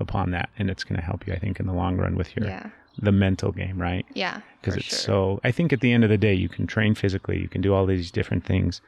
upon 0.00 0.30
that, 0.30 0.48
and 0.58 0.70
it's 0.70 0.84
going 0.84 0.98
to 0.98 1.04
help 1.04 1.26
you. 1.26 1.32
I 1.32 1.38
think 1.38 1.58
in 1.60 1.66
the 1.66 1.72
long 1.72 1.96
run 1.96 2.16
with 2.16 2.36
your 2.36 2.46
Yeah. 2.46 2.70
the 2.98 3.12
mental 3.12 3.52
game, 3.52 3.80
right? 3.80 4.06
Yeah. 4.14 4.40
because 4.60 4.76
it's 4.76 4.86
sure. 4.86 4.98
so 4.98 5.40
i 5.44 5.52
think 5.52 5.72
at 5.72 5.80
the 5.80 5.92
end 5.92 6.02
of 6.02 6.10
the 6.10 6.18
day 6.18 6.34
you 6.34 6.48
can 6.48 6.66
train 6.66 6.92
physically 6.96 7.38
you 7.40 7.46
can 7.48 7.60
do 7.60 7.72
all 7.72 7.86
these 7.86 8.10
different 8.10 8.44
things 8.44 8.80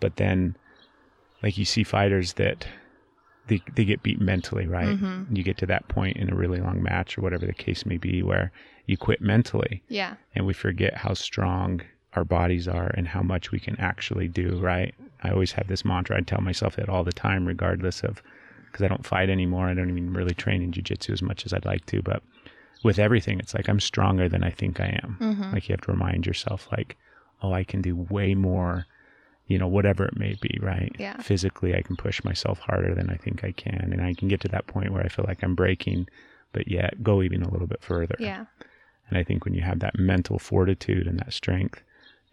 but 0.00 0.16
then 0.16 0.56
like 1.42 1.58
you 1.58 1.64
see 1.66 1.84
fighters 1.84 2.32
that 2.34 2.66
they, 3.48 3.60
they 3.76 3.84
get 3.84 4.02
beat 4.02 4.18
mentally 4.20 4.66
right 4.66 4.96
Mm-hmm. 4.98 5.36
you 5.36 5.42
get 5.42 5.58
to 5.58 5.66
that 5.66 5.86
point 5.88 6.16
in 6.16 6.30
a 6.32 6.34
really 6.34 6.58
long 6.60 6.82
match 6.82 7.18
or 7.18 7.20
whatever 7.20 7.44
the 7.44 7.52
case 7.52 7.84
may 7.84 7.98
be 7.98 8.22
where 8.22 8.50
you 8.86 8.96
quit 8.96 9.20
mentally 9.20 9.82
Yeah. 9.88 10.14
and 10.34 10.46
we 10.46 10.54
forget 10.54 10.96
how 10.96 11.12
strong 11.12 11.82
our 12.14 12.24
bodies 12.24 12.66
are 12.66 12.88
and 12.96 13.06
how 13.08 13.22
much 13.22 13.50
we 13.52 13.60
can 13.60 13.78
actually 13.78 14.26
do 14.28 14.58
right 14.60 14.94
i 15.22 15.30
always 15.30 15.52
have 15.52 15.66
this 15.68 15.84
mantra 15.84 16.16
i 16.16 16.20
tell 16.20 16.40
myself 16.40 16.76
that 16.76 16.88
all 16.88 17.04
the 17.04 17.12
time 17.12 17.46
regardless 17.46 18.00
of 18.02 18.22
because 18.66 18.84
i 18.84 18.88
don't 18.88 19.06
fight 19.06 19.30
anymore 19.30 19.68
i 19.68 19.74
don't 19.74 19.90
even 19.90 20.12
really 20.12 20.34
train 20.34 20.62
in 20.62 20.72
jiu-jitsu 20.72 21.12
as 21.12 21.22
much 21.22 21.46
as 21.46 21.52
i'd 21.52 21.64
like 21.64 21.84
to 21.86 22.02
but 22.02 22.22
with 22.82 22.98
everything 22.98 23.38
it's 23.38 23.54
like 23.54 23.68
i'm 23.68 23.80
stronger 23.80 24.28
than 24.28 24.42
i 24.42 24.50
think 24.50 24.80
i 24.80 24.98
am 25.02 25.16
Mm-hmm. 25.20 25.52
like 25.52 25.68
you 25.68 25.72
have 25.72 25.82
to 25.82 25.92
remind 25.92 26.26
yourself 26.26 26.66
like 26.72 26.96
oh 27.42 27.52
i 27.52 27.62
can 27.64 27.80
do 27.82 27.94
way 27.94 28.34
more 28.34 28.86
you 29.46 29.58
know 29.58 29.68
whatever 29.68 30.04
it 30.04 30.16
may 30.18 30.36
be 30.40 30.58
right 30.60 30.94
Yeah. 30.98 31.16
physically 31.22 31.74
i 31.76 31.82
can 31.82 31.96
push 31.96 32.22
myself 32.24 32.58
harder 32.60 32.94
than 32.94 33.10
i 33.10 33.14
think 33.16 33.44
i 33.44 33.52
can 33.52 33.90
and 33.92 34.00
i 34.02 34.14
can 34.14 34.28
get 34.28 34.40
to 34.42 34.48
that 34.48 34.66
point 34.66 34.92
where 34.92 35.02
i 35.04 35.08
feel 35.08 35.24
like 35.28 35.42
i'm 35.44 35.54
breaking 35.54 36.08
but 36.52 36.66
yet 36.68 37.02
go 37.04 37.22
even 37.22 37.42
a 37.42 37.50
little 37.50 37.66
bit 37.68 37.82
further 37.82 38.16
Yeah. 38.18 38.46
and 39.08 39.18
I 39.18 39.22
think 39.24 39.44
when 39.44 39.54
you 39.54 39.62
have 39.62 39.78
that 39.80 39.98
mental 39.98 40.38
fortitude 40.38 41.06
and 41.06 41.18
that 41.20 41.32
strength 41.32 41.82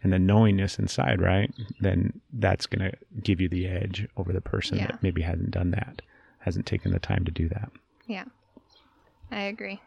and 0.02 0.12
the 0.12 0.18
knowingness 0.18 0.78
inside, 0.78 1.20
right, 1.20 1.52
then 1.80 2.20
that's 2.32 2.66
going 2.66 2.90
to 2.90 2.96
give 3.22 3.40
you 3.40 3.48
the 3.48 3.66
edge 3.66 4.06
over 4.16 4.32
the 4.32 4.40
person 4.40 4.78
Yeah. 4.78 4.86
that 4.88 5.02
maybe 5.02 5.22
hasn't 5.22 5.50
done 5.50 5.70
that, 5.72 6.02
hasn't 6.38 6.66
taken 6.66 6.92
the 6.92 6.98
time 7.00 7.24
to 7.24 7.30
do 7.32 7.48
that. 7.48 7.70
Yeah. 8.06 8.24
I 9.30 9.40
agree. 9.42 9.80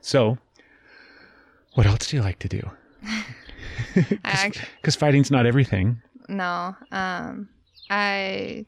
So, 0.00 0.38
what 1.74 1.86
else 1.86 2.06
do 2.08 2.16
you 2.16 2.22
like 2.22 2.38
to 2.40 2.48
do? 2.48 2.70
Because 3.94 4.94
fighting's 4.96 5.30
not 5.30 5.46
everything. 5.46 6.00
no. 6.28 6.76
Um, 6.92 7.48
I 7.88 8.66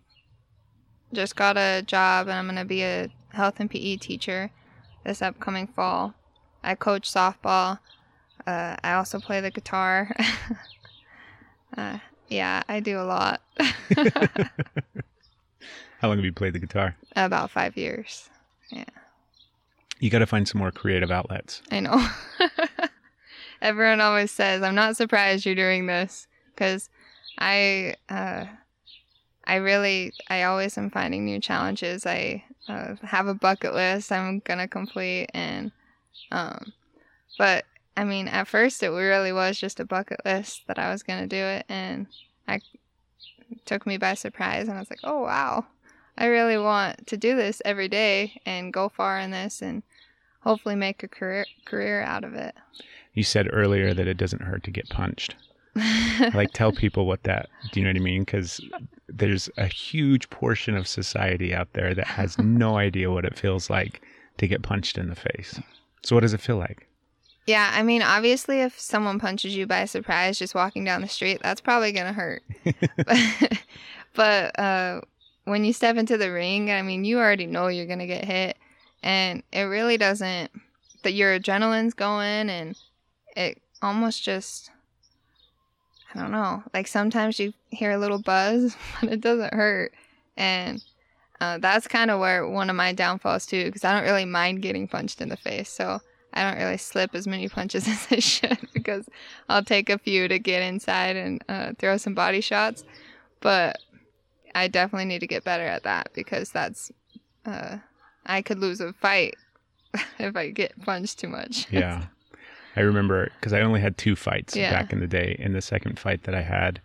just 1.12 1.36
got 1.36 1.56
a 1.56 1.82
job 1.86 2.26
and 2.28 2.36
I'm 2.38 2.46
going 2.46 2.56
to 2.56 2.64
be 2.64 2.82
a 2.82 3.08
health 3.30 3.60
and 3.60 3.70
PE 3.70 3.96
teacher 3.98 4.50
this 5.04 5.22
upcoming 5.22 5.66
fall. 5.68 6.14
I 6.64 6.74
coach 6.74 7.08
softball. 7.12 7.78
Uh, 8.46 8.76
I 8.82 8.94
also 8.94 9.20
play 9.20 9.40
the 9.40 9.50
guitar. 9.50 10.14
uh, 11.76 11.98
yeah, 12.28 12.62
I 12.68 12.80
do 12.80 12.98
a 12.98 13.02
lot. 13.04 13.42
How 15.98 16.08
long 16.08 16.16
have 16.16 16.24
you 16.24 16.32
played 16.32 16.54
the 16.54 16.58
guitar? 16.58 16.96
About 17.14 17.50
five 17.50 17.76
years. 17.76 18.28
Yeah. 18.70 18.84
You 20.00 20.10
got 20.10 20.18
to 20.18 20.26
find 20.26 20.48
some 20.48 20.58
more 20.58 20.72
creative 20.72 21.12
outlets. 21.12 21.62
I 21.70 21.80
know. 21.80 22.04
Everyone 23.62 24.00
always 24.00 24.32
says, 24.32 24.62
"I'm 24.62 24.74
not 24.74 24.96
surprised 24.96 25.46
you're 25.46 25.54
doing 25.54 25.86
this," 25.86 26.26
because 26.52 26.90
I, 27.38 27.94
uh, 28.08 28.46
I 29.44 29.56
really, 29.56 30.12
I 30.28 30.42
always 30.42 30.76
am 30.76 30.90
finding 30.90 31.24
new 31.24 31.38
challenges. 31.38 32.04
I 32.04 32.42
uh, 32.68 32.96
have 33.02 33.28
a 33.28 33.34
bucket 33.34 33.74
list 33.74 34.10
I'm 34.10 34.40
gonna 34.40 34.66
complete, 34.66 35.28
and, 35.32 35.70
um, 36.32 36.72
but 37.38 37.64
I 37.96 38.04
mean, 38.04 38.28
at 38.28 38.48
first 38.48 38.82
it 38.82 38.88
really 38.88 39.32
was 39.32 39.58
just 39.58 39.80
a 39.80 39.84
bucket 39.84 40.20
list 40.24 40.62
that 40.66 40.78
I 40.78 40.90
was 40.90 41.02
gonna 41.02 41.26
do 41.26 41.36
it, 41.36 41.66
and 41.68 42.06
I 42.48 42.60
it 43.50 43.66
took 43.66 43.86
me 43.86 43.98
by 43.98 44.14
surprise, 44.14 44.68
and 44.68 44.76
I 44.76 44.80
was 44.80 44.90
like, 44.90 45.00
"Oh 45.04 45.22
wow." 45.22 45.66
I 46.16 46.26
really 46.26 46.58
want 46.58 47.06
to 47.06 47.16
do 47.16 47.34
this 47.36 47.62
every 47.64 47.88
day 47.88 48.40
and 48.44 48.72
go 48.72 48.88
far 48.90 49.18
in 49.18 49.30
this 49.30 49.62
and 49.62 49.82
hopefully 50.40 50.74
make 50.74 51.02
a 51.02 51.08
career 51.08 51.46
career 51.64 52.02
out 52.02 52.24
of 52.24 52.34
it. 52.34 52.54
You 53.14 53.22
said 53.22 53.48
earlier 53.52 53.94
that 53.94 54.06
it 54.06 54.16
doesn't 54.16 54.42
hurt 54.42 54.62
to 54.64 54.70
get 54.70 54.88
punched. 54.90 55.36
like 56.34 56.52
tell 56.52 56.70
people 56.70 57.06
what 57.06 57.22
that 57.22 57.48
do 57.72 57.80
you 57.80 57.84
know 57.84 57.88
what 57.88 57.96
i 57.96 58.04
mean 58.04 58.24
because 58.24 58.60
there's 59.08 59.48
a 59.56 59.66
huge 59.66 60.28
portion 60.28 60.76
of 60.76 60.86
society 60.86 61.54
out 61.54 61.72
there 61.72 61.94
that 61.94 62.06
has 62.06 62.38
no 62.38 62.76
idea 62.76 63.10
what 63.10 63.24
it 63.24 63.38
feels 63.38 63.70
like 63.70 64.02
to 64.36 64.46
get 64.46 64.60
punched 64.60 64.98
in 64.98 65.08
the 65.08 65.14
face 65.14 65.58
so 66.02 66.14
what 66.14 66.20
does 66.20 66.34
it 66.34 66.42
feel 66.42 66.58
like 66.58 66.86
yeah, 67.46 67.72
I 67.74 67.82
mean, 67.82 68.02
obviously, 68.02 68.60
if 68.60 68.78
someone 68.78 69.18
punches 69.18 69.56
you 69.56 69.66
by 69.66 69.84
surprise 69.86 70.38
just 70.38 70.54
walking 70.54 70.84
down 70.84 71.02
the 71.02 71.08
street, 71.08 71.40
that's 71.42 71.60
probably 71.60 71.92
gonna 71.92 72.12
hurt. 72.12 72.42
but 74.14 74.58
uh, 74.58 75.00
when 75.44 75.64
you 75.64 75.72
step 75.72 75.96
into 75.96 76.16
the 76.16 76.30
ring, 76.30 76.70
I 76.70 76.82
mean, 76.82 77.04
you 77.04 77.18
already 77.18 77.46
know 77.46 77.66
you're 77.66 77.86
gonna 77.86 78.06
get 78.06 78.24
hit, 78.24 78.56
and 79.02 79.42
it 79.52 79.62
really 79.62 79.96
doesn't. 79.96 80.50
That 81.02 81.14
your 81.14 81.36
adrenaline's 81.38 81.94
going, 81.94 82.48
and 82.48 82.78
it 83.36 83.60
almost 83.80 84.22
just. 84.22 84.70
I 86.14 86.20
don't 86.20 86.30
know. 86.30 86.62
Like 86.72 86.86
sometimes 86.86 87.40
you 87.40 87.54
hear 87.70 87.90
a 87.90 87.98
little 87.98 88.20
buzz, 88.20 88.76
but 89.00 89.10
it 89.10 89.20
doesn't 89.20 89.52
hurt, 89.52 89.92
and 90.36 90.80
uh, 91.40 91.58
that's 91.58 91.88
kind 91.88 92.12
of 92.12 92.20
where 92.20 92.46
one 92.46 92.70
of 92.70 92.76
my 92.76 92.92
downfalls 92.92 93.46
too, 93.46 93.64
because 93.64 93.82
I 93.82 93.94
don't 93.94 94.08
really 94.08 94.26
mind 94.26 94.62
getting 94.62 94.86
punched 94.86 95.20
in 95.20 95.28
the 95.28 95.36
face. 95.36 95.68
So 95.68 96.00
I 96.34 96.42
don't 96.50 96.60
really 96.62 96.78
slip 96.78 97.14
as 97.14 97.26
many 97.26 97.48
punches 97.48 97.86
as 97.88 98.06
I 98.10 98.18
should 98.18 98.58
because 98.72 99.08
I'll 99.48 99.64
take 99.64 99.90
a 99.90 99.98
few 99.98 100.28
to 100.28 100.38
get 100.38 100.62
inside 100.62 101.16
and 101.16 101.44
uh, 101.48 101.72
throw 101.78 101.96
some 101.96 102.14
body 102.14 102.40
shots. 102.40 102.84
But 103.40 103.78
I 104.54 104.68
definitely 104.68 105.06
need 105.06 105.20
to 105.20 105.26
get 105.26 105.44
better 105.44 105.64
at 105.64 105.82
that 105.84 106.10
because 106.14 106.50
that's 106.50 106.92
uh, 107.44 107.78
I 108.26 108.42
could 108.42 108.58
lose 108.58 108.80
a 108.80 108.92
fight 108.92 109.36
if 110.18 110.36
I 110.36 110.50
get 110.50 110.80
punched 110.82 111.18
too 111.18 111.28
much. 111.28 111.66
yeah 111.72 112.06
i 112.74 112.80
remember 112.80 113.30
because 113.38 113.52
i 113.52 113.60
only 113.60 113.80
had 113.80 113.98
two 113.98 114.16
fights 114.16 114.56
Yeah. 114.56 114.70
back 114.70 114.94
in 114.94 115.00
the 115.00 115.06
day 115.06 115.36
in 115.38 115.52
the 115.52 115.60
second 115.60 115.98
fight 115.98 116.22
that 116.22 116.34
i 116.34 116.40
had 116.40 116.80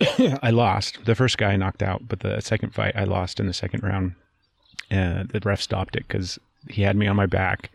i 0.40 0.50
lost 0.50 1.04
the 1.04 1.16
first 1.16 1.36
guy 1.36 1.50
I 1.52 1.56
knocked 1.56 1.82
out 1.82 2.06
but 2.06 2.20
the 2.20 2.40
second 2.40 2.74
fight 2.74 2.94
i 2.94 3.02
lost 3.02 3.40
in 3.40 3.46
the 3.48 3.52
second 3.52 3.82
round 3.82 4.14
and 4.90 5.28
the 5.30 5.40
ref 5.40 5.60
stopped 5.60 5.96
it 5.96 6.06
because 6.06 6.38
he 6.68 6.82
had 6.82 6.94
me 6.96 7.08
on 7.08 7.16
my 7.16 7.26
back 7.26 7.70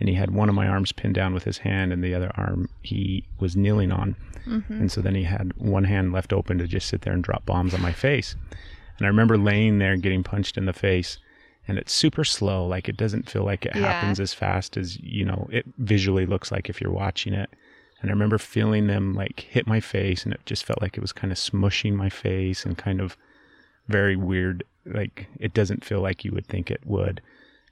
and 0.00 0.08
he 0.08 0.14
had 0.14 0.30
one 0.30 0.48
of 0.48 0.54
my 0.54 0.66
arms 0.66 0.92
pinned 0.92 1.14
down 1.14 1.32
with 1.34 1.44
his 1.44 1.58
hand 1.58 1.92
and 1.92 2.02
the 2.02 2.14
other 2.14 2.30
arm 2.36 2.68
he 2.82 3.24
was 3.38 3.56
kneeling 3.56 3.92
on 3.92 4.16
mm-hmm. 4.46 4.72
and 4.72 4.90
so 4.92 5.00
then 5.00 5.14
he 5.14 5.24
had 5.24 5.52
one 5.56 5.84
hand 5.84 6.12
left 6.12 6.32
open 6.32 6.58
to 6.58 6.66
just 6.66 6.88
sit 6.88 7.02
there 7.02 7.12
and 7.12 7.24
drop 7.24 7.44
bombs 7.46 7.74
on 7.74 7.80
my 7.80 7.92
face 7.92 8.36
and 8.98 9.06
i 9.06 9.08
remember 9.08 9.36
laying 9.36 9.78
there 9.78 9.96
getting 9.96 10.22
punched 10.22 10.56
in 10.56 10.66
the 10.66 10.72
face 10.72 11.18
and 11.66 11.78
it's 11.78 11.92
super 11.92 12.24
slow 12.24 12.66
like 12.66 12.88
it 12.88 12.96
doesn't 12.96 13.28
feel 13.30 13.44
like 13.44 13.64
it 13.66 13.72
Yeah. 13.74 13.90
happens 13.92 14.20
as 14.20 14.34
fast 14.34 14.76
as 14.76 14.98
you 15.00 15.24
know 15.24 15.48
it 15.50 15.64
visually 15.78 16.26
looks 16.26 16.50
like 16.52 16.68
if 16.68 16.80
you're 16.80 16.90
watching 16.92 17.32
it 17.32 17.50
and 18.00 18.10
i 18.10 18.12
remember 18.12 18.38
feeling 18.38 18.86
them 18.86 19.14
like 19.14 19.40
hit 19.40 19.66
my 19.66 19.80
face 19.80 20.24
and 20.24 20.34
it 20.34 20.40
just 20.44 20.64
felt 20.64 20.82
like 20.82 20.96
it 20.96 21.00
was 21.00 21.12
kind 21.12 21.32
of 21.32 21.38
smushing 21.38 21.94
my 21.94 22.08
face 22.10 22.64
and 22.66 22.76
kind 22.76 23.00
of 23.00 23.16
very 23.88 24.16
weird. 24.16 24.64
Like 24.86 25.26
it 25.38 25.54
doesn't 25.54 25.84
feel 25.84 26.00
like 26.00 26.24
you 26.24 26.32
would 26.32 26.46
think 26.46 26.70
it 26.70 26.80
would. 26.84 27.20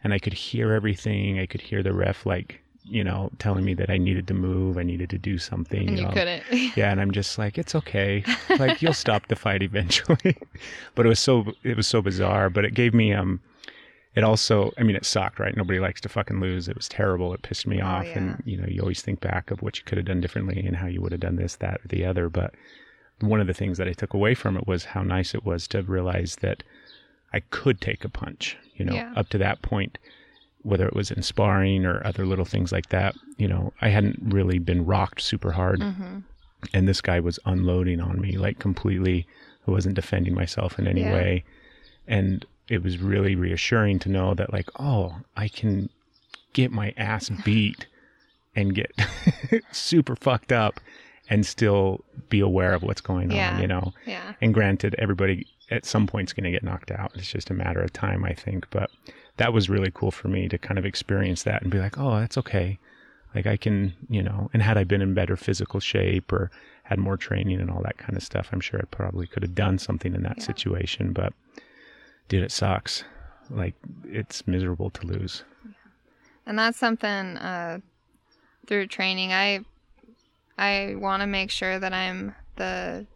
And 0.04 0.12
I 0.12 0.18
could 0.18 0.32
hear 0.32 0.72
everything. 0.72 1.38
I 1.38 1.46
could 1.46 1.60
hear 1.60 1.82
the 1.82 1.92
ref 1.92 2.26
like 2.26 2.60
you 2.84 3.04
know 3.04 3.30
telling 3.38 3.64
me 3.64 3.74
that 3.74 3.90
I 3.90 3.96
needed 3.98 4.26
to 4.28 4.34
move. 4.34 4.76
I 4.76 4.82
needed 4.82 5.08
to 5.10 5.18
do 5.18 5.38
something. 5.38 5.88
And 5.88 5.98
you 5.98 6.04
know. 6.04 6.10
couldn't. 6.12 6.42
Yeah, 6.76 6.90
and 6.90 7.00
I'm 7.00 7.12
just 7.12 7.38
like, 7.38 7.58
it's 7.58 7.74
okay. 7.74 8.24
Like 8.58 8.82
you'll 8.82 8.92
stop 8.94 9.28
the 9.28 9.36
fight 9.36 9.62
eventually. 9.70 10.36
but 10.94 11.06
it 11.06 11.08
was 11.08 11.20
so 11.20 11.52
it 11.62 11.76
was 11.76 11.86
so 11.86 12.02
bizarre. 12.02 12.50
But 12.50 12.64
it 12.64 12.74
gave 12.74 12.92
me 12.94 13.12
um 13.12 13.40
it 14.14 14.24
also 14.24 14.72
I 14.76 14.82
mean 14.82 14.96
it 14.96 15.04
sucked, 15.06 15.38
right? 15.38 15.56
Nobody 15.56 15.78
likes 15.78 16.00
to 16.02 16.08
fucking 16.08 16.40
lose. 16.40 16.68
It 16.68 16.76
was 16.76 16.88
terrible. 16.88 17.32
It 17.34 17.42
pissed 17.42 17.66
me 17.66 17.80
Oh, 17.80 17.86
off. 17.86 18.04
yeah. 18.06 18.18
And 18.18 18.42
you 18.44 18.56
know, 18.56 18.66
you 18.66 18.80
always 18.80 19.00
think 19.02 19.20
back 19.20 19.50
of 19.50 19.62
what 19.62 19.78
you 19.78 19.84
could 19.84 19.98
have 19.98 20.06
done 20.06 20.20
differently 20.20 20.64
and 20.66 20.76
how 20.76 20.86
you 20.88 21.00
would 21.00 21.12
have 21.12 21.20
done 21.20 21.36
this, 21.36 21.56
that, 21.56 21.80
or 21.84 21.88
the 21.88 22.04
other. 22.04 22.28
But 22.28 22.54
one 23.20 23.40
of 23.40 23.46
the 23.46 23.54
things 23.54 23.78
that 23.78 23.86
I 23.88 23.92
took 23.92 24.12
away 24.12 24.34
from 24.34 24.56
it 24.56 24.66
was 24.66 24.84
how 24.84 25.02
nice 25.02 25.32
it 25.34 25.44
was 25.44 25.68
to 25.68 25.82
realize 25.82 26.36
that 26.42 26.64
I 27.32 27.40
could 27.40 27.80
take 27.80 28.04
a 28.04 28.08
punch. 28.08 28.56
You 28.76 28.84
know, 28.86 28.94
Yeah. 28.94 29.12
up 29.16 29.28
to 29.30 29.38
that 29.38 29.62
point, 29.62 29.98
whether 30.62 30.86
it 30.86 30.94
was 30.94 31.10
in 31.10 31.22
sparring 31.22 31.84
or 31.84 32.04
other 32.06 32.24
little 32.26 32.44
things 32.44 32.72
like 32.72 32.88
that, 32.90 33.14
you 33.36 33.46
know, 33.48 33.72
I 33.80 33.88
hadn't 33.88 34.18
really 34.22 34.58
been 34.58 34.84
rocked 34.86 35.20
super 35.20 35.52
hard 35.52 35.82
hmm 35.82 36.18
and 36.72 36.86
this 36.86 37.00
guy 37.00 37.18
was 37.18 37.40
unloading 37.44 38.00
on 38.00 38.20
me 38.20 38.38
like 38.38 38.60
completely 38.60 39.26
i 39.66 39.70
wasn't 39.72 39.96
defending 39.96 40.32
myself 40.32 40.78
in 40.78 40.86
any 40.86 41.00
Yeah. 41.00 41.12
way 41.12 41.44
and 42.06 42.46
it 42.68 42.84
was 42.84 42.98
really 42.98 43.34
reassuring 43.34 43.98
to 43.98 44.08
know 44.08 44.32
that 44.34 44.52
like 44.52 44.68
oh 44.78 45.16
i 45.36 45.48
can 45.48 45.88
get 46.52 46.70
my 46.70 46.94
ass 46.96 47.28
beat 47.44 47.88
and 48.54 48.76
get 48.76 48.92
super 49.72 50.14
fucked 50.14 50.52
up 50.52 50.78
and 51.32 51.46
still 51.46 52.04
be 52.28 52.40
aware 52.40 52.74
of 52.74 52.82
what's 52.82 53.00
going 53.00 53.30
Yeah. 53.30 53.54
on 53.54 53.60
you 53.62 53.66
know? 53.68 53.92
Yeah. 54.06 54.34
and 54.42 54.52
granted 54.54 54.94
everybody 54.98 55.46
at 55.70 55.86
some 55.86 56.06
point 56.06 56.28
is 56.28 56.32
going 56.34 56.44
to 56.44 56.50
get 56.50 56.62
knocked 56.62 56.90
out. 56.90 57.12
It's 57.14 57.30
just 57.32 57.48
a 57.50 57.54
matter 57.54 57.80
of 57.80 57.92
time 57.92 58.24
i 58.24 58.34
think. 58.44 58.60
But 58.70 58.90
that 59.38 59.52
was 59.52 59.70
really 59.70 59.90
cool 59.94 60.10
for 60.10 60.28
me 60.28 60.48
to 60.48 60.58
kind 60.58 60.78
of 60.78 60.84
experience 60.84 61.42
that 61.44 61.62
and 61.62 61.70
be 61.70 61.78
like 61.78 61.96
oh 61.98 62.14
that's 62.20 62.36
okay. 62.38 62.78
Like 63.34 63.46
i 63.46 63.56
can 63.56 63.94
you 64.10 64.22
know 64.22 64.50
and 64.52 64.62
had 64.62 64.76
i 64.76 64.84
been 64.84 65.00
in 65.06 65.14
better 65.14 65.36
physical 65.36 65.80
shape 65.80 66.30
or 66.32 66.50
had 66.90 66.98
more 66.98 67.16
training 67.16 67.60
and 67.60 67.70
all 67.70 67.82
that 67.82 67.96
kind 67.96 68.16
of 68.18 68.22
stuff 68.22 68.50
i'm 68.52 68.60
sure 68.60 68.80
i 68.80 68.84
probably 68.90 69.26
could 69.26 69.42
have 69.42 69.54
done 69.54 69.78
something 69.78 70.14
in 70.14 70.22
that 70.24 70.38
Yeah. 70.38 70.44
situation. 70.52 71.12
But 71.14 71.32
dude 72.28 72.44
it 72.44 72.52
sucks. 72.52 73.04
Like 73.50 73.74
it's 74.20 74.46
miserable 74.46 74.90
to 74.90 75.06
lose. 75.06 75.44
And 76.46 76.58
that's 76.58 76.78
something 76.78 77.36
uh, 77.38 77.78
through 78.66 78.86
training 78.88 79.32
i 79.32 79.60
i 80.58 80.94
want 80.96 81.20
to 81.20 81.26
make 81.26 81.50
sure 81.50 81.78
that 81.78 81.92
i'm 81.92 82.34
the 82.56 83.06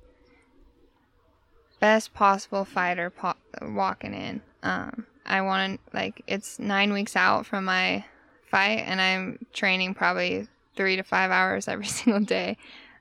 best 1.80 2.14
possible 2.14 2.64
fighter 2.64 3.10
po- 3.10 3.34
walking 3.62 4.14
in. 4.14 4.40
Um, 4.62 5.06
i 5.24 5.40
want 5.40 5.80
to 5.80 5.96
like 5.96 6.22
it's 6.26 6.58
nine 6.58 6.92
weeks 6.92 7.16
out 7.16 7.46
from 7.46 7.64
my 7.64 8.04
fight 8.50 8.82
and 8.86 9.00
i'm 9.00 9.44
training 9.52 9.94
probably 9.94 10.48
three 10.74 10.96
to 10.96 11.02
five 11.02 11.30
hours 11.30 11.68
every 11.74 11.86
single 11.86 12.20
day. 12.20 12.56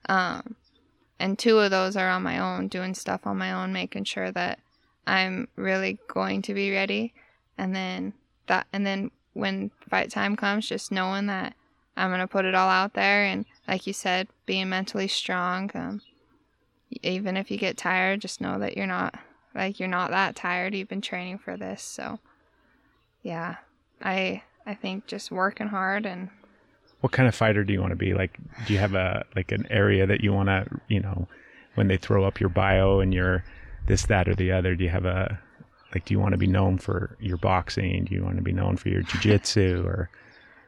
Um, 0.08 0.56
and 1.20 1.40
two 1.40 1.60
of 1.60 1.72
those 1.72 1.96
are 1.96 2.10
on 2.10 2.24
my 2.24 2.40
own 2.40 2.68
doing 2.68 2.94
stuff 2.94 3.26
on 3.26 3.38
my 3.38 3.52
own 3.52 3.74
making 3.74 4.04
sure 4.04 4.32
that 4.32 4.60
i'm 5.08 5.48
really 5.56 5.98
going 6.08 6.42
to 6.44 6.54
be 6.54 6.72
ready. 6.72 7.14
And 7.58 7.76
then 7.76 8.14
that 8.48 8.68
and 8.74 8.86
then 8.86 9.12
when 9.34 9.72
fight 9.90 10.10
time 10.10 10.36
comes 10.36 10.68
just 10.68 10.92
knowing 10.92 11.26
that 11.28 11.56
i'm 11.98 12.10
going 12.10 12.20
to 12.22 12.28
put 12.28 12.46
it 12.46 12.56
all 12.56 12.70
out 12.70 12.94
there 12.94 13.26
and 13.26 13.46
like 13.68 13.88
you 13.88 13.94
said 13.94 14.28
being 14.46 14.70
mentally 14.70 15.08
strong 15.08 15.72
um, 15.74 16.02
even 17.02 17.36
if 17.38 17.50
you 17.50 17.58
get 17.58 17.78
tired 17.78 18.22
just 18.22 18.42
know 18.42 18.60
that 18.60 18.78
you're 18.78 18.86
not 18.86 19.16
like 19.56 19.80
you're 19.80 19.90
not 19.90 20.12
that 20.12 20.36
tired. 20.36 20.76
You've 20.76 20.90
been 20.90 21.02
training 21.02 21.40
for 21.40 21.58
this 21.58 21.82
so 21.82 22.20
yeah. 23.24 23.56
I 24.02 24.44
i 24.68 24.74
think 24.74 25.08
just 25.08 25.32
working 25.32 25.68
hard 25.68 26.06
and 26.06 26.30
what 27.00 27.14
kind 27.14 27.28
of 27.28 27.36
fighter 27.36 27.64
do 27.64 27.72
you 27.72 27.80
want 27.80 27.92
to 27.92 27.96
be? 27.96 28.14
Like 28.14 28.38
do 28.68 28.74
you 28.74 28.80
have 28.80 28.94
a 28.94 29.26
like 29.36 29.52
an 29.52 29.66
area 29.70 30.06
that 30.06 30.22
you 30.22 30.34
want 30.34 30.50
to 30.50 30.66
you 30.90 31.00
know 31.00 31.28
when 31.76 31.88
they 31.88 31.98
throw 31.98 32.26
up 32.26 32.40
your 32.40 32.50
bio 32.50 33.00
and 33.00 33.14
your 33.14 33.44
this 33.88 34.06
that 34.08 34.28
or 34.28 34.36
the 34.36 34.52
other 34.52 34.76
do 34.76 34.84
you 34.84 34.90
have 34.90 35.06
a 35.06 35.40
like 35.94 36.06
do 36.06 36.14
you 36.14 36.20
want 36.20 36.34
to 36.34 36.38
be 36.38 36.48
known 36.48 36.78
for 36.78 37.16
your 37.22 37.38
boxing? 37.38 38.06
Do 38.06 38.14
you 38.14 38.24
want 38.24 38.36
to 38.36 38.42
be 38.42 38.52
known 38.52 38.76
for 38.76 38.90
your 38.90 39.04
jiu-jitsu 39.04 39.84
or 39.86 40.10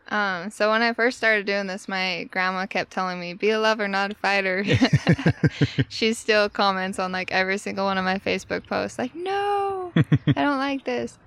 Um, 0.09 0.49
so 0.51 0.71
when 0.71 0.81
I 0.81 0.93
first 0.93 1.17
started 1.17 1.45
doing 1.45 1.67
this, 1.67 1.87
my 1.87 2.25
grandma 2.31 2.65
kept 2.65 2.91
telling 2.91 3.19
me, 3.19 3.33
"Be 3.33 3.49
a 3.49 3.59
lover, 3.59 3.87
not 3.87 4.11
a 4.11 4.15
fighter." 4.15 4.63
she 5.89 6.13
still 6.13 6.49
comments 6.49 6.97
on 6.99 7.11
like 7.11 7.31
every 7.31 7.57
single 7.57 7.85
one 7.85 7.97
of 7.97 8.05
my 8.05 8.17
Facebook 8.19 8.65
posts, 8.65 8.97
like, 8.97 9.13
"No, 9.15 9.91
I 9.95 10.41
don't 10.41 10.59
like 10.59 10.85
this." 10.85 11.17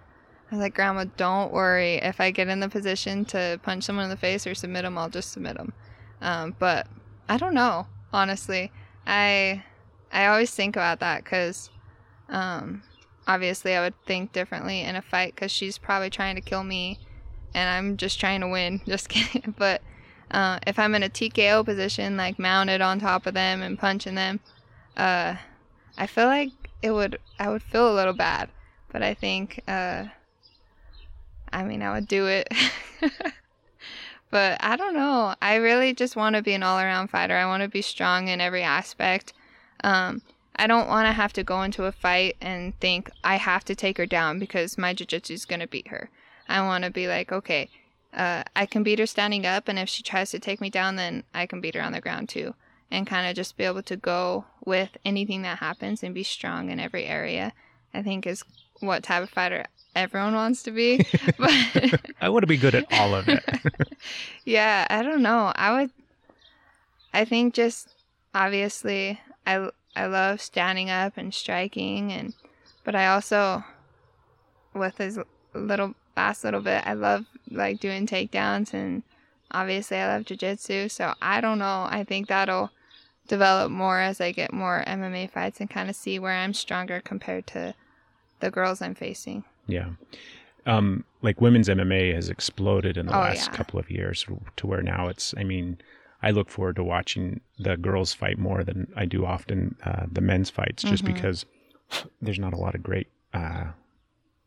I 0.51 0.55
was 0.55 0.61
like, 0.61 0.75
"Grandma, 0.75 1.05
don't 1.17 1.53
worry. 1.53 1.97
If 1.97 2.21
I 2.21 2.31
get 2.31 2.49
in 2.49 2.61
the 2.61 2.69
position 2.69 3.25
to 3.27 3.61
punch 3.63 3.85
someone 3.85 4.05
in 4.05 4.11
the 4.11 4.17
face 4.17 4.47
or 4.47 4.55
submit 4.55 4.85
them, 4.85 4.97
I'll 4.97 5.11
just 5.11 5.33
submit 5.33 5.57
them." 5.57 5.73
Um, 6.23 6.57
but 6.59 6.87
I 7.29 7.37
don't 7.37 7.55
know, 7.55 7.87
honestly. 8.13 8.73
I 9.07 9.63
I 10.11 10.27
always 10.27 10.51
think 10.53 10.77
about 10.77 11.01
that 11.01 11.23
because, 11.25 11.69
um, 12.31 12.83
obviously, 13.27 13.75
I 13.75 13.81
would 13.81 13.95
think 14.07 14.33
differently 14.33 14.81
in 14.81 14.97
a 14.97 15.03
fight 15.03 15.35
because 15.35 15.53
she's 15.53 15.77
probably 15.77 16.11
trying 16.11 16.37
to 16.37 16.41
kill 16.41 16.65
me 16.65 16.99
and 17.55 17.69
I'm 17.69 17.97
just 17.97 18.21
trying 18.21 18.41
to 18.41 18.49
win. 18.49 18.81
Just 18.87 19.09
kidding. 19.09 19.55
But 19.57 19.83
uh, 20.31 20.59
if 20.67 20.79
I'm 20.79 20.95
in 20.95 21.03
a 21.03 21.09
TKO 21.09 21.65
position, 21.65 22.17
like 22.17 22.39
mounted 22.39 22.81
on 22.81 23.01
top 23.01 23.27
of 23.27 23.35
them 23.35 23.63
and 23.63 23.79
punching 23.79 24.15
them, 24.15 24.41
uh, 24.97 25.37
I 25.99 26.07
feel 26.07 26.27
like 26.27 26.51
it 26.83 26.93
would. 26.93 27.19
I 27.39 27.49
would 27.49 27.63
feel 27.63 27.93
a 27.93 27.95
little 27.95 28.15
bad. 28.15 28.51
But 28.93 29.03
I 29.03 29.15
think, 29.15 29.63
uh, 29.69 30.07
I 31.53 31.63
mean, 31.63 31.83
I 31.83 31.93
would 31.93 32.09
do 32.09 32.27
it. 32.27 32.53
but 34.31 34.57
I 34.61 34.77
don't 34.77 34.95
know. 34.95 35.35
I 35.41 35.57
really 35.57 35.95
just 35.95 36.17
want 36.17 36.37
to 36.37 36.43
be 36.43 36.55
an 36.55 36.63
all-around 36.63 37.09
fighter. 37.09 37.37
I 37.37 37.47
want 37.47 37.63
to 37.63 37.69
be 37.69 37.83
strong 37.83 38.29
in 38.29 38.41
every 38.41 38.63
aspect. 38.63 39.33
Um, 39.85 40.23
I 40.57 40.67
don't 40.67 40.89
want 40.89 41.07
to 41.07 41.13
have 41.13 41.33
to 41.35 41.45
go 41.45 41.63
into 41.63 41.85
a 41.85 41.93
fight 41.93 42.37
and 42.41 42.79
think 42.81 43.11
I 43.23 43.37
have 43.37 43.65
to 43.67 43.75
take 43.75 43.97
her 43.99 44.07
down 44.07 44.39
because 44.39 44.77
my 44.77 44.93
jiu-jitsu 44.93 45.35
is 45.35 45.47
going 45.47 45.61
to 45.61 45.67
beat 45.67 45.89
her. 45.89 46.11
I 46.51 46.63
want 46.63 46.85
to 46.85 46.91
be 46.91 47.07
like, 47.07 47.31
okay, 47.31 47.71
uh, 48.13 48.43
I 48.57 48.67
can 48.67 48.83
beat 48.83 48.99
her 48.99 49.07
standing 49.07 49.47
up, 49.47 49.69
and 49.69 49.79
if 49.79 49.89
she 49.89 50.03
tries 50.03 50.33
to 50.33 50.41
take 50.41 50.61
me 50.61 50.69
down, 50.69 50.97
then 50.97 51.23
I 51.33 51.47
can 51.47 51.61
beat 51.61 51.77
her 51.77 51.83
on 51.83 51.93
the 51.93 52.01
ground 52.01 52.29
too. 52.29 52.55
And 52.91 53.07
kind 53.07 53.29
of 53.29 53.37
just 53.37 53.57
be 53.57 53.63
able 53.63 53.85
to 53.85 53.97
go 53.97 54.47
with 54.65 54.97
anything 55.05 55.43
that 55.43 55.59
happens 55.59 56.03
and 56.03 56.13
be 56.13 56.25
strong 56.25 56.71
in 56.71 56.81
every 56.81 57.07
area. 57.07 57.53
I 57.95 58.03
think 58.03 58.27
is 58.27 58.43
what 58.81 59.05
type 59.05 59.23
of 59.23 59.31
fighter 59.31 59.67
everyone 59.95 60.35
wants 60.35 60.65
to 60.65 60.73
be. 60.73 61.07
but 61.39 62.01
i 62.21 62.29
want 62.29 62.43
to 62.43 62.49
be 62.49 62.57
good 62.57 62.75
at 62.75 62.93
all 62.93 63.15
of 63.15 63.29
it 63.29 63.45
yeah, 64.45 64.87
I 64.91 65.03
don't 65.03 65.23
know. 65.23 65.53
I 65.55 65.73
would. 65.73 65.91
I 67.13 67.25
think 67.25 67.55
just 67.55 67.89
obviously, 68.35 69.21
I 69.47 69.71
I 69.95 70.07
love 70.07 70.41
standing 70.41 70.91
up 70.91 71.17
and 71.17 71.33
striking, 71.33 72.13
and 72.13 72.35
but 72.83 72.97
I 72.97 73.07
also, 73.07 73.65
with 74.75 74.99
his 74.99 75.19
little 75.55 75.95
last 76.21 76.45
little 76.45 76.61
bit, 76.61 76.87
I 76.87 76.93
love 76.93 77.25
like 77.51 77.81
doing 77.81 78.07
takedowns, 78.07 78.75
and 78.75 79.03
obviously 79.51 79.97
I 79.99 80.07
love 80.15 80.25
jujitsu. 80.25 80.91
So 80.91 81.15
I 81.21 81.41
don't 81.41 81.59
know. 81.59 81.87
I 81.91 82.05
think 82.07 82.29
that'll 82.29 82.71
develop 83.27 83.71
more 83.71 84.01
as 84.01 84.21
I 84.21 84.33
get 84.33 84.53
more 84.53 84.85
MMA 84.87 85.31
fights 85.31 85.61
and 85.61 85.71
kind 85.71 85.89
of 85.89 85.97
see 85.97 86.19
where 86.19 86.33
I'm 86.43 86.55
stronger 86.55 87.01
compared 87.01 87.47
to 87.49 87.75
the 88.41 88.51
girls 88.51 88.83
I'm 88.83 88.95
facing. 88.95 89.45
Yeah. 89.67 89.91
Um, 90.67 91.05
like 91.23 91.41
women's 91.41 91.69
MMA 91.69 92.15
has 92.15 92.29
exploded 92.29 92.97
in 92.97 93.07
the 93.07 93.17
Oh, 93.17 93.21
last 93.21 93.51
yeah. 93.51 93.57
couple 93.57 93.79
of 93.81 93.91
years 93.91 94.27
to 94.57 94.67
where 94.67 94.83
now 94.83 95.09
it's, 95.09 95.35
I 95.37 95.45
mean, 95.45 95.79
I 96.23 96.31
look 96.33 96.51
forward 96.51 96.77
to 96.77 96.85
watching 96.85 97.41
the 97.59 97.77
girls 97.77 98.13
fight 98.13 98.39
more 98.39 98.63
than 98.63 98.93
I 98.95 99.07
do 99.07 99.25
often 99.25 99.77
uh, 99.85 100.05
the 100.11 100.21
men's 100.21 100.51
fights 100.51 100.83
just 100.83 101.03
Mhm. 101.05 101.15
because 101.15 101.47
there's 102.21 102.39
not 102.39 102.53
a 102.53 102.59
lot 102.59 102.75
of 102.75 102.83
great, 102.83 103.09
uh, 103.33 103.69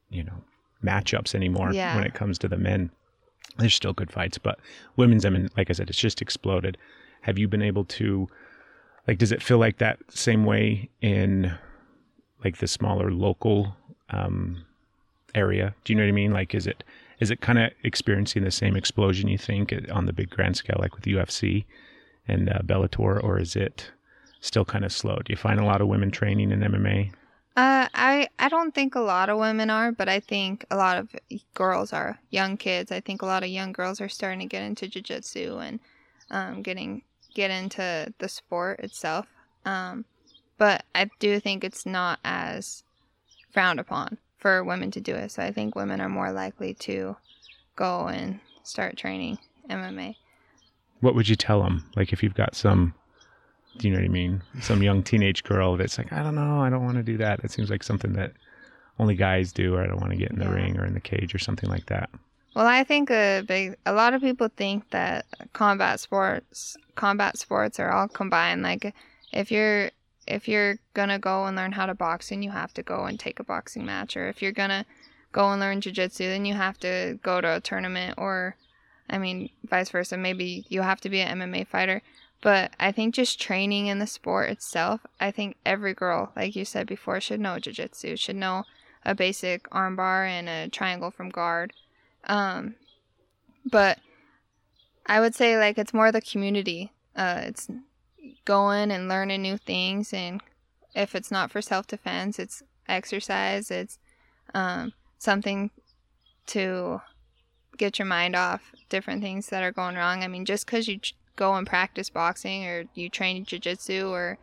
you 0.10 0.24
know, 0.24 0.44
matchups 0.84 1.34
anymore 1.36 1.72
Yeah. 1.72 1.96
when 1.96 2.04
it 2.06 2.14
comes 2.14 2.38
to 2.40 2.48
the 2.48 2.58
men. 2.58 2.92
There's 3.58 3.76
still 3.76 3.94
good 3.94 4.12
fights, 4.12 4.38
but 4.38 4.60
women's, 4.96 5.26
I 5.26 5.30
mean, 5.30 5.50
like 5.58 5.70
I 5.70 5.74
said, 5.74 5.90
it's 5.90 6.00
just 6.00 6.22
exploded. 6.22 6.78
Have 7.22 7.38
you 7.38 7.48
been 7.48 7.62
able 7.62 7.86
to, 7.86 8.28
like, 9.08 9.18
does 9.18 9.32
it 9.32 9.42
feel 9.44 9.58
like 9.60 9.78
that 9.78 10.00
same 10.10 10.46
way 10.46 10.90
in 11.02 11.54
like 12.44 12.58
the 12.58 12.68
smaller 12.68 13.12
local 13.12 13.76
um, 14.10 14.66
area? 15.36 15.76
Do 15.84 15.94
you 15.94 15.98
know 15.98 16.04
what 16.04 16.10
I 16.10 16.14
mean? 16.14 16.32
Like, 16.32 16.54
is 16.56 16.68
it 16.68 16.84
is 17.20 17.32
it 17.32 17.42
kind 17.42 17.60
of 17.60 17.72
experiencing 17.84 18.44
the 18.44 18.52
same 18.52 18.76
explosion 18.76 19.30
you 19.30 19.38
think 19.38 19.74
on 19.92 20.08
the 20.08 20.14
big 20.14 20.30
grand 20.30 20.58
scale, 20.58 20.78
like 20.80 20.96
with 20.96 21.06
UFC 21.06 21.64
and 22.28 22.50
uh, 22.50 22.60
Bellator, 22.66 23.24
or 23.24 23.40
is 23.40 23.56
it 23.56 23.92
still 24.42 24.66
kind 24.66 24.84
of 24.84 24.92
slow? 24.92 25.18
Do 25.24 25.32
you 25.32 25.38
find 25.38 25.60
a 25.60 25.64
lot 25.66 25.80
of 25.80 25.88
women 25.88 26.12
training 26.12 26.52
in 26.52 26.60
MMA? 26.60 27.12
Uh, 27.56 27.88
I 27.94 28.30
I 28.40 28.50
don't 28.50 28.74
think 28.74 28.96
a 28.96 29.00
lot 29.00 29.30
of 29.30 29.38
women 29.38 29.70
are, 29.70 29.92
but 29.92 30.10
I 30.10 30.20
think 30.20 30.66
a 30.72 30.76
lot 30.76 30.98
of 30.98 31.16
girls 31.54 31.94
are. 31.94 32.18
Young 32.32 32.58
kids, 32.58 32.92
I 32.92 33.00
think 33.00 33.22
a 33.22 33.28
lot 33.28 33.44
of 33.44 33.50
young 33.50 33.72
girls 33.72 34.02
are 34.02 34.10
starting 34.10 34.40
to 34.40 34.46
get 34.46 34.64
into 34.64 34.88
jujitsu 34.88 35.62
and 35.62 35.80
um, 36.32 36.64
getting 36.64 37.04
get 37.36 37.52
into 37.52 38.12
the 38.18 38.28
sport 38.28 38.80
itself. 38.80 39.28
Um, 39.66 40.06
but 40.58 40.84
I 40.96 41.10
do 41.20 41.40
think 41.40 41.64
it's 41.64 41.86
not 41.86 42.20
as 42.24 42.84
frowned 43.52 43.80
upon 43.80 44.18
for 44.38 44.64
women 44.64 44.92
to 44.92 45.02
do 45.02 45.14
it. 45.16 45.32
So 45.32 45.44
I 45.44 45.52
think 45.52 45.76
women 45.76 46.02
are 46.02 46.10
more 46.10 46.32
likely 46.32 46.74
to 46.76 47.16
go 47.76 48.08
and 48.08 48.40
start 48.64 48.98
training 48.98 49.38
MMA. 49.70 50.16
What 51.02 51.16
would 51.16 51.30
you 51.30 51.36
tell 51.36 51.62
them? 51.62 51.90
Like 51.96 52.14
if 52.14 52.24
you've 52.24 52.34
got 52.34 52.56
some, 52.56 52.94
do 53.78 53.88
you 53.88 53.94
know 53.94 54.00
what 54.00 54.06
I 54.06 54.10
mean? 54.10 54.42
Some 54.62 54.84
young 54.84 55.04
teenage 55.04 55.44
girl 55.44 55.78
that's 55.78 55.98
like, 55.98 56.12
I 56.14 56.22
don't 56.24 56.36
know, 56.36 56.62
I 56.62 56.70
don't 56.70 56.84
want 56.84 56.98
to 56.98 57.04
do 57.04 57.18
that. 57.18 57.40
It 57.44 57.52
seems 57.52 57.70
like 57.70 57.84
something 57.84 58.14
that 58.14 58.34
only 59.00 59.16
guys 59.16 59.52
do, 59.52 59.76
or 59.76 59.84
I 59.84 59.88
don't 59.88 60.00
want 60.00 60.12
to 60.12 60.18
get 60.18 60.32
in 60.32 60.40
the 60.40 60.46
Yeah. 60.46 60.52
ring 60.54 60.80
or 60.80 60.86
in 60.86 60.94
the 60.94 61.00
cage 61.00 61.34
or 61.34 61.40
something 61.40 61.70
like 61.70 61.88
that. 61.88 62.10
Well, 62.56 62.68
I 62.68 62.84
think 62.84 63.10
a 63.10 63.44
big 63.48 63.76
a 63.86 63.94
lot 63.94 64.14
of 64.14 64.22
people 64.22 64.48
think 64.56 64.90
that 64.92 65.26
combat 65.54 66.00
sports 66.00 66.78
combat 66.96 67.38
sports 67.38 67.80
are 67.80 67.92
all 67.92 68.08
combined. 68.08 68.62
Like 68.62 68.94
if 69.32 69.52
you're 69.52 69.90
if 70.28 70.48
you're 70.48 70.78
gonna 70.94 71.18
go 71.18 71.46
and 71.46 71.56
learn 71.58 71.72
how 71.72 71.88
to 71.88 71.96
box, 71.96 72.30
then 72.30 72.44
you 72.44 72.52
have 72.52 72.74
to 72.76 72.84
go 72.84 73.06
and 73.06 73.20
take 73.20 73.40
a 73.40 73.44
boxing 73.44 73.86
match, 73.86 74.16
or 74.16 74.28
if 74.30 74.42
you're 74.42 74.52
gonna 74.52 74.86
go 75.32 75.50
and 75.52 75.60
learn 75.60 75.82
jujitsu, 75.82 76.20
then 76.20 76.46
you 76.46 76.54
have 76.54 76.78
to 76.82 77.18
go 77.24 77.42
to 77.42 77.56
a 77.56 77.60
tournament, 77.60 78.14
or 78.20 78.56
I 79.10 79.18
mean, 79.18 79.50
vice 79.66 79.90
versa. 79.90 80.16
Maybe 80.16 80.64
you 80.70 80.84
have 80.84 81.02
to 81.02 81.10
be 81.10 81.22
an 81.22 81.40
MMA 81.40 81.66
fighter. 81.68 82.04
But 82.44 82.74
I 82.78 82.92
think 82.92 83.16
just 83.16 83.40
training 83.40 83.88
in 83.88 84.00
the 84.00 84.06
sport 84.06 84.50
itself, 84.50 85.00
I 85.18 85.32
think 85.32 85.56
every 85.66 85.94
girl, 85.94 86.34
like 86.36 86.58
you 86.58 86.66
said 86.66 86.86
before, 86.88 87.22
should 87.22 87.40
know 87.40 87.52
jujitsu, 87.56 88.20
should 88.20 88.36
know 88.36 88.66
a 89.06 89.16
basic 89.16 89.70
armbar 89.70 90.28
and 90.28 90.50
a 90.50 90.68
triangle 90.68 91.10
from 91.10 91.30
guard. 91.30 91.72
Um, 92.26 92.76
but 93.66 94.00
I 95.06 95.22
would 95.22 95.34
say 95.34 95.58
like 95.58 95.78
it's 95.78 95.94
more 95.94 96.12
the 96.12 96.20
community. 96.20 96.92
Uh, 97.16 97.44
it's 97.46 97.70
going 98.44 98.92
and 98.92 99.08
learning 99.08 99.42
new 99.42 99.58
things, 99.58 100.12
and 100.12 100.42
if 100.94 101.16
it's 101.16 101.32
not 101.32 101.50
for 101.50 101.62
self 101.62 101.88
defense, 101.88 102.40
it's 102.40 102.62
exercise. 102.90 103.72
It's 103.72 104.00
um, 104.54 104.92
something 105.18 105.72
to 106.48 107.00
get 107.78 108.00
your 108.00 108.06
mind 108.06 108.36
off 108.36 108.74
different 108.90 109.22
things 109.22 109.48
that 109.48 109.64
are 109.64 109.72
going 109.72 109.96
wrong. 109.96 110.24
I 110.24 110.28
mean, 110.28 110.44
just 110.44 110.66
because 110.66 110.90
you 110.90 111.00
go 111.36 111.56
and 111.56 111.68
practice 111.68 112.10
boxing 112.10 112.66
or 112.66 112.86
you 112.94 113.10
train 113.10 113.46
jujitsu 113.46 114.10
or 114.10 114.38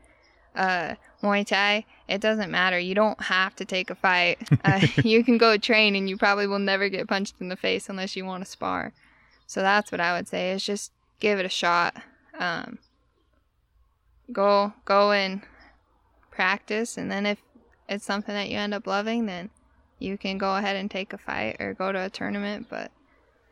uh, 0.55 0.95
Muay 1.23 1.47
Thai, 1.47 1.85
it 2.09 2.21
doesn't 2.21 2.51
matter. 2.51 2.79
You 2.79 2.95
don't 2.95 3.23
have 3.23 3.55
to 3.57 3.65
take 3.65 3.91
a 3.91 3.95
fight. 3.95 4.39
Uh, 4.63 4.87
you 5.03 5.25
can 5.25 5.39
go 5.39 5.57
train 5.57 5.97
and 5.97 6.09
you 6.09 6.19
probably 6.19 6.47
will 6.47 6.59
never 6.59 6.89
get 6.91 7.09
punched 7.09 7.35
in 7.41 7.49
the 7.49 7.57
face 7.57 7.89
unless 7.89 8.15
you 8.15 8.27
want 8.27 8.45
to 8.45 8.51
spar. 8.51 8.93
So 9.47 9.63
that's 9.63 9.91
what 9.91 10.01
I 10.01 10.13
would 10.13 10.29
say 10.29 10.53
is 10.53 10.63
just 10.63 10.93
give 11.19 11.39
it 11.39 11.47
a 11.47 11.49
shot. 11.49 11.97
Um, 12.39 12.79
go 14.31 14.75
go 14.85 15.13
and 15.13 15.41
practice, 16.31 16.97
and 16.97 17.11
then 17.11 17.27
if 17.27 17.39
it's 17.89 18.05
something 18.05 18.35
that 18.35 18.49
you 18.49 18.59
end 18.59 18.75
up 18.75 18.87
loving, 18.87 19.27
then 19.27 19.51
you 19.99 20.19
can 20.19 20.39
go 20.39 20.57
ahead 20.57 20.77
and 20.77 20.91
take 20.91 21.13
a 21.13 21.19
fight 21.19 21.57
or 21.59 21.75
go 21.75 21.91
to 21.91 22.05
a 22.05 22.11
tournament. 22.11 22.67
But 22.69 22.93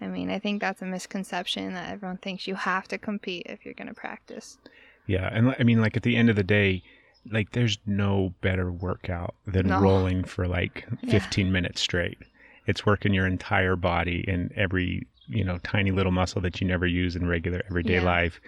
I 0.01 0.07
mean, 0.07 0.31
I 0.31 0.39
think 0.39 0.61
that's 0.61 0.83
a 0.83 0.87
misconception 0.87 1.75
that 1.75 1.91
everyone 1.91 2.19
thinks 2.19 2.47
you 2.47 2.55
have 2.55 2.87
to 2.89 2.99
compete 2.99 3.45
if 3.47 3.65
you're 3.65 3.75
going 3.75 3.89
to 3.89 3.95
practice. 3.95 4.59
Yeah, 5.07 5.29
and 5.33 5.55
I 5.59 5.63
mean, 5.65 5.81
like 5.81 5.97
at 5.97 6.03
the 6.03 6.17
end 6.17 6.31
of 6.31 6.37
the 6.37 6.43
day, 6.45 6.83
like 7.31 7.53
there's 7.53 7.79
no 7.87 8.33
better 8.41 8.71
workout 8.71 9.35
than 9.47 9.67
No. 9.69 9.81
rolling 9.81 10.25
for 10.25 10.47
like 10.47 10.87
Yeah. 11.03 11.19
15 11.19 11.51
minutes 11.51 11.81
straight. 11.81 12.19
It's 12.67 12.85
working 12.87 13.13
your 13.15 13.27
entire 13.27 13.77
body 13.77 14.25
and 14.29 14.53
every 14.57 15.07
you 15.27 15.45
know 15.45 15.59
tiny 15.59 15.91
little 15.91 16.13
muscle 16.13 16.41
that 16.43 16.61
you 16.61 16.67
never 16.67 16.87
use 16.87 17.17
in 17.17 17.27
regular 17.27 17.63
everyday 17.69 17.95
Yeah. 17.95 18.05
life. 18.05 18.41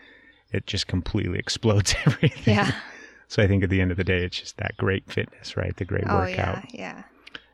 It 0.53 0.67
just 0.67 0.87
completely 0.87 1.39
explodes 1.45 1.95
everything. 2.07 2.55
Yeah. 2.55 2.73
So 3.29 3.43
I 3.43 3.47
think 3.47 3.63
at 3.65 3.71
the 3.71 3.81
end 3.81 3.91
of 3.91 3.97
the 3.97 4.05
day, 4.05 4.25
it's 4.25 4.39
just 4.41 4.57
that 4.59 4.77
great 4.77 5.11
fitness, 5.11 5.57
right? 5.57 5.75
The 5.77 5.85
great 5.85 6.05
Oh 6.09 6.17
workout. 6.19 6.65
yeah, 6.75 6.97
yeah, 6.97 7.03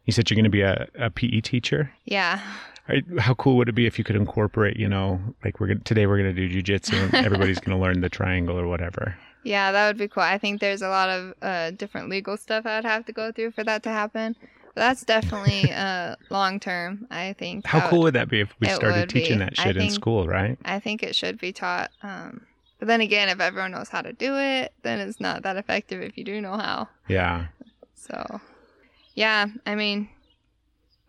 You 0.06 0.12
said 0.12 0.30
you're 0.30 0.36
going 0.36 0.44
to 0.44 0.50
be 0.50 0.62
a, 0.62 0.88
a 0.98 1.10
PE 1.10 1.40
teacher. 1.42 1.92
yeah. 2.04 2.40
Right? 2.88 3.04
How 3.18 3.34
cool 3.34 3.56
would 3.56 3.68
it 3.68 3.74
be 3.74 3.86
if 3.86 3.98
you 3.98 4.04
could 4.04 4.16
incorporate, 4.16 4.76
you 4.76 4.88
know, 4.88 5.20
like 5.44 5.58
we're 5.60 5.66
gonna, 5.68 5.80
today 5.80 6.06
we're 6.06 6.18
going 6.22 6.34
to 6.34 6.48
do 6.48 6.62
jujitsu 6.62 6.94
and 7.04 7.14
everybody's 7.26 7.58
going 7.58 7.76
to 7.76 7.82
learn 7.82 8.00
the 8.00 8.08
triangle 8.08 8.58
or 8.58 8.68
whatever. 8.68 9.16
Yeah, 9.42 9.72
that 9.72 9.86
would 9.88 9.98
be 9.98 10.08
cool. 10.08 10.22
I 10.22 10.38
think 10.38 10.60
there's 10.60 10.82
a 10.82 10.88
lot 10.88 11.08
of 11.08 11.34
uh, 11.42 11.70
different 11.72 12.08
legal 12.08 12.36
stuff 12.36 12.66
I'd 12.66 12.84
have 12.84 13.04
to 13.06 13.12
go 13.12 13.32
through 13.32 13.52
for 13.52 13.64
that 13.64 13.82
to 13.84 13.88
happen. 13.90 14.36
But 14.74 14.80
that's 14.82 15.04
definitely 15.04 15.72
uh, 15.74 16.16
long 16.30 16.60
term. 16.60 17.06
I 17.10 17.32
think. 17.32 17.66
How 17.66 17.80
that 17.80 17.90
cool 17.90 17.98
would- 18.00 18.04
would 18.04 18.14
that 18.14 18.28
be 18.28 18.40
if 18.40 18.54
we 18.60 18.68
started 18.68 19.08
teaching 19.08 19.38
be. 19.38 19.44
that 19.44 19.56
shit 19.56 19.76
in 19.76 19.90
school, 19.90 20.26
right? 20.26 20.58
I 20.64 20.78
think 20.80 21.02
it 21.02 21.14
should 21.16 21.38
be 21.40 21.52
taught. 21.52 21.90
Um, 22.02 22.42
but 22.78 22.88
then 22.88 23.00
again, 23.00 23.28
if 23.28 23.40
everyone 23.40 23.70
knows 23.72 23.88
how 23.88 24.02
to 24.02 24.12
do 24.12 24.36
it, 24.36 24.72
then 24.82 25.00
it's 25.00 25.18
not 25.18 25.42
that 25.44 25.56
effective 25.56 26.02
if 26.02 26.18
you 26.18 26.24
do 26.24 26.40
know 26.40 26.56
how. 26.56 26.88
Yeah. 27.08 27.46
So, 27.94 28.40
yeah, 29.14 29.46
I 29.64 29.74
mean, 29.76 30.08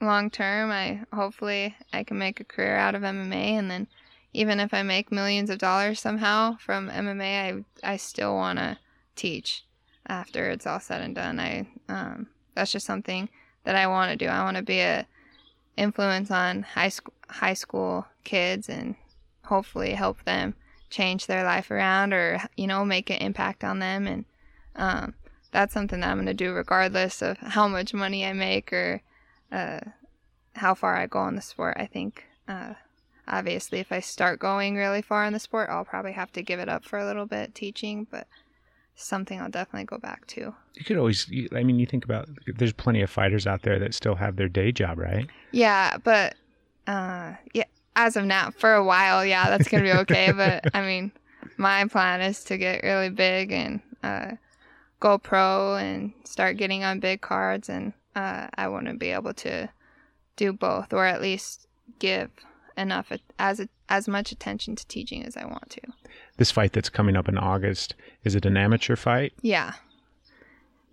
long 0.02 0.30
term, 0.30 0.72
I 0.72 1.02
hopefully 1.14 1.76
I 1.94 2.04
can 2.04 2.18
make 2.18 2.40
a 2.40 2.44
career 2.46 2.76
out 2.76 2.96
of 2.96 3.02
MMA, 3.02 3.34
and 3.34 3.70
then 3.70 3.88
even 4.34 4.60
if 4.60 4.74
I 4.74 4.84
make 4.84 5.12
millions 5.12 5.50
of 5.50 5.60
dollars 5.60 6.00
somehow 6.00 6.58
from 6.58 6.90
MMA, 6.90 7.66
I 7.84 7.94
I 7.94 7.98
still 7.98 8.36
want 8.36 8.60
to 8.60 8.78
teach 9.16 9.64
after 10.08 10.50
it's 10.50 10.68
all 10.68 10.80
said 10.80 11.02
and 11.02 11.16
done. 11.16 11.40
I 11.40 11.68
um, 11.90 12.28
that's 12.54 12.72
just 12.72 12.86
something 12.86 13.30
that 13.64 13.76
I 13.76 13.88
want 13.88 14.12
to 14.12 14.18
do. 14.18 14.30
I 14.30 14.44
want 14.44 14.58
to 14.58 14.64
be 14.64 14.80
a 14.80 15.08
influence 15.76 16.32
on 16.32 16.64
high 16.64 16.90
school 16.90 17.14
high 17.30 17.54
school 17.54 18.06
kids 18.24 18.70
and 18.70 18.96
hopefully 19.44 19.94
help 19.94 20.24
them 20.24 20.56
change 20.90 21.26
their 21.28 21.44
life 21.44 21.70
around 21.70 22.14
or 22.14 22.42
you 22.56 22.68
know 22.68 22.86
make 22.86 23.10
an 23.10 23.18
impact 23.18 23.64
on 23.64 23.80
them 23.80 24.08
and 24.08 24.26
um, 24.76 25.14
that's 25.52 25.74
something 25.74 26.00
that 26.00 26.10
I'm 26.10 26.18
going 26.18 26.28
to 26.28 26.34
do 26.34 26.54
regardless 26.54 27.22
of 27.22 27.38
how 27.38 27.68
much 27.68 27.94
money 27.94 28.26
I 28.26 28.34
make 28.34 28.72
or 28.72 29.02
uh, 29.52 29.80
how 30.54 30.74
far 30.74 30.96
I 30.96 31.08
go 31.08 31.28
in 31.28 31.36
the 31.36 31.42
sport. 31.42 31.78
I 31.78 31.86
think 31.86 32.26
uh, 32.48 32.74
obviously 33.28 33.80
if 33.80 33.92
I 33.92 34.00
start 34.00 34.40
going 34.40 34.76
really 34.76 35.02
far 35.02 35.26
in 35.26 35.34
the 35.34 35.40
sport, 35.40 35.70
I'll 35.70 35.86
probably 35.86 36.14
have 36.14 36.32
to 36.34 36.42
give 36.42 36.60
it 36.60 36.70
up 36.70 36.84
for 36.84 37.00
a 37.00 37.06
little 37.06 37.26
bit 37.26 37.56
teaching, 37.56 38.08
but 38.10 38.28
something 38.96 39.40
I'll 39.40 39.50
definitely 39.50 39.86
go 39.86 39.98
back 39.98 40.26
to. 40.28 40.54
You 40.74 40.86
could 40.86 40.98
always, 40.98 41.30
I 41.56 41.64
mean, 41.64 41.80
you 41.80 41.86
think 41.86 42.06
about 42.06 42.28
there's 42.48 42.74
plenty 42.74 43.02
of 43.02 43.10
fighters 43.10 43.46
out 43.48 43.62
there 43.62 43.80
that 43.80 43.94
still 43.94 44.16
have 44.16 44.36
their 44.36 44.50
day 44.50 44.72
job, 44.72 44.98
right? 44.98 45.28
Yeah, 45.52 45.98
but 46.04 46.36
uh, 46.88 47.34
yeah, 47.54 47.66
as 47.96 48.16
of 48.16 48.26
now, 48.26 48.52
for 48.52 48.74
a 48.74 48.84
while, 48.84 49.26
yeah, 49.26 49.50
that's 49.50 49.68
gonna 49.68 49.84
be 49.84 49.92
okay. 50.02 50.32
but 50.32 50.76
I 50.76 50.82
mean, 50.82 51.12
my 51.58 51.86
plan 51.86 52.22
is 52.22 52.44
to 52.46 52.58
get 52.58 52.84
really 52.84 53.10
big 53.10 53.52
and 53.52 53.82
uh, 54.04 54.32
go 55.00 55.18
pro 55.18 55.76
and 55.76 56.14
start 56.24 56.58
getting 56.58 56.84
on 56.84 57.00
big 57.00 57.22
cards, 57.22 57.70
and 57.70 57.94
uh, 58.18 58.48
I 58.56 58.68
want 58.68 58.88
to 58.88 58.94
be 58.96 59.12
able 59.12 59.34
to 59.36 59.70
do 60.36 60.52
both, 60.52 60.92
or 60.92 61.06
at 61.06 61.22
least 61.22 61.68
give 62.00 62.32
enough 62.76 63.12
as 63.40 63.68
as 63.90 64.08
much 64.08 64.32
attention 64.32 64.76
to 64.76 64.88
teaching 64.88 65.24
as 65.24 65.38
I 65.38 65.46
want 65.46 65.70
to. 65.72 65.82
This 66.38 66.52
fight 66.52 66.74
that's 66.74 66.90
coming 66.90 67.16
up 67.16 67.30
in 67.30 67.38
August, 67.38 67.96
is 68.24 68.36
it 68.36 68.46
an 68.46 68.58
amateur 68.58 68.96
fight? 68.96 69.34
Yeah, 69.42 69.74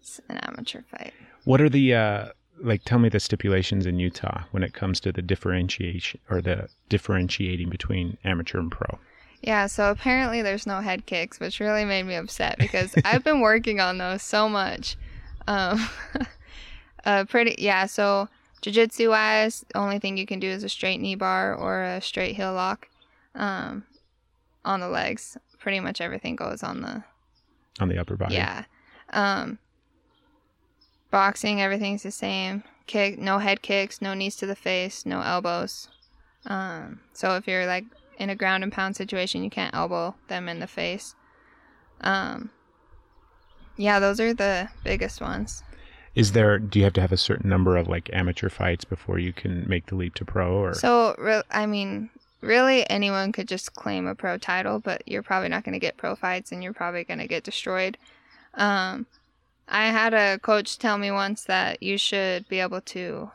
it's 0.00 0.20
an 0.28 0.36
amateur 0.38 0.82
fight. 0.82 1.12
What 1.44 1.60
are 1.60 1.68
the, 1.68 1.94
uh, 1.94 2.28
like, 2.62 2.84
tell 2.84 2.98
me 2.98 3.08
the 3.08 3.20
stipulations 3.20 3.84
in 3.84 3.98
Utah 3.98 4.44
when 4.52 4.62
it 4.62 4.72
comes 4.72 5.00
to 5.00 5.12
the 5.12 5.22
differentiation 5.22 6.20
or 6.30 6.40
the 6.40 6.68
differentiating 6.88 7.68
between 7.68 8.16
amateur 8.24 8.58
and 8.58 8.70
pro? 8.70 8.98
Yeah, 9.42 9.66
so 9.66 9.90
apparently 9.90 10.40
there's 10.40 10.66
no 10.66 10.80
head 10.80 11.04
kicks, 11.04 11.40
which 11.40 11.60
really 11.60 11.84
made 11.84 12.04
me 12.04 12.14
upset 12.14 12.58
because 12.58 12.94
I've 13.04 13.24
been 13.24 13.40
working 13.40 13.80
on 13.80 13.98
those 13.98 14.22
so 14.22 14.48
much. 14.48 14.96
Um, 15.46 15.86
uh, 17.04 17.24
pretty 17.24 17.54
yeah. 17.58 17.86
So 17.86 18.28
jiu-jitsu 18.62 19.10
wise, 19.10 19.64
the 19.72 19.78
only 19.78 19.98
thing 19.98 20.16
you 20.16 20.26
can 20.26 20.40
do 20.40 20.48
is 20.48 20.64
a 20.64 20.68
straight 20.68 21.00
knee 21.00 21.14
bar 21.14 21.54
or 21.54 21.82
a 21.82 22.00
straight 22.00 22.36
heel 22.36 22.52
lock 22.52 22.88
um, 23.34 23.84
on 24.64 24.80
the 24.80 24.88
legs. 24.88 25.36
Pretty 25.58 25.80
much 25.80 26.00
everything 26.00 26.36
goes 26.36 26.62
on 26.62 26.82
the 26.82 27.04
On 27.80 27.88
the 27.88 27.98
upper 27.98 28.16
body? 28.16 28.34
yeah. 28.34 28.64
Um, 29.12 29.58
boxing, 31.10 31.60
everything's 31.60 32.02
the 32.02 32.10
same. 32.10 32.64
Kick, 32.86 33.18
no 33.18 33.38
head 33.38 33.62
kicks, 33.62 34.02
no 34.02 34.12
knees 34.14 34.36
to 34.36 34.46
the 34.46 34.56
face, 34.56 35.06
no 35.06 35.20
elbows. 35.22 35.88
Um, 36.46 37.00
so 37.14 37.36
if 37.36 37.46
you're 37.46 37.66
like 37.66 37.84
in 38.18 38.28
a 38.30 38.36
ground 38.36 38.62
and 38.62 38.72
pound 38.72 38.96
situation, 38.96 39.42
you 39.42 39.50
can't 39.50 39.74
elbow 39.74 40.14
them 40.28 40.48
in 40.48 40.58
the 40.60 40.66
face. 40.66 41.14
Um, 42.02 42.50
yeah, 43.76 43.98
those 44.00 44.20
are 44.20 44.34
the 44.34 44.68
biggest 44.84 45.20
ones. 45.20 45.62
Is 46.14 46.32
there, 46.32 46.58
do 46.58 46.78
you 46.78 46.84
have 46.84 46.94
to 46.94 47.00
have 47.00 47.12
a 47.12 47.16
certain 47.16 47.50
number 47.50 47.76
of, 47.76 47.88
like, 47.88 48.08
amateur 48.12 48.48
fights 48.48 48.84
before 48.84 49.18
you 49.18 49.32
can 49.32 49.68
make 49.68 49.86
the 49.86 49.96
leap 49.96 50.14
to 50.14 50.24
pro? 50.24 50.54
Or 50.56 50.74
So, 50.74 51.14
re- 51.18 51.42
I 51.50 51.66
mean, 51.66 52.10
really 52.40 52.88
anyone 52.88 53.32
could 53.32 53.48
just 53.48 53.74
claim 53.74 54.06
a 54.06 54.14
pro 54.14 54.38
title, 54.38 54.78
but 54.78 55.02
you're 55.06 55.22
probably 55.22 55.48
not 55.48 55.64
going 55.64 55.72
to 55.72 55.80
get 55.80 55.96
pro 55.96 56.14
fights 56.14 56.52
and 56.52 56.62
you're 56.62 56.72
probably 56.72 57.04
going 57.04 57.18
to 57.18 57.26
get 57.26 57.42
destroyed. 57.42 57.98
Um, 58.54 59.06
I 59.68 59.86
had 59.86 60.14
a 60.14 60.38
coach 60.38 60.78
tell 60.78 60.98
me 60.98 61.10
once 61.10 61.44
that 61.44 61.82
you 61.82 61.98
should 61.98 62.48
be 62.48 62.60
able 62.60 62.82
to 62.82 63.30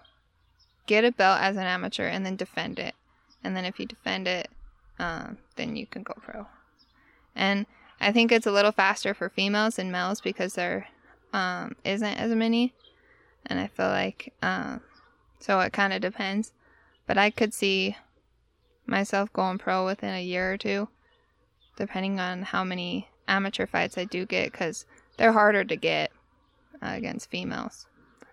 get 0.85 1.03
a 1.03 1.11
belt 1.11 1.39
as 1.41 1.57
an 1.57 1.63
amateur 1.63 2.07
and 2.07 2.25
then 2.25 2.35
defend 2.35 2.79
it. 2.79 2.95
And 3.43 3.55
then 3.55 3.65
if 3.65 3.79
you 3.79 3.85
defend 3.85 4.27
it, 4.27 4.49
um, 4.99 5.37
then 5.55 5.75
you 5.75 5.85
can 5.87 6.03
go 6.03 6.13
pro. 6.21 6.47
And 7.35 7.65
I 7.99 8.11
think 8.11 8.31
it's 8.31 8.47
a 8.47 8.51
little 8.51 8.71
faster 8.71 9.13
for 9.13 9.29
females 9.29 9.75
than 9.75 9.91
males 9.91 10.21
because 10.21 10.53
there 10.53 10.87
um, 11.33 11.75
isn't 11.83 12.05
as 12.05 12.33
many 12.33 12.73
and 13.45 13.59
I 13.59 13.67
feel 13.67 13.87
like 13.87 14.33
um, 14.41 14.81
so 15.39 15.59
it 15.59 15.73
kind 15.73 15.93
of 15.93 16.01
depends. 16.01 16.53
But 17.07 17.17
I 17.17 17.31
could 17.31 17.53
see 17.53 17.97
myself 18.85 19.33
going 19.33 19.57
pro 19.57 19.85
within 19.85 20.13
a 20.13 20.23
year 20.23 20.53
or 20.53 20.57
two, 20.57 20.87
depending 21.75 22.19
on 22.19 22.43
how 22.43 22.63
many 22.63 23.07
amateur 23.27 23.65
fights 23.65 23.97
I 23.97 24.05
do 24.05 24.25
get, 24.25 24.51
because 24.51 24.85
they're 25.17 25.33
harder 25.33 25.63
to 25.63 25.75
get 25.75 26.11
uh, 26.81 26.93
against 26.95 27.29
females. 27.29 27.87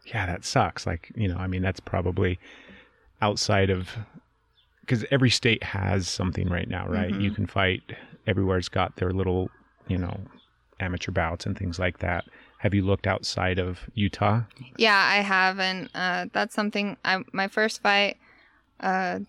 Yeah, 0.04 0.26
that 0.26 0.44
sucks. 0.44 0.86
Like, 0.86 1.10
you 1.14 1.26
know, 1.26 1.36
I 1.36 1.46
mean, 1.46 1.62
that's 1.62 1.80
probably 1.80 2.38
outside 3.22 3.70
of 3.70 3.96
because 4.82 5.04
every 5.10 5.30
state 5.30 5.62
has 5.64 6.06
something 6.06 6.48
right 6.48 6.68
now, 6.68 6.86
right? 6.86 7.12
You 7.12 7.32
can 7.32 7.46
fight 7.46 7.82
everywhere's 8.26 8.68
got 8.68 8.96
their 8.96 9.10
little, 9.10 9.50
you 9.88 9.98
know, 9.98 10.20
amateur 10.78 11.10
bouts 11.10 11.44
and 11.44 11.58
things 11.58 11.78
like 11.78 11.98
that. 11.98 12.24
Have 12.66 12.74
you 12.74 12.82
looked 12.82 13.06
outside 13.06 13.60
of 13.60 13.88
Utah? 13.94 14.42
Yeah, 14.76 14.98
I 14.98 15.18
have, 15.18 15.60
and 15.60 15.88
uh, 15.94 16.26
that's 16.32 16.52
something. 16.52 16.96
I 17.04 17.22
my 17.32 17.46
first 17.46 17.80
fight, 17.80 18.16
uh, 18.80 19.20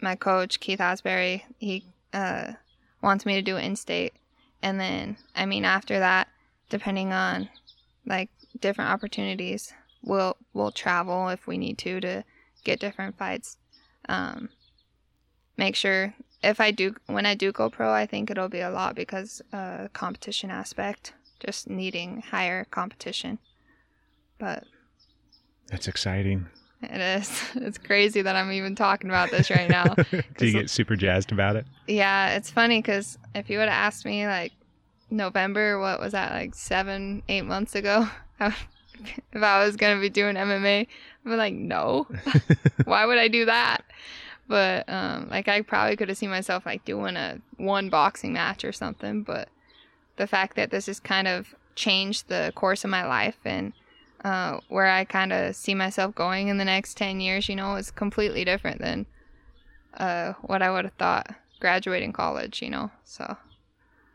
my 0.00 0.16
coach 0.16 0.58
Keith 0.58 0.80
Asbury, 0.80 1.44
he 1.58 1.84
uh, 2.12 2.54
wants 3.02 3.24
me 3.24 3.34
to 3.34 3.42
do 3.42 3.56
in 3.56 3.76
state, 3.76 4.14
and 4.62 4.80
then 4.80 5.16
I 5.36 5.46
mean 5.46 5.64
after 5.64 6.00
that, 6.00 6.26
depending 6.68 7.12
on 7.12 7.50
like 8.04 8.30
different 8.58 8.90
opportunities, 8.90 9.72
we'll 10.02 10.36
we'll 10.52 10.72
travel 10.72 11.28
if 11.28 11.46
we 11.46 11.58
need 11.58 11.78
to 11.78 12.00
to 12.00 12.24
get 12.64 12.80
different 12.80 13.16
fights. 13.16 13.58
Um, 14.08 14.48
make 15.56 15.76
sure 15.76 16.14
if 16.42 16.60
I 16.60 16.72
do 16.72 16.96
when 17.06 17.26
I 17.26 17.36
do 17.36 17.52
go 17.52 17.70
pro, 17.70 17.92
I 17.92 18.06
think 18.06 18.28
it'll 18.28 18.48
be 18.48 18.58
a 18.58 18.70
lot 18.70 18.96
because 18.96 19.40
uh, 19.52 19.86
competition 19.92 20.50
aspect, 20.50 21.12
just 21.40 21.68
needing 21.68 22.22
higher 22.22 22.64
competition. 22.64 23.38
But 24.38 24.64
That's 25.68 25.88
exciting. 25.88 26.46
it 26.82 27.00
is. 27.00 27.42
It's 27.56 27.78
crazy 27.78 28.22
that 28.22 28.36
I'm 28.36 28.52
even 28.52 28.74
talking 28.74 29.10
about 29.10 29.30
this 29.30 29.50
right 29.50 29.68
now. 29.70 29.94
Do 30.38 30.46
you 30.46 30.52
get 30.52 30.70
super 30.70 30.96
jazzed 30.96 31.32
about 31.32 31.56
it? 31.56 31.66
yeah, 31.86 32.36
it's 32.36 32.50
funny 32.50 32.80
because 32.80 33.18
if 33.34 33.48
you 33.50 33.58
would 33.58 33.68
have 33.68 33.86
asked 33.86 34.04
me 34.04 34.26
like 34.26 34.52
November, 35.10 35.78
what 35.78 36.00
was 36.00 36.12
that, 36.12 36.32
like 36.32 36.54
seven, 36.54 37.22
eight 37.28 37.42
months 37.42 37.74
ago, 37.74 38.08
I- 38.40 38.54
if 39.32 39.42
I 39.42 39.62
was 39.64 39.76
going 39.76 39.94
to 39.96 40.00
be 40.00 40.08
doing 40.08 40.36
MMA, 40.36 40.80
I'd 40.80 40.88
be 41.24 41.36
like, 41.36 41.52
no. 41.52 42.06
Why 42.86 43.04
would 43.04 43.18
I 43.18 43.28
do 43.28 43.44
that? 43.44 43.84
But 44.48 44.88
um, 44.88 45.28
like 45.28 45.48
I 45.48 45.60
probably 45.60 45.96
could 45.96 46.08
have 46.08 46.16
seen 46.16 46.30
myself 46.30 46.64
like 46.64 46.84
doing 46.86 47.14
a 47.16 47.38
one 47.58 47.90
boxing 47.90 48.32
match 48.32 48.64
or 48.64 48.72
something. 48.72 49.22
But 49.22 49.48
the 50.16 50.26
fact 50.26 50.56
that 50.56 50.70
this 50.70 50.86
has 50.86 51.00
kind 51.00 51.28
of 51.28 51.54
changed 51.74 52.28
the 52.28 52.52
course 52.54 52.84
of 52.84 52.90
my 52.90 53.04
life 53.06 53.36
and 53.44 53.72
uh, 54.24 54.58
where 54.68 54.86
I 54.86 55.04
kind 55.04 55.32
of 55.32 55.54
see 55.54 55.74
myself 55.74 56.14
going 56.14 56.48
in 56.48 56.56
the 56.58 56.64
next 56.64 56.96
10 56.96 57.20
years, 57.20 57.48
you 57.48 57.54
know, 57.56 57.76
is 57.76 57.90
completely 57.90 58.44
different 58.44 58.80
than 58.80 59.06
uh, 59.94 60.32
what 60.42 60.62
I 60.62 60.70
would 60.70 60.84
have 60.84 60.94
thought 60.94 61.34
graduating 61.60 62.12
college, 62.12 62.62
you 62.62 62.70
know. 62.70 62.90
So 63.04 63.36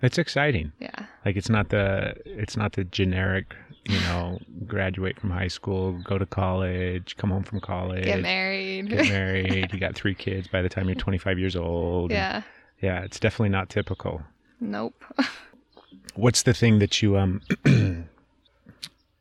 It's 0.02 0.18
exciting. 0.18 0.72
yeah, 0.80 1.06
Like 1.26 1.36
it's 1.38 1.50
not 1.50 1.70
the 1.70 2.16
it's 2.26 2.58
not 2.58 2.74
the 2.74 2.84
generic, 2.84 3.56
you 3.86 4.00
know, 4.00 4.40
graduate 4.68 5.20
from 5.20 5.30
high 5.32 5.48
school, 5.48 5.94
go 6.04 6.18
to 6.18 6.26
college, 6.26 7.16
come 7.18 7.30
home 7.30 7.44
from 7.44 7.62
college, 7.62 8.04
get 8.06 8.22
married. 8.22 8.90
get 8.90 9.08
married, 9.08 9.72
you 9.72 9.80
got 9.80 9.96
three 9.96 10.16
kids 10.16 10.48
by 10.48 10.62
the 10.62 10.70
time 10.70 10.88
you're 10.88 10.96
25 10.96 11.40
years 11.40 11.56
old. 11.56 12.12
yeah, 12.20 12.42
Yeah, 12.82 13.02
it's 13.02 13.20
definitely 13.20 13.50
not 13.50 13.70
typical. 13.70 14.22
nope. 14.60 15.04
What's 16.16 16.44
the 16.44 16.54
thing 16.54 16.80
that 16.80 17.02
you 17.02 17.18
um 17.18 17.42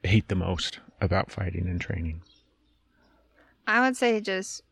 hate 0.02 0.28
the 0.28 0.34
most 0.34 0.80
about 1.00 1.30
fighting 1.30 1.66
and 1.68 1.80
training? 1.80 2.22
I 3.66 3.80
would 3.80 3.96
say 3.96 4.20
just 4.20 4.62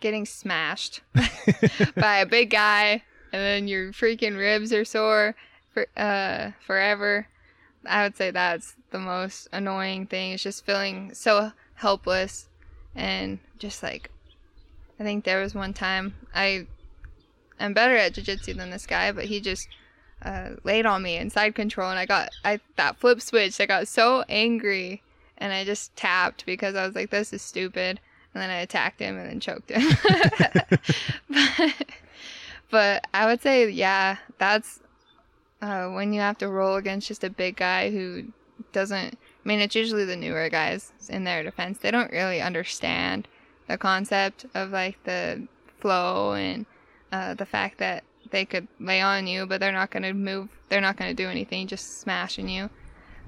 getting 0.00 0.26
smashed 0.26 1.00
by 1.96 2.18
a 2.18 2.26
big 2.26 2.50
guy, 2.50 3.02
and 3.32 3.42
then 3.42 3.68
your 3.68 3.92
freaking 3.92 4.36
ribs 4.36 4.72
are 4.72 4.84
sore 4.84 5.34
for 5.72 5.86
uh 5.96 6.50
forever. 6.66 7.28
I 7.84 8.02
would 8.02 8.16
say 8.16 8.30
that's 8.30 8.74
the 8.90 8.98
most 8.98 9.48
annoying 9.52 10.06
thing. 10.06 10.32
Is 10.32 10.42
just 10.42 10.66
feeling 10.66 11.14
so 11.14 11.52
helpless, 11.74 12.48
and 12.94 13.38
just 13.58 13.82
like 13.82 14.10
I 14.98 15.04
think 15.04 15.24
there 15.24 15.40
was 15.40 15.54
one 15.54 15.72
time 15.72 16.14
I 16.34 16.66
am 17.60 17.74
better 17.74 17.96
at 17.96 18.14
jiu-jitsu 18.14 18.54
than 18.54 18.70
this 18.70 18.86
guy, 18.86 19.12
but 19.12 19.26
he 19.26 19.40
just 19.40 19.68
uh, 20.22 20.50
laid 20.64 20.86
on 20.86 21.02
me 21.02 21.16
in 21.16 21.30
side 21.30 21.54
control, 21.54 21.90
and 21.90 21.98
I 21.98 22.06
got 22.06 22.30
I 22.44 22.60
that 22.76 22.96
flip 22.96 23.20
switch. 23.20 23.60
I 23.60 23.66
got 23.66 23.88
so 23.88 24.24
angry, 24.28 25.02
and 25.38 25.52
I 25.52 25.64
just 25.64 25.94
tapped 25.96 26.46
because 26.46 26.74
I 26.74 26.86
was 26.86 26.94
like, 26.94 27.10
"This 27.10 27.32
is 27.32 27.42
stupid." 27.42 28.00
And 28.34 28.42
then 28.42 28.50
I 28.50 28.56
attacked 28.56 29.00
him 29.00 29.16
and 29.16 29.30
then 29.30 29.40
choked 29.40 29.70
him. 29.70 29.96
but, 31.30 31.74
but 32.70 33.06
I 33.14 33.24
would 33.24 33.40
say, 33.40 33.70
yeah, 33.70 34.18
that's 34.36 34.80
uh, 35.62 35.88
when 35.88 36.12
you 36.12 36.20
have 36.20 36.36
to 36.38 36.48
roll 36.48 36.76
against 36.76 37.08
just 37.08 37.24
a 37.24 37.30
big 37.30 37.56
guy 37.56 37.90
who 37.90 38.24
doesn't. 38.72 39.14
I 39.14 39.48
mean, 39.48 39.60
it's 39.60 39.74
usually 39.74 40.04
the 40.04 40.16
newer 40.16 40.50
guys 40.50 40.92
in 41.08 41.24
their 41.24 41.42
defense. 41.42 41.78
They 41.78 41.90
don't 41.90 42.12
really 42.12 42.42
understand 42.42 43.26
the 43.68 43.78
concept 43.78 44.44
of 44.54 44.70
like 44.70 45.02
the 45.04 45.46
flow 45.80 46.34
and 46.34 46.66
uh, 47.12 47.34
the 47.34 47.46
fact 47.46 47.78
that 47.78 48.04
they 48.30 48.44
could 48.44 48.68
lay 48.80 49.00
on 49.00 49.26
you, 49.26 49.46
but 49.46 49.60
they're 49.60 49.72
not 49.72 49.90
going 49.90 50.02
to 50.02 50.12
move. 50.12 50.48
They're 50.68 50.80
not 50.80 50.96
going 50.96 51.14
to 51.14 51.22
do 51.22 51.28
anything, 51.28 51.66
just 51.66 52.00
smashing 52.00 52.48
you. 52.48 52.70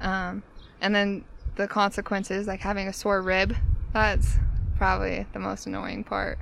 Um, 0.00 0.42
and 0.80 0.94
then 0.94 1.24
the 1.56 1.66
consequences, 1.68 2.46
like 2.46 2.60
having 2.60 2.88
a 2.88 2.92
sore 2.92 3.22
rib, 3.22 3.56
that's 3.92 4.36
probably 4.76 5.26
the 5.32 5.38
most 5.38 5.66
annoying 5.66 6.04
part. 6.04 6.38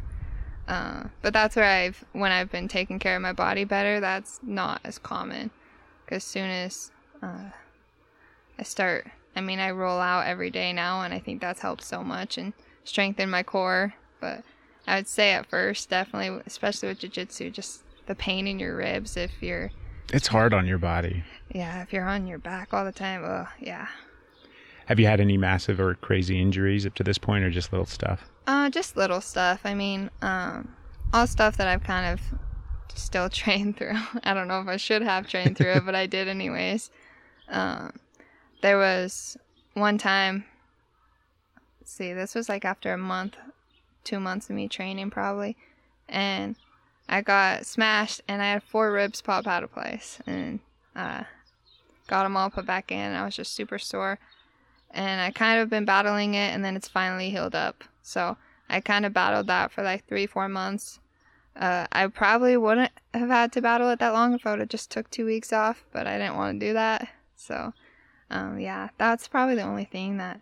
Uh, 0.69 1.05
but 1.23 1.33
that's 1.33 1.57
where 1.57 1.65
I've, 1.65 2.05
when 2.13 2.33
I've 2.33 2.51
been 2.51 2.69
taking 2.69 2.99
care 2.99 3.17
of 3.17 3.23
my 3.23 3.33
body 3.33 3.65
better, 3.65 4.01
that's 4.01 4.41
not 4.43 4.81
as 4.85 4.99
common. 4.99 5.51
Because 6.05 6.25
soon 6.25 6.51
as 6.51 6.91
uh, 7.23 7.51
I 8.59 8.63
start, 8.63 9.07
I 9.35 9.41
mean, 9.41 9.59
I 9.59 9.71
roll 9.71 10.01
out 10.01 10.27
every 10.27 10.51
day 10.51 10.73
now, 10.73 11.03
and 11.03 11.15
I 11.15 11.19
think 11.19 11.41
that's 11.41 11.61
helped 11.61 11.85
so 11.85 12.03
much 12.03 12.37
and 12.37 12.53
strengthen 12.85 13.31
my 13.31 13.43
core. 13.43 13.95
But 14.21 14.43
I 14.87 14.97
would 14.97 15.09
say 15.09 15.33
at 15.33 15.47
first, 15.47 15.91
definitely, 15.91 16.43
especially 16.47 16.89
with 16.89 17.01
jiu-jitsu, 17.01 17.51
just 17.51 17.83
the 18.07 18.15
pain 18.15 18.47
in 18.47 18.59
your 18.59 18.77
ribs 18.77 19.17
if 19.17 19.31
you're, 19.43 19.71
It's 20.13 20.29
hard 20.29 20.53
on 20.55 20.67
your 20.67 20.79
body. 20.79 21.25
yeah, 21.55 21.83
if 21.83 21.93
you're 21.93 22.09
on 22.09 22.27
your 22.27 22.39
back 22.39 22.73
all 22.75 22.85
the 22.85 22.93
time. 22.93 23.23
Oh, 23.25 23.47
yeah. 23.61 23.89
Have 24.87 25.01
you 25.01 25.07
had 25.07 25.21
any 25.21 25.37
massive 25.37 25.81
or 25.81 25.95
crazy 25.97 26.41
injuries 26.41 26.87
up 26.87 26.95
to 26.95 27.03
this 27.03 27.19
point 27.19 27.45
or 27.45 27.51
just 27.51 27.73
little 27.73 27.87
stuff? 27.87 28.31
Uh, 28.47 28.71
just 28.71 28.97
little 28.97 29.21
stuff. 29.21 29.61
I 29.65 29.75
mean, 29.75 30.11
um, 30.23 30.75
all 31.13 31.27
stuff 31.27 31.57
that 31.57 31.67
I've 31.67 31.83
kind 31.83 32.07
of 32.13 32.21
still 32.95 33.29
trained 33.43 33.77
through. 33.77 33.97
I 34.23 34.33
don't 34.35 34.47
know 34.49 34.61
if 34.61 34.69
I 34.69 34.77
should 34.77 35.03
have 35.03 35.29
trained 35.29 35.57
through 35.57 35.73
it, 35.73 35.85
but 35.85 35.95
I 35.97 36.07
did 36.07 36.29
anyways. 36.29 36.91
Um, 37.49 37.93
there 38.63 38.79
was 38.79 39.37
one 39.75 39.99
time. 39.99 40.45
See, 41.85 42.13
this 42.13 42.35
was 42.37 42.49
like 42.49 42.65
after 42.65 42.93
a 42.93 42.99
month, 42.99 43.37
two 44.05 44.21
months 44.21 44.49
of 44.51 44.57
me 44.57 44.69
training 44.69 45.11
probably, 45.11 45.57
and 46.09 46.55
I 47.09 47.21
got 47.21 47.67
smashed 47.67 48.21
and 48.27 48.43
I 48.43 48.47
had 48.47 48.63
four 48.63 48.93
ribs 48.93 49.21
pop 49.23 49.47
out 49.47 49.63
of 49.63 49.73
place 49.73 50.19
and 50.27 50.61
uh, 50.95 51.25
got 52.09 52.25
them 52.25 52.37
all 52.37 52.51
put 52.51 52.67
back 52.67 52.91
in. 52.91 53.13
I 53.13 53.25
was 53.25 53.37
just 53.37 53.55
super 53.55 53.79
sore 53.79 54.19
and 54.91 55.21
I 55.21 55.31
kind 55.31 55.61
of 55.61 55.69
been 55.69 55.85
battling 55.85 56.35
it, 56.35 56.55
and 56.55 56.65
then 56.65 56.75
it's 56.75 56.89
finally 56.89 57.31
healed 57.31 57.55
up. 57.55 57.85
So 58.03 58.37
I 58.69 58.81
kind 58.81 59.05
of 59.05 59.13
battled 59.13 59.47
that 59.49 59.71
for 59.71 59.83
like 59.83 60.07
three, 60.07 60.27
four 60.27 60.49
months. 60.49 61.01
Uh, 61.55 61.87
I 61.93 62.07
probably 62.09 62.57
wouldn't 62.57 62.93
have 63.15 63.29
had 63.29 63.53
to 63.53 63.63
battle 63.63 63.91
it 63.91 63.99
that 63.99 64.13
long 64.13 64.35
if 64.35 64.47
I 64.47 64.51
would 64.51 64.61
have 64.61 64.69
just 64.69 64.91
took 64.91 65.11
two 65.11 65.27
weeks 65.27 65.53
off, 65.53 65.85
but 65.93 66.07
I 66.07 66.19
didn't 66.19 66.37
want 66.37 66.61
to 66.61 66.67
do 66.67 66.73
that. 66.75 67.09
So, 67.35 67.73
um, 68.31 68.59
yeah, 68.59 68.89
that's 68.99 69.29
probably 69.29 69.55
the 69.55 69.63
only 69.63 69.85
thing 69.85 70.17
that 70.19 70.41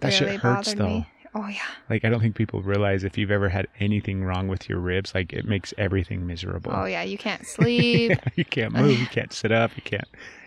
That 0.00 0.20
really 0.20 0.38
bothered 0.38 0.78
me. 0.78 1.06
Oh 1.34 1.46
yeah, 1.48 1.60
Like 1.88 2.04
I 2.04 2.10
don't 2.10 2.20
think 2.20 2.36
people 2.36 2.60
realize 2.62 3.04
if 3.04 3.16
you've 3.16 3.30
ever 3.30 3.48
had 3.48 3.66
anything 3.80 4.22
wrong 4.22 4.48
with 4.48 4.68
your 4.68 4.78
ribs, 4.78 5.14
like 5.14 5.32
it 5.32 5.46
makes 5.46 5.72
everything 5.78 6.26
miserable. 6.26 6.72
oh 6.74 6.84
yeah, 6.84 7.02
you 7.02 7.16
can't 7.16 7.46
sleep, 7.56 8.10
Yeah, 8.10 8.20
you 8.36 8.44
can't 8.44 8.72
move, 8.74 8.98
you 8.98 9.06
can't 9.06 9.32
sit 9.32 9.50
up, 9.52 9.70
you 9.76 9.82
can't. 9.82 10.06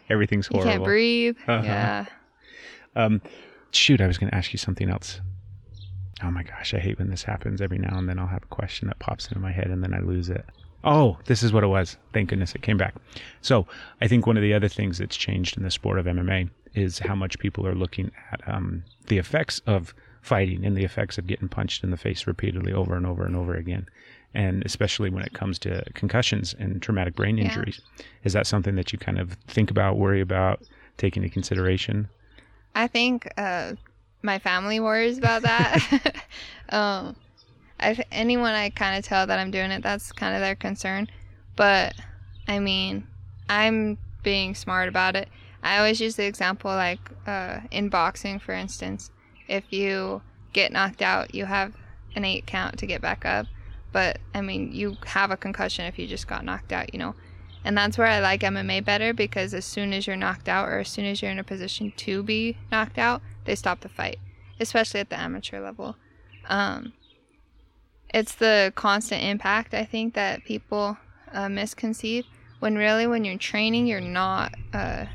Everything's 0.10 0.46
horrible. 0.48 0.68
you 0.68 0.74
can't 0.74 0.84
breathe. 0.84 1.38
Uh-huh. 1.48 1.64
Yeah, 1.64 2.06
Um, 2.96 3.22
shoot, 3.72 4.00
I 4.02 4.06
was 4.08 4.18
going 4.20 4.30
to 4.30 4.36
ask 4.36 4.54
you 4.54 4.60
something 4.60 4.90
else. 4.90 5.22
Oh 6.24 6.30
my 6.32 6.44
gosh, 6.44 6.74
I 6.74 6.80
hate 6.80 7.00
when 7.00 7.10
this 7.10 7.24
happens. 7.24 7.60
Every 7.62 7.80
now 7.80 7.98
and 7.98 8.08
then 8.08 8.20
I'll 8.20 8.28
have 8.28 8.44
a 8.44 8.48
question 8.48 8.88
that 8.88 9.00
pops 9.00 9.28
into 9.28 9.40
my 9.40 9.52
head 9.52 9.68
and 9.68 9.84
then 9.84 9.94
I 9.94 10.00
lose 10.00 10.30
it. 10.30 10.46
Oh, 10.84 11.18
this 11.26 11.42
is 11.42 11.52
what 11.52 11.64
it 11.64 11.68
was. 11.68 11.98
Thank 12.14 12.30
goodness 12.30 12.54
it 12.54 12.62
came 12.62 12.78
back. 12.78 12.94
So 13.42 13.66
I 14.02 14.08
think 14.08 14.28
one 14.28 14.38
of 14.38 14.44
the 14.44 14.54
other 14.54 14.68
things 14.70 15.00
that's 15.00 15.18
changed 15.18 15.58
in 15.58 15.64
the 15.64 15.72
sport 15.72 15.98
of 15.98 16.06
MMA 16.06 16.52
is 16.76 17.00
how 17.00 17.16
much 17.16 17.40
people 17.40 17.66
are 17.66 17.74
looking 17.74 18.12
at 18.32 18.48
um, 18.48 18.84
the 19.08 19.18
effects 19.18 19.62
of 19.66 19.96
fighting 20.26 20.66
and 20.66 20.76
the 20.76 20.84
effects 20.84 21.18
of 21.18 21.28
getting 21.28 21.48
punched 21.48 21.84
in 21.84 21.92
the 21.92 21.98
face 21.98 22.26
repeatedly 22.26 22.74
over 22.74 22.96
and 22.96 23.06
over 23.06 23.26
and 23.26 23.36
over 23.36 23.54
again. 23.54 23.88
And 24.34 24.64
especially 24.66 25.10
when 25.10 25.24
it 25.24 25.34
comes 25.34 25.60
to 25.60 25.84
concussions 25.94 26.56
and 26.58 26.82
traumatic 26.82 27.16
brain 27.16 27.38
Yeah. 27.38 27.44
injuries. 27.46 27.80
Is 28.24 28.34
that 28.34 28.48
something 28.48 28.76
that 28.76 28.92
you 28.92 28.98
kind 29.00 29.20
of 29.20 29.34
think 29.48 29.70
about, 29.72 29.98
worry 29.98 30.22
about, 30.22 30.62
take 30.98 31.16
into 31.16 31.30
consideration? 31.30 32.10
I 32.74 32.88
think 32.88 33.32
uh, 33.38 33.74
my 34.24 34.40
family 34.40 34.80
worries 34.80 35.18
about 35.20 35.44
that. 35.44 35.80
um, 36.70 37.16
I 37.80 38.04
anyone 38.12 38.54
I 38.54 38.70
kind 38.72 38.98
of 38.98 39.06
tell 39.06 39.28
that 39.28 39.40
I'm 39.40 39.52
doing 39.52 39.72
it, 39.72 39.84
that's 39.84 40.12
kind 40.12 40.34
of 40.36 40.42
their 40.42 40.56
concern. 40.56 41.08
But 41.56 41.94
I 42.48 42.60
mean, 42.60 43.08
I'm 43.48 43.98
being 44.24 44.56
smart 44.56 44.90
about 44.90 45.16
it. 45.16 45.30
I 45.64 45.78
always 45.78 46.02
use 46.02 46.16
the 46.16 46.26
example 46.26 46.72
like 46.72 47.12
uh, 47.28 47.60
in 47.72 47.90
boxing, 47.90 48.40
for 48.40 48.54
instance, 48.54 49.12
if 49.48 49.72
you 49.72 50.22
get 50.54 50.72
knocked 50.72 51.02
out, 51.02 51.36
you 51.36 51.46
have 51.46 51.74
an 52.16 52.26
eight 52.26 52.46
count 52.46 52.80
to 52.80 52.86
get 52.86 53.02
back 53.02 53.26
up. 53.26 53.48
But 53.92 54.20
I 54.34 54.42
mean, 54.42 54.72
you 54.74 54.98
have 55.06 55.32
a 55.32 55.38
concussion 55.38 55.86
if 55.86 55.98
you 55.98 56.08
just 56.08 56.28
got 56.28 56.46
knocked 56.46 56.72
out, 56.72 56.94
you 56.94 57.00
know. 57.00 57.16
And 57.64 57.76
that's 57.78 57.98
where 57.98 58.08
I 58.08 58.20
like 58.20 58.42
MMA 58.42 58.86
better 58.86 59.14
because 59.14 59.54
as 59.54 59.66
soon 59.66 59.92
as 59.92 60.06
you're 60.06 60.16
knocked 60.16 60.48
out 60.48 60.70
or 60.70 60.80
as 60.80 60.90
soon 60.90 61.06
as 61.06 61.22
you're 61.22 61.32
in 61.32 61.40
a 61.40 61.44
position 61.44 61.92
to 61.98 62.22
be 62.22 62.58
knocked 62.72 63.00
out, 63.00 63.22
they 63.46 63.56
stop 63.56 63.80
the 63.80 63.90
fight, 63.90 64.20
especially 64.60 65.00
at 65.00 65.10
the 65.10 65.20
amateur 65.20 65.60
level. 65.60 65.96
Um, 66.48 66.94
it's 68.14 68.36
the 68.36 68.72
constant 68.76 69.24
impact, 69.24 69.74
I 69.74 69.84
think, 69.84 70.14
that 70.14 70.44
people 70.44 70.98
uh, 71.34 71.50
misconceive 71.50 72.26
when 72.60 72.76
really 72.76 73.08
when 73.08 73.26
you're 73.26 73.38
training, 73.38 73.88
you're 73.88 74.02
not, 74.02 74.56
uh, 74.74 75.06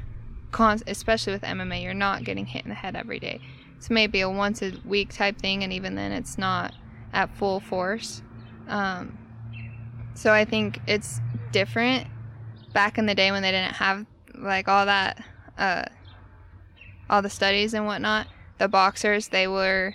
con- 0.52 0.82
especially 0.86 1.32
with 1.32 1.42
MMA, 1.42 1.82
you're 1.82 1.94
not 1.94 2.24
getting 2.24 2.46
hit 2.46 2.64
in 2.64 2.68
the 2.68 2.74
head 2.74 2.96
every 2.96 3.18
day. 3.18 3.40
It's 3.80 3.88
maybe 3.88 4.20
a 4.20 4.28
once 4.28 4.60
a 4.60 4.74
week 4.84 5.14
type 5.14 5.38
thing, 5.38 5.64
and 5.64 5.72
even 5.72 5.94
then, 5.94 6.12
it's 6.12 6.36
not 6.36 6.74
at 7.14 7.34
full 7.34 7.60
force. 7.60 8.20
Um, 8.68 9.16
so 10.12 10.34
I 10.34 10.44
think 10.44 10.80
it's 10.86 11.18
different 11.50 12.06
back 12.74 12.98
in 12.98 13.06
the 13.06 13.14
day 13.14 13.30
when 13.30 13.40
they 13.40 13.50
didn't 13.50 13.76
have 13.76 14.04
like 14.34 14.68
all 14.68 14.84
that, 14.84 15.24
uh, 15.56 15.86
all 17.08 17.22
the 17.22 17.30
studies 17.30 17.72
and 17.72 17.86
whatnot. 17.86 18.26
The 18.58 18.68
boxers 18.68 19.28
they 19.28 19.48
were 19.48 19.94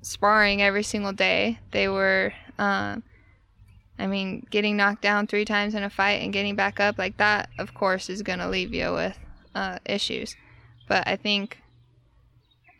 sparring 0.00 0.62
every 0.62 0.82
single 0.82 1.12
day. 1.12 1.58
They 1.70 1.88
were, 1.88 2.32
um, 2.58 3.02
I 3.98 4.06
mean, 4.06 4.46
getting 4.48 4.78
knocked 4.78 5.02
down 5.02 5.26
three 5.26 5.44
times 5.44 5.74
in 5.74 5.82
a 5.82 5.90
fight 5.90 6.22
and 6.22 6.32
getting 6.32 6.56
back 6.56 6.80
up 6.80 6.96
like 6.96 7.18
that. 7.18 7.50
Of 7.58 7.74
course, 7.74 8.08
is 8.08 8.22
gonna 8.22 8.48
leave 8.48 8.72
you 8.72 8.90
with 8.94 9.18
uh, 9.54 9.80
issues. 9.84 10.34
But 10.88 11.06
I 11.06 11.16
think 11.16 11.61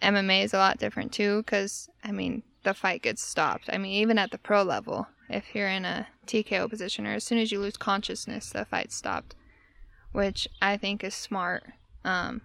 MMA 0.03 0.44
is 0.44 0.55
a 0.55 0.59
lot 0.59 0.78
different 0.78 1.12
too, 1.12 1.42
because 1.42 1.88
I 2.05 2.12
mean, 2.12 2.42
the 2.64 2.74
fight 2.74 3.03
gets 3.03 3.22
stopped. 3.22 3.68
I 3.72 3.78
mean, 3.78 3.92
even 3.92 4.18
at 4.18 4.30
the 4.30 4.38
pro 4.38 4.62
level, 4.62 5.07
if 5.28 5.55
you're 5.55 5.68
in 5.68 5.84
a 5.84 6.09
TKO 6.26 6.68
position 6.68 7.07
or 7.07 7.14
as 7.14 7.24
soon 7.24 7.38
as 7.38 7.50
you 7.50 7.61
lose 7.61 7.76
consciousness, 7.76 8.50
the 8.50 8.64
fight's 8.64 8.94
stopped, 8.94 9.34
which 10.12 10.48
I 10.61 10.76
think 10.76 11.03
is 11.03 11.14
smart. 11.14 11.64
Um, 12.05 12.42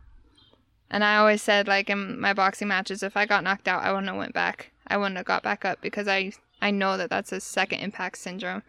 and 0.90 1.04
I 1.04 1.18
always 1.18 1.42
said, 1.42 1.68
like 1.68 1.90
in 1.90 2.20
my 2.20 2.34
boxing 2.34 2.68
matches, 2.68 3.04
if 3.04 3.18
I 3.18 3.26
got 3.26 3.44
knocked 3.44 3.68
out, 3.68 3.84
I 3.84 3.92
wouldn't 3.92 4.08
have 4.08 4.18
went 4.18 4.34
back. 4.34 4.72
I 4.88 4.98
wouldn't 4.98 5.18
have 5.18 5.26
got 5.26 5.44
back 5.44 5.66
up 5.66 5.82
because 5.82 6.08
I 6.08 6.32
I 6.62 6.72
know 6.72 6.98
that 6.98 7.10
that's 7.10 7.32
a 7.32 7.40
second 7.40 7.80
impact 7.80 8.18
syndrome. 8.18 8.64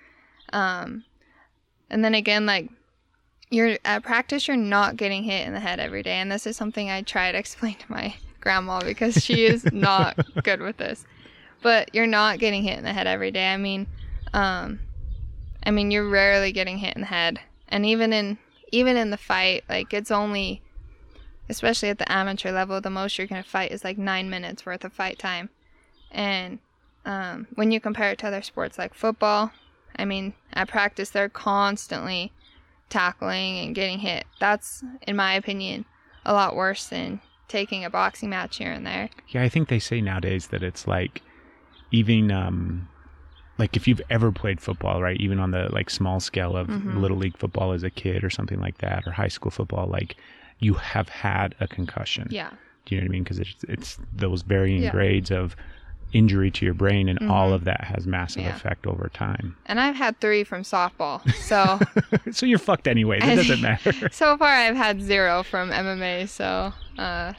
Um, 0.53 1.05
and 1.89 2.05
then 2.05 2.15
again, 2.15 2.45
like 2.45 2.71
you're 3.51 3.79
at 3.85 4.03
practice, 4.03 4.49
you're 4.49 4.57
not 4.57 4.97
getting 4.97 5.23
hit 5.23 5.47
in 5.47 5.55
the 5.55 5.61
head 5.61 5.81
every 5.81 6.03
day, 6.03 6.17
and 6.17 6.31
this 6.31 6.47
is 6.47 6.57
something 6.57 6.91
I 6.91 7.03
try 7.03 7.33
to 7.33 7.39
explain 7.39 7.77
to 7.77 7.93
my 7.93 8.17
grandma 8.49 8.81
because 8.81 9.23
she 9.23 9.45
is 9.45 9.63
not 9.73 10.17
good 10.43 10.63
with 10.63 10.79
this. 10.79 11.05
But 11.61 11.95
you're 11.95 12.07
not 12.07 12.39
getting 12.39 12.63
hit 12.63 12.79
in 12.79 12.85
the 12.85 12.95
head 12.95 13.07
every 13.07 13.31
day. 13.31 13.53
I 13.53 13.59
mean, 13.59 13.87
um, 14.33 14.81
I 15.67 15.71
mean, 15.71 15.91
you're 15.91 16.09
rarely 16.09 16.51
getting 16.53 16.79
hit 16.79 16.95
in 16.95 17.03
the 17.03 17.09
head, 17.09 17.41
and 17.69 17.85
even 17.85 18.13
in 18.15 18.39
even 18.73 18.97
in 18.97 19.11
the 19.11 19.19
fight, 19.19 19.65
like 19.69 19.93
it's 19.93 20.11
only, 20.11 20.63
especially 21.51 21.91
at 21.91 21.99
the 21.99 22.11
amateur 22.11 22.51
level, 22.51 22.81
the 22.81 22.89
most 22.89 23.19
you're 23.19 23.27
gonna 23.27 23.43
fight 23.43 23.71
is 23.71 23.85
like 23.85 23.99
nine 23.99 24.31
minutes 24.31 24.65
worth 24.65 24.83
of 24.85 24.95
fight 24.95 25.19
time, 25.19 25.51
and 26.11 26.59
um, 27.05 27.49
when 27.55 27.71
you 27.71 27.81
compare 27.81 28.13
it 28.13 28.19
to 28.21 28.29
other 28.29 28.41
sports 28.41 28.79
like 28.79 28.95
football, 28.95 29.51
I 29.97 30.07
mean, 30.07 30.33
at 30.55 30.69
practice 30.69 31.11
they're 31.11 31.29
constantly 31.29 32.33
tackling 32.89 33.59
and 33.59 33.75
getting 33.75 33.99
hit. 33.99 34.25
That's, 34.41 34.83
in 35.07 35.17
my 35.17 35.35
opinion, 35.35 35.85
a 36.25 36.33
lot 36.33 36.57
worse 36.57 36.87
than 36.87 37.21
taking 37.49 37.85
a 37.85 37.91
boxing 37.91 38.31
match 38.31 38.57
here 38.59 38.71
and 38.71 38.87
there. 38.87 39.09
Yeah, 39.29 39.43
I 39.43 39.49
think 39.49 39.69
they 39.69 39.79
say 39.79 40.01
nowadays 40.01 40.49
that 40.49 40.63
it's 40.63 40.87
like 40.87 41.23
even 41.91 42.31
um 42.31 42.89
like 43.59 43.77
if 43.77 43.89
you've 43.89 44.03
ever 44.09 44.31
played 44.31 44.61
football, 44.61 45.03
right? 45.03 45.21
Even 45.21 45.41
on 45.41 45.51
the 45.51 45.69
like 45.73 45.91
small 45.91 46.21
scale 46.21 46.57
of 46.57 46.69
Mhm. 46.69 47.01
little 47.01 47.17
league 47.17 47.37
football 47.37 47.73
as 47.73 47.83
a 47.83 47.91
kid 47.91 48.23
or 48.23 48.31
something 48.31 48.61
like 48.61 48.79
that, 48.79 49.07
or 49.07 49.13
high 49.13 49.29
school 49.29 49.51
football, 49.51 49.89
like 49.89 50.17
you 50.61 50.75
have 50.75 51.09
had 51.09 51.55
a 51.61 51.67
concussion. 51.67 52.29
Yeah. 52.31 52.51
Do 52.85 52.95
you 52.95 53.01
know 53.01 53.07
what 53.07 53.11
I 53.11 53.13
mean? 53.13 53.23
Because 53.25 53.39
it's 53.41 53.65
it's 53.65 53.99
those 54.13 54.43
varying 54.43 54.83
Yeah. 54.83 54.91
grades 54.93 55.31
of 55.31 55.57
injury 56.13 56.51
to 56.51 56.65
your 56.65 56.75
brain, 56.75 57.09
and 57.09 57.19
all 57.31 57.51
Mhm. 57.51 57.55
of 57.55 57.65
that 57.65 57.85
has 57.85 58.07
massive 58.07 58.43
Yeah. 58.43 58.57
effect 58.57 58.87
over 58.87 59.11
time. 59.13 59.57
And 59.67 59.79
I've 59.81 59.97
had 59.97 60.21
three 60.21 60.43
from 60.45 60.63
softball. 60.63 61.21
So 61.35 61.79
so 62.33 62.47
you're 62.47 62.59
fucked 62.59 62.89
anyway. 62.89 63.21
That 63.21 63.37
doesn't 63.37 63.61
matter. 63.61 63.93
so 64.11 64.37
far 64.39 64.49
I've 64.49 64.77
had 64.77 65.03
zero 65.03 65.43
from 65.43 65.71
MMA. 65.71 66.29
So 66.29 66.73
uh, 66.99 67.33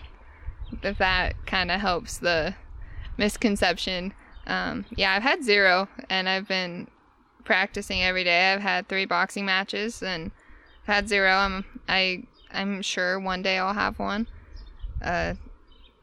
if 0.83 0.97
that 0.99 1.33
kind 1.47 1.71
of 1.71 1.81
helps 1.81 2.17
the 2.19 2.53
misconception. 3.17 4.13
Um, 4.47 4.85
yeah, 4.95 5.13
I've 5.13 5.23
had 5.23 5.43
zero, 5.43 5.87
and 6.09 6.27
I've 6.27 6.47
been 6.47 6.87
practicing 7.43 8.01
every 8.03 8.23
day. 8.23 8.53
I've 8.53 8.61
had 8.61 8.87
three 8.87 9.05
boxing 9.05 9.45
matches, 9.45 10.01
and 10.01 10.31
I've 10.87 10.95
had 10.95 11.09
zero. 11.09 11.31
I'm 11.33 11.65
I 11.87 12.23
I'm 12.51 12.81
sure 12.81 13.19
one 13.19 13.41
day 13.41 13.57
I'll 13.59 13.73
have 13.73 13.99
one. 13.99 14.27
Uh, 15.03 15.35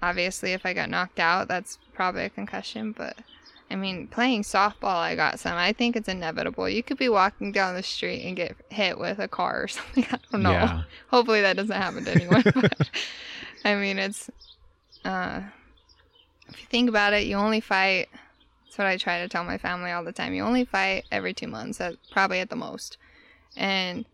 obviously, 0.03 0.53
if 0.53 0.64
I 0.64 0.73
got 0.75 0.91
knocked 0.91 1.19
out, 1.19 1.49
that's 1.49 1.79
probably 1.97 2.24
a 2.24 2.30
concussion. 2.30 2.92
But 2.92 3.16
I 3.70 3.74
mean, 3.74 4.07
playing 4.07 4.42
softball, 4.42 4.97
I 4.97 5.16
got 5.16 5.40
some. 5.40 5.55
I 5.55 5.72
think 5.72 5.97
it's 5.97 6.09
inevitable. 6.09 6.68
You 6.68 6.82
could 6.82 6.99
be 6.99 7.09
walking 7.09 7.51
down 7.51 7.74
the 7.74 7.82
street 7.82 8.24
and 8.24 8.36
get 8.36 8.57
hit 8.68 8.99
with 8.99 9.18
a 9.18 9.26
car 9.26 9.64
or 9.64 9.68
something. 9.68 10.07
I 10.11 10.18
don't 10.30 10.42
know. 10.42 10.53
Yeah. 10.53 10.82
Hopefully, 11.09 11.40
that 11.40 11.57
doesn't 11.57 11.74
happen 11.74 12.05
to 12.05 12.12
anyone. 12.12 12.42
but, 12.55 12.90
I 13.64 13.74
mean, 13.74 13.99
it's. 13.99 14.30
Uh, 15.05 15.42
if 16.49 16.61
you 16.61 16.66
think 16.68 16.88
about 16.88 17.12
it, 17.12 17.26
you 17.26 17.36
only 17.36 17.61
fight. 17.61 18.09
That's 18.64 18.78
what 18.78 18.86
I 18.86 18.97
try 18.97 19.20
to 19.20 19.28
tell 19.28 19.44
my 19.44 19.59
family 19.59 19.90
all 19.90 20.05
the 20.05 20.12
time. 20.12 20.34
You 20.34 20.44
only 20.44 20.64
fight 20.64 21.07
every 21.11 21.34
two 21.34 21.49
months, 21.49 21.80
at, 21.80 21.94
probably 22.12 22.40
at 22.40 22.51
the 22.51 22.57
most. 22.57 22.99
And 23.57 24.05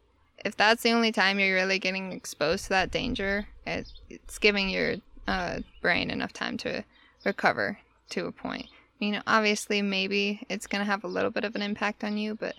if 0.44 0.56
that's 0.56 0.82
the 0.82 0.92
only 0.92 1.12
time 1.12 1.38
you're 1.38 1.54
really 1.54 1.78
getting 1.78 2.12
exposed 2.12 2.64
to 2.64 2.70
that 2.70 2.90
danger, 2.90 3.48
it, 3.66 3.90
it's 4.08 4.38
giving 4.38 4.70
your 4.70 4.96
uh, 5.26 5.60
brain 5.80 6.10
enough 6.10 6.32
time 6.32 6.56
to 6.58 6.84
recover 7.24 7.78
to 8.10 8.26
a 8.26 8.32
point. 8.32 8.66
You 8.98 9.12
know, 9.12 9.22
obviously, 9.26 9.82
maybe 9.82 10.46
it's 10.48 10.66
going 10.66 10.84
to 10.84 10.90
have 10.90 11.04
a 11.04 11.08
little 11.08 11.30
bit 11.30 11.44
of 11.44 11.56
an 11.56 11.62
impact 11.62 12.04
on 12.04 12.16
you, 12.16 12.34
but 12.34 12.54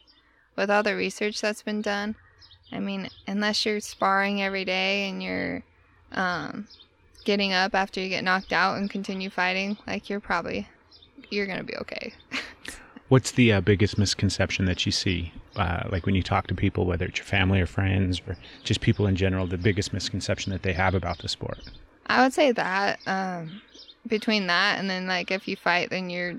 with 0.56 0.70
all 0.70 0.84
the 0.84 0.96
research 0.96 1.40
that's 1.40 1.62
been 1.62 1.82
done, 1.82 2.16
I 2.72 2.80
mean, 2.80 3.10
unless 3.28 3.66
you're 3.66 3.80
sparring 3.80 4.42
every 4.42 4.66
day 4.66 5.08
and 5.10 5.24
you're 5.24 5.64
um, 6.12 6.68
getting 7.24 7.54
up 7.54 7.76
after 7.76 8.02
you 8.02 8.10
get 8.10 8.24
knocked 8.24 8.52
out 8.52 8.78
and 8.78 8.90
continue 8.90 9.30
fighting, 9.30 9.78
like 9.88 10.10
you're 10.10 10.20
probably 10.20 10.68
you're 11.30 11.46
gonna 11.46 11.64
be 11.64 11.76
okay. 11.78 12.14
What's 13.10 13.32
the 13.32 13.54
uh, 13.54 13.62
biggest 13.62 13.98
misconception 13.98 14.66
that 14.66 14.86
you 14.86 14.92
see, 14.92 15.34
uh, 15.56 15.84
like 15.92 16.06
when 16.06 16.16
you 16.16 16.24
talk 16.24 16.48
to 16.48 16.56
people, 16.56 16.86
whether 16.86 17.06
it's 17.06 17.20
your 17.20 17.26
family 17.26 17.62
or 17.62 17.68
friends 17.68 18.22
or 18.28 18.38
just 18.64 18.82
people 18.82 19.06
in 19.06 19.16
general, 19.16 19.46
the 19.46 19.58
biggest 19.58 19.94
misconception 19.94 20.52
that 20.52 20.64
they 20.64 20.74
have 20.74 20.96
about 20.96 21.20
the 21.20 21.28
sport? 21.28 21.60
I 22.08 22.24
would 22.24 22.34
say 22.34 22.52
that 22.54 23.00
um, 23.06 23.62
between 24.08 24.48
that 24.48 24.80
and 24.80 24.90
then 24.90 25.08
like 25.08 25.32
if 25.32 25.48
you 25.48 25.56
fight, 25.56 25.90
then 25.90 26.10
you're 26.10 26.36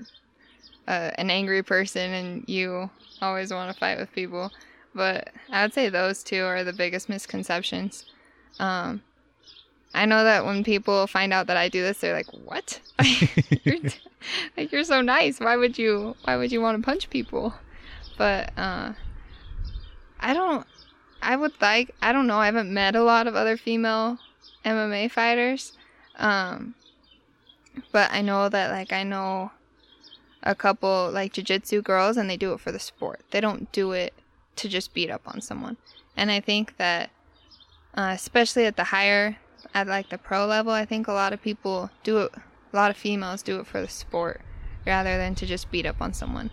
uh, 0.87 1.11
an 1.17 1.29
angry 1.29 1.63
person 1.63 2.13
and 2.13 2.43
you 2.47 2.89
always 3.21 3.51
want 3.51 3.71
to 3.71 3.79
fight 3.79 3.97
with 3.97 4.11
people. 4.13 4.51
But 4.93 5.29
I 5.51 5.63
would 5.63 5.73
say 5.73 5.89
those 5.89 6.23
two 6.23 6.43
are 6.43 6.63
the 6.63 6.73
biggest 6.73 7.09
misconceptions. 7.09 8.05
Um, 8.59 9.01
I 9.93 10.05
know 10.05 10.23
that 10.23 10.45
when 10.45 10.63
people 10.63 11.07
find 11.07 11.33
out 11.33 11.47
that 11.47 11.57
I 11.57 11.69
do 11.69 11.81
this, 11.81 11.99
they're 11.99 12.13
like, 12.13 12.27
"What? 12.31 12.79
you're, 13.63 13.77
like 14.57 14.71
you're 14.71 14.83
so 14.83 15.01
nice. 15.01 15.39
Why 15.39 15.57
would 15.57 15.77
you? 15.77 16.15
Why 16.23 16.37
would 16.37 16.51
you 16.51 16.61
want 16.61 16.77
to 16.77 16.85
punch 16.85 17.09
people?" 17.09 17.53
But 18.17 18.51
uh, 18.57 18.93
I 20.19 20.33
don't. 20.33 20.65
I 21.21 21.35
would 21.35 21.53
like. 21.61 21.93
I 22.01 22.11
don't 22.11 22.27
know. 22.27 22.37
I 22.37 22.45
haven't 22.45 22.73
met 22.73 22.95
a 22.95 23.03
lot 23.03 23.27
of 23.27 23.35
other 23.35 23.57
female 23.57 24.17
MMA 24.65 25.11
fighters. 25.11 25.73
Um, 26.17 26.75
but 27.91 28.11
I 28.11 28.21
know 28.21 28.49
that 28.49 28.71
like 28.71 28.93
I 28.93 29.03
know 29.03 29.51
a 30.43 30.55
couple 30.55 31.09
like 31.11 31.33
jiu-jitsu 31.33 31.81
girls 31.81 32.17
and 32.17 32.29
they 32.29 32.37
do 32.37 32.53
it 32.53 32.59
for 32.59 32.71
the 32.71 32.79
sport. 32.79 33.21
They 33.31 33.41
don't 33.41 33.71
do 33.71 33.91
it 33.91 34.13
to 34.57 34.69
just 34.69 34.93
beat 34.93 35.09
up 35.09 35.21
on 35.25 35.41
someone. 35.41 35.77
And 36.15 36.31
I 36.31 36.39
think 36.39 36.77
that 36.77 37.09
uh, 37.95 38.11
especially 38.13 38.65
at 38.65 38.75
the 38.75 38.85
higher 38.85 39.37
at 39.73 39.87
like 39.87 40.09
the 40.09 40.17
pro 40.17 40.45
level, 40.45 40.71
I 40.71 40.85
think 40.85 41.07
a 41.07 41.13
lot 41.13 41.33
of 41.33 41.41
people 41.41 41.89
do 42.03 42.19
it 42.19 42.31
a 42.73 42.75
lot 42.75 42.91
of 42.91 42.97
females 42.97 43.41
do 43.41 43.59
it 43.59 43.67
for 43.67 43.79
the 43.79 43.87
sport 43.87 44.41
rather 44.85 45.17
than 45.17 45.33
to 45.35 45.45
just 45.45 45.71
beat 45.71 45.85
up 45.85 46.01
on 46.01 46.13
someone. 46.13 46.51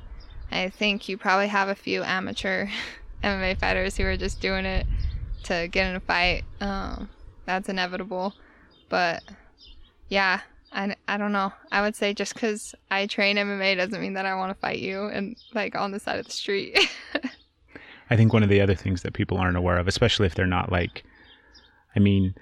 I 0.50 0.68
think 0.68 1.08
you 1.08 1.16
probably 1.16 1.48
have 1.48 1.68
a 1.68 1.74
few 1.74 2.02
amateur 2.02 2.68
MMA 3.24 3.58
fighters 3.58 3.96
who 3.96 4.04
are 4.04 4.16
just 4.16 4.40
doing 4.40 4.64
it 4.64 4.86
to 5.44 5.68
get 5.68 5.88
in 5.88 5.96
a 5.96 6.00
fight. 6.00 6.44
Um, 6.60 7.08
that's 7.44 7.68
inevitable. 7.68 8.34
But 8.88 9.22
yeah, 10.08 10.42
I, 10.72 10.96
I 11.06 11.16
don't 11.16 11.32
know. 11.32 11.52
I 11.70 11.82
would 11.82 11.94
say 11.94 12.14
just 12.14 12.34
because 12.34 12.74
I 12.90 13.06
train 13.06 13.36
MMA 13.36 13.76
doesn't 13.76 14.00
mean 14.00 14.14
that 14.14 14.26
I 14.26 14.34
want 14.34 14.50
to 14.50 14.60
fight 14.60 14.78
you 14.78 15.06
and 15.06 15.36
like 15.54 15.74
on 15.74 15.90
the 15.90 16.00
side 16.00 16.18
of 16.18 16.26
the 16.26 16.32
street. 16.32 16.78
I 18.10 18.16
think 18.16 18.32
one 18.32 18.42
of 18.42 18.48
the 18.48 18.60
other 18.60 18.74
things 18.74 19.02
that 19.02 19.14
people 19.14 19.38
aren't 19.38 19.56
aware 19.56 19.78
of, 19.78 19.88
especially 19.88 20.26
if 20.26 20.34
they're 20.34 20.46
not 20.46 20.72
like, 20.72 21.04
I 21.96 21.98
mean, 21.98 22.34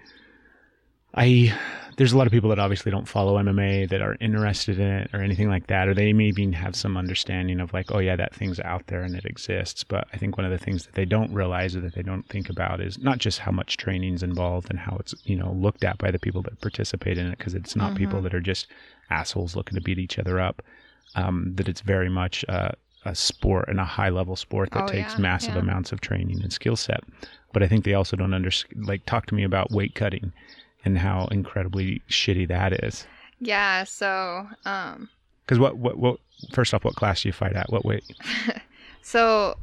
I 1.14 1.58
there's 1.96 2.12
a 2.12 2.16
lot 2.16 2.26
of 2.26 2.32
people 2.32 2.48
that 2.48 2.58
obviously 2.58 2.90
don't 2.90 3.06
follow 3.06 3.36
MMA 3.36 3.88
that 3.90 4.00
are 4.00 4.16
interested 4.20 4.78
in 4.80 4.86
it 4.86 5.10
or 5.12 5.20
anything 5.20 5.48
like 5.50 5.66
that, 5.66 5.86
or 5.86 5.92
they 5.92 6.14
may 6.14 6.26
even 6.28 6.52
have 6.54 6.74
some 6.74 6.96
understanding 6.96 7.60
of 7.60 7.74
like, 7.74 7.92
oh 7.92 7.98
yeah, 7.98 8.16
that 8.16 8.34
thing's 8.34 8.58
out 8.60 8.86
there 8.86 9.02
and 9.02 9.14
it 9.14 9.26
exists. 9.26 9.84
But 9.84 10.08
I 10.12 10.16
think 10.16 10.38
one 10.38 10.46
of 10.46 10.50
the 10.50 10.56
things 10.64 10.86
that 10.86 10.94
they 10.94 11.04
don't 11.04 11.30
realize 11.34 11.76
or 11.76 11.80
that 11.82 11.94
they 11.94 12.02
don't 12.02 12.26
think 12.28 12.48
about 12.48 12.80
is 12.80 12.96
not 12.98 13.18
just 13.18 13.40
how 13.40 13.50
much 13.50 13.76
training's 13.76 14.22
involved 14.22 14.70
and 14.70 14.78
how 14.78 14.96
it's 14.98 15.14
you 15.24 15.36
know 15.36 15.52
looked 15.52 15.84
at 15.84 15.98
by 15.98 16.10
the 16.10 16.18
people 16.18 16.40
that 16.42 16.60
participate 16.62 17.18
in 17.18 17.26
it, 17.26 17.36
because 17.38 17.54
it's 17.54 17.76
not 17.76 17.96
people 17.96 18.22
that 18.22 18.34
are 18.34 18.40
just 18.40 18.68
assholes 19.10 19.54
looking 19.54 19.74
to 19.74 19.82
beat 19.82 19.98
each 19.98 20.18
other 20.18 20.40
up. 20.40 20.62
Um, 21.16 21.52
that 21.56 21.68
it's 21.68 21.80
very 21.80 22.08
much 22.08 22.44
uh, 22.48 22.70
a 23.04 23.14
sport 23.14 23.68
and 23.68 23.80
a 23.80 23.84
high 23.84 24.10
level 24.10 24.36
sport 24.36 24.70
that 24.70 24.84
Oh, 24.84 24.86
takes 24.86 25.14
yeah, 25.14 25.20
massive 25.20 25.54
yeah. 25.54 25.60
amounts 25.60 25.90
of 25.92 26.00
training 26.00 26.40
and 26.40 26.52
skill 26.52 26.76
set. 26.76 27.00
But 27.52 27.62
I 27.64 27.68
think 27.68 27.84
they 27.84 27.94
also 27.94 28.16
don't 28.16 28.32
understand. 28.32 28.86
like 28.86 29.04
talk 29.06 29.26
to 29.26 29.34
me 29.34 29.42
about 29.42 29.70
weight 29.72 29.94
cutting 29.96 30.32
and 30.84 30.98
how 30.98 31.28
incredibly 31.30 32.02
shitty 32.08 32.48
that 32.48 32.84
is. 32.84 33.06
yeah. 33.40 33.84
So 33.84 34.46
um, 34.64 35.08
Because 35.44 35.58
what, 35.58 35.76
what 35.76 35.98
what 35.98 36.20
first 36.52 36.72
off, 36.74 36.84
what 36.84 36.96
class 36.96 37.22
do 37.22 37.28
you 37.28 37.32
fight 37.32 37.54
at? 37.54 37.70
What 37.70 37.84
weight? 37.84 38.04
So 39.02 39.56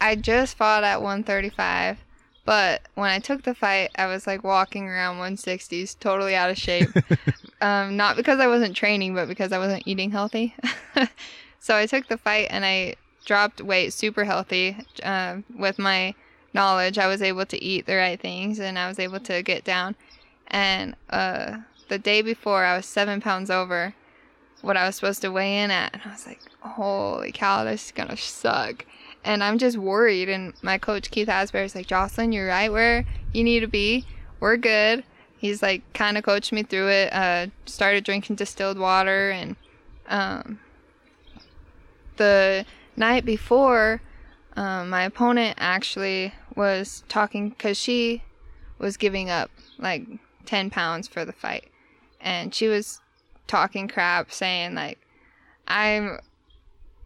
I 0.00 0.16
just 0.16 0.56
fought 0.56 0.82
at 0.82 1.02
135, 1.02 1.98
but 2.44 2.82
when 2.94 3.10
I 3.10 3.18
took 3.18 3.42
the 3.42 3.54
fight, 3.54 3.90
I 3.96 4.06
was 4.06 4.26
like 4.26 4.42
walking 4.42 4.88
around 4.88 5.18
160s, 5.18 5.98
totally 5.98 6.34
out 6.34 6.50
of 6.50 6.58
shape. 6.58 6.88
um, 7.60 7.96
not 7.96 8.16
because 8.16 8.40
I 8.40 8.46
wasn't 8.46 8.76
training, 8.76 9.14
but 9.14 9.28
because 9.28 9.52
I 9.52 9.58
wasn't 9.58 9.82
eating 9.86 10.10
healthy. 10.10 10.54
so 11.60 11.76
I 11.76 11.86
took 11.86 12.08
the 12.08 12.18
fight 12.18 12.48
and 12.50 12.64
I 12.64 12.96
dropped 13.24 13.60
weight 13.60 13.92
super 13.92 14.24
healthy. 14.24 14.76
Uh, 15.02 15.38
with 15.56 15.78
my 15.78 16.14
knowledge, 16.52 16.98
I 16.98 17.06
was 17.06 17.22
able 17.22 17.46
to 17.46 17.62
eat 17.62 17.86
the 17.86 17.96
right 17.96 18.20
things 18.20 18.58
and 18.58 18.78
I 18.78 18.88
was 18.88 18.98
able 18.98 19.20
to 19.20 19.42
get 19.42 19.64
down. 19.64 19.96
And 20.56 20.96
uh, 21.10 21.58
the 21.88 21.98
day 21.98 22.22
before, 22.22 22.64
I 22.64 22.78
was 22.78 22.86
seven 22.86 23.20
pounds 23.20 23.50
over 23.50 23.94
what 24.62 24.78
I 24.78 24.86
was 24.86 24.96
supposed 24.96 25.20
to 25.20 25.30
weigh 25.30 25.58
in 25.58 25.70
at. 25.70 25.92
And 25.92 26.02
I 26.02 26.08
was 26.08 26.26
like, 26.26 26.40
holy 26.60 27.30
cow, 27.30 27.62
this 27.64 27.84
is 27.84 27.92
to 27.92 28.16
suck. 28.16 28.86
And 29.22 29.44
I'm 29.44 29.58
just 29.58 29.76
worried. 29.76 30.30
And 30.30 30.54
my 30.62 30.78
coach, 30.78 31.10
Keith 31.10 31.28
Asbury's 31.28 31.74
like, 31.74 31.88
Jocelyn, 31.88 32.32
you're 32.32 32.48
right 32.48 32.72
where 32.72 33.04
you 33.34 33.44
need 33.44 33.60
to 33.60 33.68
be. 33.68 34.06
We're 34.40 34.56
good. 34.56 35.04
He's 35.36 35.60
like, 35.60 35.82
kind 35.92 36.16
of 36.16 36.24
coached 36.24 36.54
me 36.54 36.62
through 36.62 36.88
it. 36.88 37.12
Uh, 37.12 37.48
started 37.66 38.02
drinking 38.04 38.36
distilled 38.36 38.78
water. 38.78 39.30
And 39.32 39.56
um, 40.08 40.58
the 42.16 42.64
night 42.96 43.26
before, 43.26 44.00
um, 44.56 44.88
my 44.88 45.02
opponent 45.02 45.56
actually 45.58 46.32
was 46.54 47.04
talking 47.10 47.50
because 47.50 47.76
she 47.76 48.22
was 48.78 48.96
giving 48.96 49.28
up 49.28 49.50
like 49.78 50.06
10 50.46 50.70
pounds 50.70 51.08
for 51.08 51.24
the 51.24 51.32
fight. 51.32 51.70
And 52.20 52.54
she 52.54 52.68
was 52.68 53.00
talking 53.46 53.88
crap, 53.88 54.32
saying 54.32 54.74
like, 54.74 54.98
I'm 55.68 56.18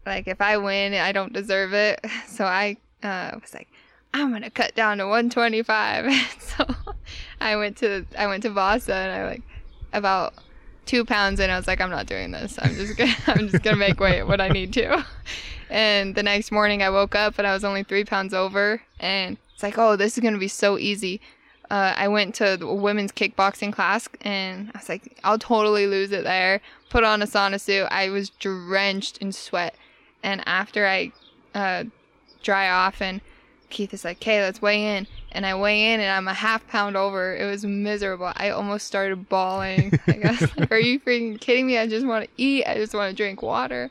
like, 0.05 0.27
if 0.27 0.41
I 0.41 0.57
win, 0.57 0.93
I 0.93 1.11
don't 1.11 1.33
deserve 1.33 1.73
it. 1.73 2.05
So 2.27 2.45
I 2.45 2.77
uh, 3.03 3.31
was 3.39 3.53
like, 3.53 3.67
I'm 4.13 4.31
gonna 4.31 4.49
cut 4.49 4.73
down 4.73 4.97
to 4.97 5.05
125. 5.05 6.11
so 6.39 6.65
I 7.39 7.55
went 7.55 7.77
to 7.77 8.05
I 8.17 8.27
went 8.27 8.43
to 8.43 8.49
Vasa 8.49 8.95
and 8.95 9.11
I 9.11 9.25
like 9.25 9.41
about 9.93 10.33
two 10.85 11.05
pounds 11.05 11.39
in. 11.39 11.49
I 11.49 11.57
was 11.57 11.67
like, 11.67 11.81
I'm 11.81 11.89
not 11.89 12.07
doing 12.07 12.31
this. 12.31 12.57
I'm 12.61 12.73
just 12.75 12.97
gonna 12.97 13.15
I'm 13.27 13.49
just 13.49 13.63
gonna 13.63 13.77
make 13.77 13.99
weight 13.99 14.23
what 14.23 14.41
I 14.41 14.49
need 14.49 14.73
to. 14.73 15.05
And 15.69 16.15
the 16.15 16.23
next 16.23 16.51
morning 16.51 16.83
I 16.83 16.89
woke 16.89 17.15
up 17.15 17.37
and 17.37 17.47
I 17.47 17.53
was 17.53 17.63
only 17.63 17.83
three 17.83 18.03
pounds 18.03 18.33
over. 18.33 18.81
And 18.99 19.37
it's 19.53 19.63
like, 19.63 19.77
oh, 19.77 19.95
this 19.95 20.17
is 20.17 20.23
gonna 20.23 20.37
be 20.37 20.47
so 20.47 20.77
easy. 20.77 21.21
Uh, 21.71 21.95
I 21.95 22.09
went 22.09 22.35
to 22.35 22.57
the 22.57 22.67
women's 22.67 23.13
kickboxing 23.13 23.71
class 23.71 24.09
and 24.19 24.69
I 24.75 24.79
was 24.79 24.89
like, 24.89 25.17
I'll 25.23 25.39
totally 25.39 25.87
lose 25.87 26.11
it 26.11 26.25
there. 26.25 26.59
Put 26.89 27.05
on 27.05 27.21
a 27.21 27.25
sauna 27.25 27.61
suit. 27.61 27.87
I 27.89 28.09
was 28.09 28.29
drenched 28.29 29.19
in 29.19 29.31
sweat. 29.31 29.73
And 30.21 30.45
after 30.45 30.85
I 30.85 31.13
uh, 31.55 31.85
dry 32.43 32.69
off 32.69 33.01
and 33.01 33.21
Keith 33.69 33.93
is 33.93 34.03
like, 34.03 34.17
okay, 34.17 34.41
let's 34.41 34.61
weigh 34.61 34.97
in. 34.97 35.07
And 35.31 35.45
I 35.45 35.55
weigh 35.55 35.93
in 35.93 36.01
and 36.01 36.11
I'm 36.11 36.27
a 36.27 36.33
half 36.33 36.67
pound 36.67 36.97
over. 36.97 37.37
It 37.37 37.45
was 37.45 37.63
miserable. 37.63 38.33
I 38.35 38.49
almost 38.49 38.85
started 38.85 39.29
bawling. 39.29 39.97
Like, 40.07 40.25
I 40.25 40.31
was 40.31 40.57
like, 40.57 40.71
are 40.73 40.77
you 40.77 40.99
freaking 40.99 41.39
kidding 41.39 41.67
me? 41.67 41.77
I 41.77 41.87
just 41.87 42.05
want 42.05 42.25
to 42.25 42.31
eat. 42.35 42.65
I 42.65 42.75
just 42.75 42.93
want 42.93 43.11
to 43.11 43.15
drink 43.15 43.41
water. 43.41 43.89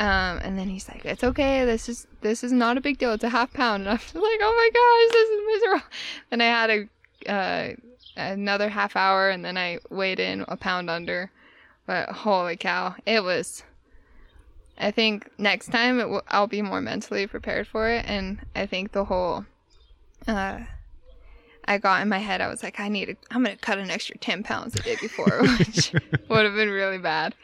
Um, 0.00 0.40
and 0.42 0.58
then 0.58 0.68
he's 0.68 0.88
like, 0.88 1.04
it's 1.04 1.22
okay. 1.22 1.64
This 1.64 1.88
is, 1.88 2.08
this 2.22 2.42
is 2.42 2.50
not 2.50 2.76
a 2.76 2.80
big 2.80 2.98
deal. 2.98 3.12
It's 3.12 3.22
a 3.22 3.28
half 3.28 3.52
pound. 3.52 3.86
And 3.86 3.90
I'm 3.90 4.20
like, 4.20 4.40
oh 4.42 4.52
my 4.56 4.70
gosh, 4.74 5.12
this 5.12 5.28
is 5.28 5.62
miserable. 5.62 5.96
And 6.32 6.42
I 6.42 6.46
had 6.46 6.70
a, 6.70 6.88
uh, 7.28 7.70
another 8.16 8.68
half 8.68 8.96
hour 8.96 9.30
and 9.30 9.44
then 9.44 9.56
I 9.56 9.78
weighed 9.90 10.20
in 10.20 10.44
a 10.48 10.56
pound 10.56 10.90
under. 10.90 11.30
But 11.86 12.08
holy 12.10 12.56
cow, 12.56 12.94
it 13.04 13.22
was, 13.22 13.62
I 14.78 14.90
think 14.90 15.28
next 15.38 15.66
time 15.68 15.98
w- 15.98 16.22
I'll 16.28 16.46
be 16.46 16.62
more 16.62 16.80
mentally 16.80 17.26
prepared 17.26 17.66
for 17.66 17.90
it, 17.90 18.06
and 18.08 18.40
I 18.56 18.64
think 18.64 18.92
the 18.92 19.04
whole, 19.04 19.44
uh, 20.26 20.60
I 21.66 21.78
got 21.78 22.00
in 22.00 22.08
my 22.08 22.18
head, 22.18 22.40
I 22.40 22.48
was 22.48 22.62
like, 22.62 22.80
I 22.80 22.88
need, 22.88 23.06
to, 23.06 23.16
I'm 23.30 23.44
gonna 23.44 23.56
cut 23.56 23.78
an 23.78 23.90
extra 23.90 24.16
ten 24.16 24.42
pounds 24.42 24.72
the 24.72 24.80
day 24.80 24.96
before, 24.98 25.42
which 25.58 25.92
would 26.28 26.44
have 26.46 26.54
been 26.54 26.70
really 26.70 26.98
bad, 26.98 27.34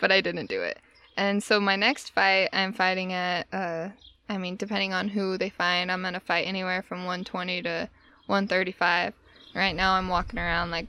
but 0.00 0.10
I 0.10 0.20
didn't 0.20 0.46
do 0.46 0.60
it. 0.62 0.78
And 1.16 1.40
so 1.40 1.60
my 1.60 1.76
next 1.76 2.10
fight, 2.10 2.48
I'm 2.52 2.72
fighting 2.72 3.12
at, 3.12 3.46
uh, 3.52 3.90
I 4.28 4.38
mean, 4.38 4.56
depending 4.56 4.92
on 4.92 5.06
who 5.08 5.38
they 5.38 5.50
find, 5.50 5.92
I'm 5.92 6.02
gonna 6.02 6.18
fight 6.18 6.48
anywhere 6.48 6.82
from 6.82 7.04
120 7.04 7.62
to 7.62 7.88
135. 8.26 9.14
Right 9.54 9.74
now, 9.76 9.94
I'm 9.94 10.08
walking 10.08 10.38
around 10.38 10.70
like 10.70 10.88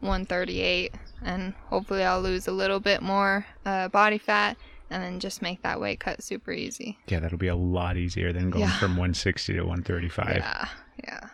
138, 0.00 0.94
and 1.24 1.54
hopefully, 1.66 2.02
I'll 2.04 2.20
lose 2.22 2.46
a 2.48 2.52
little 2.52 2.80
bit 2.80 3.02
more 3.02 3.46
uh, 3.66 3.88
body 3.88 4.18
fat 4.18 4.56
and 4.90 5.02
then 5.02 5.20
just 5.20 5.42
make 5.42 5.60
that 5.62 5.80
weight 5.80 6.00
cut 6.00 6.22
super 6.22 6.50
easy. 6.50 6.96
Yeah, 7.08 7.20
that'll 7.20 7.36
be 7.36 7.48
a 7.48 7.54
lot 7.56 7.96
easier 7.98 8.32
than 8.32 8.48
going 8.50 8.64
Yeah. 8.64 8.78
from 8.78 8.92
160 8.92 9.52
to 9.54 9.60
135. 9.60 10.36
Yeah, 10.38 10.68
yeah. 11.04 11.28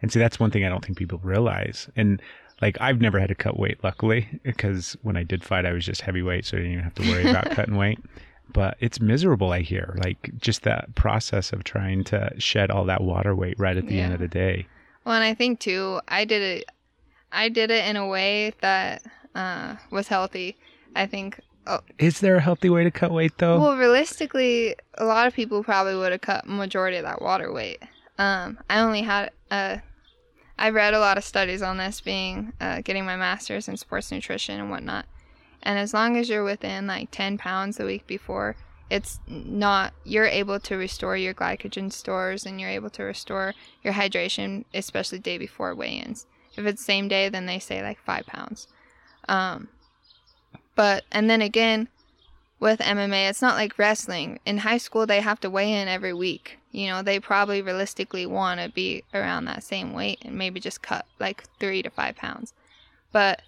And 0.00 0.12
see, 0.12 0.20
that's 0.20 0.38
one 0.38 0.52
thing 0.52 0.64
I 0.64 0.68
don't 0.68 0.84
think 0.84 0.96
people 0.98 1.18
realize. 1.24 1.88
And 1.96 2.22
like, 2.62 2.76
I've 2.80 3.00
never 3.00 3.18
had 3.18 3.30
to 3.30 3.34
cut 3.34 3.58
weight, 3.58 3.82
luckily, 3.82 4.28
because 4.44 4.96
when 5.02 5.16
I 5.16 5.24
did 5.24 5.42
fight, 5.42 5.66
I 5.66 5.72
was 5.72 5.84
just 5.84 6.02
heavyweight, 6.02 6.44
so 6.44 6.56
I 6.56 6.60
didn't 6.60 6.72
even 6.74 6.84
have 6.84 6.94
to 6.94 7.02
worry 7.10 7.28
about 7.28 7.50
cutting 7.50 7.76
weight. 7.76 7.98
But 8.52 8.76
it's 8.78 9.00
miserable, 9.00 9.50
I 9.50 9.62
hear. 9.62 9.98
Like, 10.04 10.30
just 10.38 10.62
that 10.62 10.94
process 10.94 11.52
of 11.52 11.64
trying 11.64 12.04
to 12.04 12.30
shed 12.38 12.70
all 12.70 12.84
that 12.84 13.00
water 13.02 13.34
weight 13.34 13.58
right 13.58 13.76
at 13.76 13.88
the 13.88 13.98
end 13.98 14.12
of 14.12 14.20
the 14.20 14.28
day. 14.28 14.66
Well, 15.04 15.14
and 15.14 15.24
I 15.24 15.34
think 15.34 15.60
too, 15.60 16.00
I 16.08 16.24
did 16.24 16.42
it. 16.42 16.64
I 17.32 17.48
did 17.48 17.70
it 17.70 17.86
in 17.88 17.96
a 17.96 18.06
way 18.06 18.52
that 18.60 19.02
uh, 19.34 19.76
was 19.90 20.08
healthy. 20.08 20.56
I 20.94 21.06
think. 21.06 21.40
Oh, 21.66 21.80
Is 21.98 22.20
there 22.20 22.36
a 22.36 22.40
healthy 22.40 22.68
way 22.68 22.84
to 22.84 22.90
cut 22.90 23.10
weight, 23.10 23.38
though? 23.38 23.58
well, 23.58 23.76
realistically, 23.76 24.74
a 24.98 25.04
lot 25.06 25.26
of 25.26 25.32
people 25.32 25.64
probably 25.64 25.96
would 25.96 26.12
have 26.12 26.20
cut 26.20 26.46
majority 26.46 26.98
of 26.98 27.04
that 27.04 27.22
water 27.22 27.50
weight. 27.52 27.82
Um, 28.18 28.58
I 28.68 28.80
only 28.80 29.02
had. 29.02 29.30
Uh, 29.50 29.78
I 30.58 30.70
read 30.70 30.94
a 30.94 31.00
lot 31.00 31.18
of 31.18 31.24
studies 31.24 31.62
on 31.62 31.78
this, 31.78 32.00
being 32.00 32.52
uh, 32.60 32.80
getting 32.82 33.04
my 33.04 33.16
master's 33.16 33.66
in 33.66 33.76
sports 33.76 34.12
nutrition 34.12 34.60
and 34.60 34.70
whatnot. 34.70 35.06
And 35.62 35.78
as 35.78 35.92
long 35.94 36.16
as 36.16 36.28
you're 36.28 36.44
within 36.44 36.86
like 36.86 37.10
10 37.10 37.38
pounds 37.38 37.76
the 37.78 37.86
week 37.86 38.06
before, 38.06 38.54
it's 38.90 39.18
not, 39.26 39.94
you're 40.04 40.26
able 40.26 40.60
to 40.60 40.76
restore 40.76 41.16
your 41.16 41.34
glycogen 41.34 41.92
stores 41.92 42.44
and 42.44 42.60
you're 42.60 42.70
able 42.70 42.90
to 42.90 43.02
restore 43.02 43.54
your 43.82 43.94
hydration, 43.94 44.64
especially 44.74 45.18
day 45.18 45.38
before 45.38 45.74
weigh 45.74 45.98
ins. 45.98 46.26
If 46.56 46.66
it's 46.66 46.84
same 46.84 47.08
day, 47.08 47.28
then 47.28 47.46
they 47.46 47.58
say 47.58 47.82
like 47.82 47.98
five 48.00 48.26
pounds. 48.26 48.68
Um, 49.28 49.68
but, 50.74 51.04
and 51.10 51.28
then 51.28 51.40
again, 51.40 51.88
with 52.60 52.80
MMA, 52.80 53.28
it's 53.28 53.42
not 53.42 53.56
like 53.56 53.78
wrestling. 53.78 54.38
In 54.46 54.58
high 54.58 54.78
school, 54.78 55.06
they 55.06 55.20
have 55.20 55.40
to 55.40 55.50
weigh 55.50 55.72
in 55.72 55.88
every 55.88 56.12
week. 56.12 56.58
You 56.70 56.88
know, 56.88 57.02
they 57.02 57.20
probably 57.20 57.62
realistically 57.62 58.26
want 58.26 58.60
to 58.60 58.68
be 58.68 59.04
around 59.12 59.44
that 59.46 59.64
same 59.64 59.92
weight 59.92 60.20
and 60.22 60.36
maybe 60.36 60.60
just 60.60 60.82
cut 60.82 61.06
like 61.18 61.44
three 61.58 61.82
to 61.82 61.90
five 61.90 62.16
pounds. 62.16 62.52
But 63.12 63.42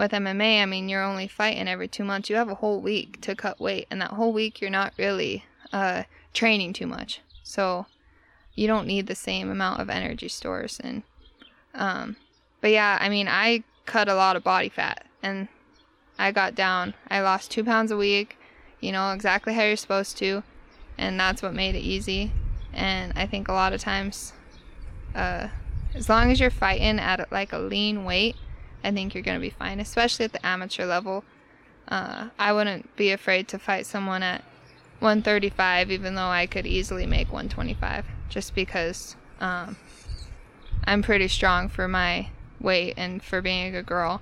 with 0.00 0.12
MMA, 0.12 0.62
I 0.62 0.66
mean, 0.66 0.88
you're 0.88 1.04
only 1.04 1.28
fighting 1.28 1.68
every 1.68 1.86
two 1.86 2.04
months. 2.04 2.30
You 2.30 2.36
have 2.36 2.48
a 2.48 2.54
whole 2.54 2.80
week 2.80 3.20
to 3.20 3.36
cut 3.36 3.60
weight, 3.60 3.86
and 3.90 4.00
that 4.00 4.12
whole 4.12 4.32
week 4.32 4.60
you're 4.60 4.70
not 4.70 4.94
really 4.96 5.44
uh, 5.74 6.04
training 6.32 6.72
too 6.72 6.86
much. 6.86 7.20
So 7.42 7.84
you 8.54 8.66
don't 8.66 8.86
need 8.86 9.06
the 9.06 9.14
same 9.14 9.50
amount 9.50 9.80
of 9.80 9.90
energy 9.90 10.28
stores. 10.28 10.80
And 10.82 11.02
um, 11.74 12.16
but 12.62 12.70
yeah, 12.70 12.96
I 12.98 13.10
mean, 13.10 13.28
I 13.28 13.62
cut 13.84 14.08
a 14.08 14.14
lot 14.14 14.36
of 14.36 14.42
body 14.42 14.70
fat, 14.70 15.04
and 15.22 15.48
I 16.18 16.32
got 16.32 16.54
down. 16.54 16.94
I 17.10 17.20
lost 17.20 17.50
two 17.50 17.62
pounds 17.62 17.90
a 17.90 17.96
week. 17.98 18.38
You 18.80 18.92
know 18.92 19.12
exactly 19.12 19.52
how 19.52 19.64
you're 19.64 19.76
supposed 19.76 20.16
to, 20.18 20.42
and 20.96 21.20
that's 21.20 21.42
what 21.42 21.52
made 21.52 21.74
it 21.74 21.80
easy. 21.80 22.32
And 22.72 23.12
I 23.16 23.26
think 23.26 23.48
a 23.48 23.52
lot 23.52 23.74
of 23.74 23.82
times, 23.82 24.32
uh, 25.14 25.48
as 25.94 26.08
long 26.08 26.30
as 26.30 26.40
you're 26.40 26.48
fighting 26.48 26.98
at 26.98 27.30
like 27.30 27.52
a 27.52 27.58
lean 27.58 28.06
weight, 28.06 28.36
I 28.82 28.90
think 28.92 29.14
you're 29.14 29.22
going 29.22 29.38
to 29.38 29.40
be 29.40 29.50
fine, 29.50 29.80
especially 29.80 30.24
at 30.24 30.32
the 30.32 30.44
amateur 30.44 30.86
level. 30.86 31.24
Uh, 31.88 32.28
I 32.38 32.52
wouldn't 32.52 32.94
be 32.96 33.10
afraid 33.10 33.48
to 33.48 33.58
fight 33.58 33.86
someone 33.86 34.22
at 34.22 34.42
135, 35.00 35.90
even 35.90 36.14
though 36.14 36.28
I 36.28 36.46
could 36.46 36.66
easily 36.66 37.06
make 37.06 37.28
125, 37.32 38.06
just 38.28 38.54
because 38.54 39.16
um, 39.40 39.76
I'm 40.84 41.02
pretty 41.02 41.28
strong 41.28 41.68
for 41.68 41.88
my 41.88 42.28
weight 42.60 42.94
and 42.96 43.22
for 43.22 43.40
being 43.40 43.66
a 43.66 43.70
good 43.70 43.86
girl. 43.86 44.20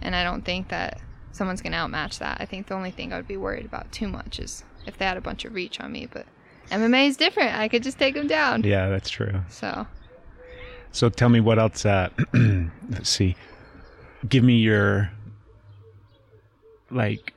And 0.00 0.16
I 0.16 0.24
don't 0.24 0.44
think 0.44 0.68
that 0.68 1.00
someone's 1.32 1.62
going 1.62 1.72
to 1.72 1.78
outmatch 1.78 2.18
that. 2.18 2.38
I 2.40 2.46
think 2.46 2.66
the 2.66 2.74
only 2.74 2.90
thing 2.90 3.12
I 3.12 3.16
would 3.16 3.28
be 3.28 3.36
worried 3.36 3.66
about 3.66 3.90
too 3.92 4.08
much 4.08 4.38
is 4.38 4.64
if 4.86 4.98
they 4.98 5.04
had 5.04 5.16
a 5.16 5.20
bunch 5.20 5.44
of 5.44 5.54
reach 5.54 5.80
on 5.80 5.92
me. 5.92 6.06
But 6.10 6.26
MMA 6.70 7.08
is 7.08 7.16
different. 7.16 7.56
I 7.56 7.68
could 7.68 7.82
just 7.82 7.98
take 7.98 8.14
them 8.14 8.26
down. 8.26 8.64
Yeah, 8.64 8.88
that's 8.88 9.10
true. 9.10 9.42
So 9.48 9.86
So 10.92 11.08
tell 11.10 11.28
me 11.28 11.40
what 11.40 11.58
else. 11.58 11.84
Uh, 11.84 12.08
let's 12.32 13.10
see. 13.10 13.36
Give 14.28 14.44
me 14.44 14.54
your 14.54 15.10
like, 16.90 17.34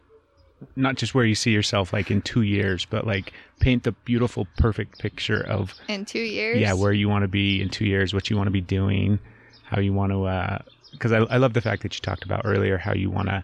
not 0.75 0.95
just 0.95 1.13
where 1.13 1.25
you 1.25 1.35
see 1.35 1.51
yourself 1.51 1.93
like 1.93 2.09
in 2.11 2.21
two 2.21 2.41
years, 2.41 2.85
but 2.85 3.05
like 3.05 3.33
paint 3.59 3.83
the 3.83 3.91
beautiful, 3.91 4.47
perfect 4.57 4.99
picture 4.99 5.41
of 5.41 5.73
in 5.87 6.05
two 6.05 6.19
years, 6.19 6.59
yeah 6.59 6.73
where 6.73 6.93
you 6.93 7.09
want 7.09 7.23
to 7.23 7.27
be 7.27 7.61
in 7.61 7.69
two 7.69 7.85
years, 7.85 8.13
what 8.13 8.29
you 8.29 8.37
want 8.37 8.47
to 8.47 8.51
be 8.51 8.61
doing, 8.61 9.19
how 9.63 9.79
you 9.79 9.93
want 9.93 10.11
to. 10.11 10.25
Uh, 10.25 10.59
because 10.91 11.11
I, 11.11 11.17
I 11.17 11.37
love 11.37 11.53
the 11.53 11.61
fact 11.61 11.83
that 11.83 11.95
you 11.95 12.01
talked 12.01 12.23
about 12.23 12.41
earlier 12.45 12.77
how 12.77 12.93
you 12.93 13.09
want 13.09 13.27
to 13.27 13.43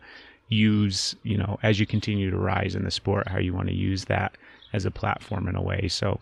use 0.49 1.15
you 1.23 1.37
know 1.37 1.59
as 1.63 1.79
you 1.79 1.85
continue 1.85 2.29
to 2.29 2.37
rise 2.37 2.75
in 2.75 2.83
the 2.83 2.91
sport 2.91 3.27
how 3.27 3.37
you 3.37 3.53
want 3.53 3.67
to 3.67 3.73
use 3.73 4.05
that 4.05 4.37
as 4.71 4.85
a 4.85 4.91
platform 4.91 5.47
in 5.47 5.55
a 5.55 5.61
way 5.61 5.87
so 5.87 6.19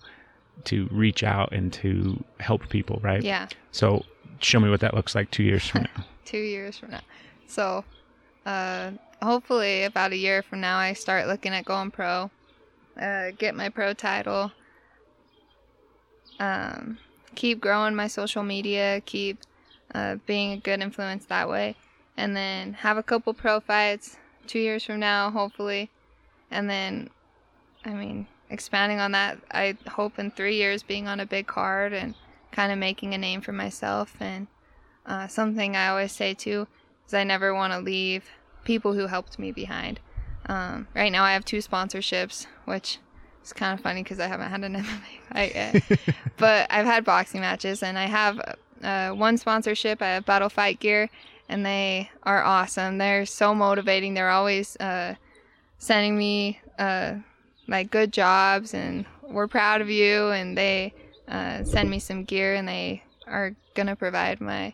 to 0.63 0.87
reach 0.91 1.23
out 1.23 1.51
and 1.51 1.73
to 1.73 2.23
help 2.39 2.67
people 2.69 2.99
right 3.03 3.23
yeah, 3.23 3.47
so 3.71 4.03
show 4.39 4.59
me 4.59 4.69
what 4.69 4.79
that 4.79 4.93
looks 4.93 5.15
like 5.15 5.29
two 5.31 5.43
years 5.43 5.67
from 5.67 5.83
now. 5.97 6.05
Two 6.25 6.39
years 6.39 6.77
from 6.77 6.91
now. 6.91 7.01
So 7.47 7.83
uh, 8.45 8.91
hopefully, 9.21 9.83
about 9.83 10.11
a 10.11 10.17
year 10.17 10.41
from 10.41 10.61
now, 10.61 10.77
I 10.77 10.93
start 10.93 11.27
looking 11.27 11.53
at 11.53 11.65
going 11.65 11.91
pro, 11.91 12.31
uh, 12.99 13.31
get 13.37 13.55
my 13.55 13.69
pro 13.69 13.93
title, 13.93 14.51
um, 16.39 16.97
keep 17.35 17.59
growing 17.59 17.95
my 17.95 18.07
social 18.07 18.43
media, 18.43 19.01
keep 19.05 19.39
uh, 19.93 20.15
being 20.25 20.53
a 20.53 20.57
good 20.57 20.81
influence 20.81 21.25
that 21.25 21.49
way, 21.49 21.75
and 22.17 22.35
then 22.35 22.73
have 22.73 22.97
a 22.97 23.03
couple 23.03 23.33
pro 23.33 23.59
fights 23.59 24.17
two 24.47 24.59
years 24.59 24.83
from 24.83 24.99
now, 24.99 25.29
hopefully, 25.29 25.89
and 26.49 26.69
then, 26.69 27.09
I 27.85 27.91
mean, 27.91 28.27
expanding 28.49 28.99
on 28.99 29.13
that, 29.13 29.39
I 29.51 29.77
hope 29.87 30.19
in 30.19 30.29
three 30.31 30.55
years 30.57 30.83
being 30.83 31.07
on 31.07 31.19
a 31.19 31.25
big 31.25 31.47
card 31.47 31.93
and 31.93 32.13
kind 32.51 32.71
of 32.71 32.77
making 32.77 33.13
a 33.13 33.17
name 33.17 33.41
for 33.41 33.53
myself. 33.53 34.15
And 34.19 34.47
uh, 35.05 35.27
something 35.27 35.75
I 35.75 35.89
always 35.89 36.11
say 36.11 36.33
too 36.33 36.67
is 37.07 37.13
I 37.13 37.23
never 37.23 37.53
want 37.53 37.73
to 37.73 37.79
leave 37.79 38.23
people 38.63 38.93
who 38.93 39.07
helped 39.07 39.39
me 39.39 39.51
behind. 39.51 39.99
Um, 40.47 40.87
right 40.95 41.11
now, 41.11 41.23
I 41.23 41.33
have 41.33 41.45
two 41.45 41.57
sponsorships, 41.57 42.47
which 42.65 42.99
is 43.43 43.53
kind 43.53 43.77
of 43.77 43.83
funny 43.83 44.03
because 44.03 44.19
I 44.19 44.27
haven't 44.27 44.49
had 44.49 44.63
an 44.63 44.75
MMA 44.83 45.33
fight 45.33 45.55
yet. 45.55 46.15
but 46.37 46.67
I've 46.71 46.85
had 46.85 47.05
boxing 47.05 47.41
matches, 47.41 47.83
and 47.83 47.97
I 47.97 48.05
have 48.05 48.57
uh, 48.83 49.09
one 49.11 49.37
sponsorship. 49.37 50.01
I 50.01 50.07
have 50.07 50.25
Battle 50.25 50.49
Fight 50.49 50.79
Gear, 50.79 51.09
and 51.49 51.65
they 51.65 52.09
are 52.23 52.43
awesome. 52.43 52.97
They're 52.97 53.25
so 53.25 53.53
motivating. 53.53 54.13
They're 54.13 54.29
always 54.29 54.75
uh, 54.77 55.15
sending 55.77 56.17
me 56.17 56.59
uh, 56.79 57.15
like 57.67 57.91
good 57.91 58.11
jobs, 58.11 58.73
and 58.73 59.05
we're 59.23 59.47
proud 59.47 59.81
of 59.81 59.89
you. 59.89 60.29
And 60.29 60.57
they 60.57 60.93
uh, 61.27 61.63
send 61.63 61.89
me 61.89 61.99
some 61.99 62.23
gear, 62.23 62.55
and 62.55 62.67
they 62.67 63.03
are 63.27 63.55
gonna 63.75 63.95
provide 63.95 64.41
my 64.41 64.73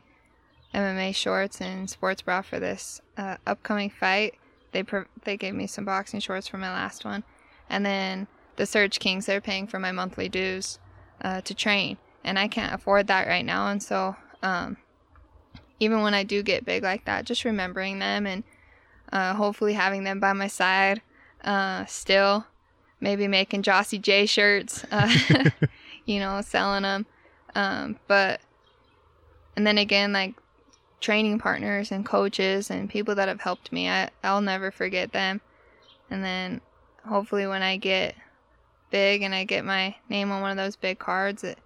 MMA 0.78 1.16
shorts 1.16 1.60
and 1.60 1.90
sports 1.90 2.22
bra 2.22 2.42
for 2.42 2.60
this 2.60 3.02
uh, 3.18 3.38
upcoming 3.48 3.90
fight. 3.90 4.36
They 4.72 4.84
pro- 4.84 5.06
they 5.24 5.36
gave 5.36 5.56
me 5.56 5.66
some 5.66 5.86
boxing 5.86 6.20
shorts 6.20 6.48
for 6.48 6.58
my 6.58 6.72
last 6.72 7.04
one, 7.04 7.24
and 7.70 7.84
then 7.86 8.28
the 8.58 8.68
Surge 8.68 9.00
Kings 9.00 9.26
they're 9.26 9.42
paying 9.42 9.66
for 9.66 9.80
my 9.80 9.92
monthly 9.92 10.30
dues 10.30 10.78
uh, 11.22 11.42
to 11.42 11.56
train, 11.56 11.98
and 12.24 12.38
I 12.38 12.48
can't 12.48 12.74
afford 12.74 13.08
that 13.08 13.28
right 13.28 13.46
now. 13.46 13.68
And 13.70 13.82
so, 13.82 14.16
um, 14.44 14.78
even 15.80 16.02
when 16.02 16.14
I 16.14 16.24
do 16.24 16.44
get 16.44 16.64
big 16.64 16.84
like 16.84 17.06
that, 17.06 17.26
just 17.26 17.44
remembering 17.44 17.98
them 17.98 18.28
and 18.28 18.44
uh, 19.12 19.34
hopefully 19.34 19.74
having 19.74 20.04
them 20.04 20.20
by 20.20 20.34
my 20.34 20.48
side, 20.48 21.02
uh, 21.44 21.86
still 21.86 22.46
maybe 23.00 23.28
making 23.28 23.64
Jocey 23.64 24.00
J 24.00 24.28
shirts, 24.28 24.86
uh, 24.92 25.12
you 26.06 26.20
know, 26.20 26.42
selling 26.42 26.84
them. 26.84 27.08
Um, 27.56 27.98
but 28.08 28.42
and 29.56 29.66
then 29.66 29.80
again, 29.80 30.14
like 30.14 30.36
training 31.00 31.40
partners 31.40 31.92
and 31.92 32.06
coaches 32.06 32.70
and 32.70 32.90
people 32.90 33.16
that 33.16 33.28
have 33.28 33.42
helped 33.42 33.72
me. 33.72 33.90
I, 33.90 34.10
I'll 34.24 34.42
never 34.42 34.72
forget 34.72 35.12
them. 35.12 35.42
And 36.10 36.24
then 36.24 36.62
hopefully 37.06 37.48
when 37.48 37.62
I 37.62 37.78
get 37.78 38.16
big 38.90 39.22
and 39.22 39.34
I 39.36 39.44
get 39.44 39.66
my 39.66 39.96
name 40.10 40.32
on 40.32 40.42
one 40.42 40.52
of 40.52 40.58
those 40.58 40.76
big 40.76 41.00
cards, 41.00 41.44
it, 41.44 41.60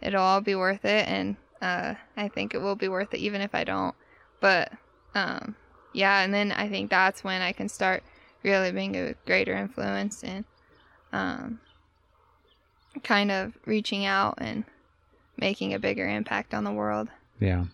it'll 0.00 0.22
all 0.22 0.40
be 0.40 0.54
worth 0.54 0.84
it. 0.84 1.08
And 1.08 1.36
uh, 1.60 1.94
I 2.16 2.28
think 2.28 2.54
it 2.54 2.60
will 2.60 2.76
be 2.76 2.88
worth 2.88 3.12
it 3.14 3.20
even 3.20 3.40
if 3.40 3.54
I 3.54 3.64
don't. 3.64 3.94
But 4.40 4.72
um, 5.14 5.56
yeah, 5.92 6.22
and 6.22 6.32
then 6.32 6.52
I 6.52 6.68
think 6.68 6.90
that's 6.90 7.22
when 7.22 7.42
I 7.42 7.52
can 7.52 7.68
start 7.68 8.02
really 8.42 8.72
being 8.72 8.96
a 8.96 9.14
greater 9.26 9.54
influence 9.54 10.24
and 10.24 10.44
um, 11.12 11.60
kind 13.04 13.30
of 13.30 13.56
reaching 13.66 14.04
out 14.04 14.34
and 14.38 14.64
making 15.36 15.74
a 15.74 15.78
bigger 15.78 16.08
impact 16.08 16.54
on 16.54 16.64
the 16.64 16.72
world. 16.72 17.08
Yeah. 17.38 17.66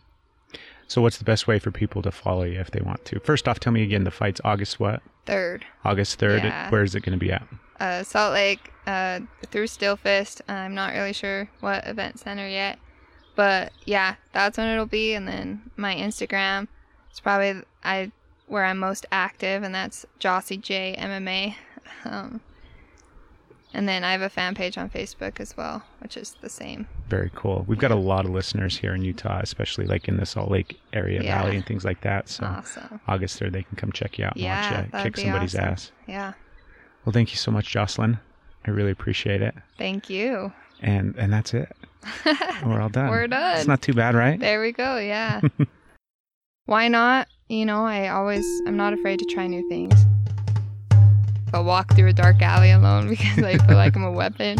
So 0.88 1.02
what's 1.02 1.18
the 1.18 1.24
best 1.24 1.46
way 1.46 1.58
for 1.58 1.70
people 1.70 2.02
to 2.02 2.10
follow 2.10 2.42
you 2.44 2.58
if 2.58 2.70
they 2.70 2.80
want 2.80 3.04
to? 3.06 3.20
First 3.20 3.46
off, 3.46 3.60
tell 3.60 3.72
me 3.72 3.82
again 3.82 4.04
the 4.04 4.10
fight's 4.10 4.40
August 4.44 4.80
what? 4.80 5.02
Third. 5.26 5.64
August 5.84 6.18
3rd. 6.18 6.44
Yeah. 6.44 6.70
Where 6.70 6.82
is 6.82 6.94
it 6.94 7.00
going 7.02 7.18
to 7.18 7.24
be 7.24 7.30
at? 7.30 7.46
uh, 7.80 8.02
Salt 8.02 8.32
Lake 8.32 8.72
uh, 8.86 9.20
through 9.46 9.66
Steel 9.68 9.96
Fist. 9.96 10.42
I'm 10.48 10.74
not 10.74 10.94
really 10.94 11.12
sure 11.12 11.48
what 11.60 11.86
event 11.86 12.18
center 12.18 12.48
yet, 12.48 12.78
but 13.36 13.72
yeah, 13.84 14.16
that's 14.32 14.58
when 14.58 14.68
it'll 14.68 14.86
be. 14.86 15.14
And 15.14 15.28
then 15.28 15.70
my 15.76 15.94
Instagram 15.94 16.66
is 17.12 17.20
probably 17.20 17.62
I 17.84 18.10
where 18.46 18.64
I'm 18.64 18.78
most 18.78 19.04
active, 19.12 19.62
and 19.62 19.74
that's 19.74 20.06
Jocey 20.18 20.60
J 20.60 20.96
MMA. 20.98 21.54
Um, 22.04 22.40
and 23.74 23.88
then 23.88 24.02
I 24.04 24.12
have 24.12 24.22
a 24.22 24.28
fan 24.28 24.54
page 24.54 24.78
on 24.78 24.88
Facebook 24.90 25.40
as 25.40 25.56
well, 25.56 25.82
which 26.00 26.16
is 26.16 26.36
the 26.40 26.48
same. 26.48 26.86
Very 27.08 27.30
cool. 27.34 27.64
We've 27.68 27.78
got 27.78 27.90
a 27.90 27.96
lot 27.96 28.24
of 28.24 28.30
listeners 28.30 28.76
here 28.78 28.94
in 28.94 29.02
Utah, 29.02 29.40
especially 29.42 29.86
like 29.86 30.08
in 30.08 30.16
the 30.16 30.26
Salt 30.26 30.50
Lake 30.50 30.80
area, 30.92 31.22
Yeah. 31.22 31.42
Valley, 31.42 31.56
and 31.56 31.66
things 31.66 31.84
like 31.84 32.00
that. 32.02 32.28
So 32.28 32.44
Awesome. 32.44 33.00
August 33.06 33.38
3rd, 33.40 33.52
they 33.52 33.62
can 33.62 33.76
come 33.76 33.92
check 33.92 34.18
you 34.18 34.24
out 34.24 34.34
and 34.34 34.42
Yeah, 34.42 34.80
watch 34.92 35.04
you 35.04 35.10
kick 35.10 35.16
somebody's 35.18 35.54
awesome. 35.54 35.68
ass. 35.68 35.92
Yeah. 36.06 36.32
Well, 37.04 37.12
thank 37.12 37.30
you 37.30 37.36
so 37.36 37.50
much, 37.50 37.68
Jocelyn. 37.70 38.18
I 38.66 38.70
really 38.70 38.90
appreciate 38.90 39.40
it. 39.42 39.54
Thank 39.78 40.10
you. 40.10 40.52
And 40.80 41.14
and 41.16 41.32
that's 41.32 41.54
it. 41.54 41.74
We're 42.64 42.80
all 42.80 42.88
done. 42.88 43.08
We're 43.10 43.26
done. 43.26 43.58
It's 43.58 43.66
not 43.66 43.82
too 43.82 43.94
bad, 43.94 44.14
right? 44.14 44.38
There 44.38 44.60
we 44.60 44.72
go. 44.72 44.98
Yeah. 44.98 45.40
Why 46.66 46.88
not? 46.88 47.28
You 47.48 47.64
know, 47.64 47.84
I 47.86 48.08
always, 48.08 48.44
I'm 48.66 48.76
not 48.76 48.92
afraid 48.92 49.18
to 49.20 49.24
try 49.26 49.46
new 49.46 49.66
things. 49.70 49.94
I'll 51.52 51.64
walk 51.64 51.94
through 51.94 52.08
a 52.08 52.12
dark 52.12 52.42
alley 52.42 52.70
alone 52.70 53.08
because 53.10 53.42
I 53.42 53.58
feel 53.58 53.76
like 53.76 53.96
I'm 53.96 54.04
a 54.04 54.12
weapon. 54.12 54.58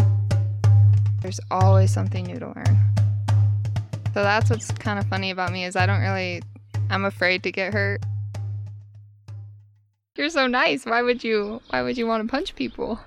There's 1.21 1.39
always 1.51 1.91
something 1.91 2.25
new 2.25 2.39
to 2.39 2.47
learn. 2.47 2.77
So 4.13 4.23
that's 4.23 4.49
what's 4.49 4.71
kind 4.71 4.97
of 4.97 5.05
funny 5.07 5.31
about 5.31 5.51
me 5.51 5.65
is 5.65 5.75
I 5.75 5.85
don't 5.85 6.01
really, 6.01 6.41
I'm 6.89 7.05
afraid 7.05 7.43
to 7.43 7.51
get 7.51 7.73
hurt. 7.73 8.01
You're 10.15 10.29
so 10.29 10.47
nice. 10.47 10.85
Why 10.85 11.01
would 11.01 11.23
you, 11.23 11.61
why 11.69 11.81
would 11.81 11.97
you 11.97 12.07
want 12.07 12.27
to 12.27 12.29
punch 12.29 12.55
people? 12.55 12.99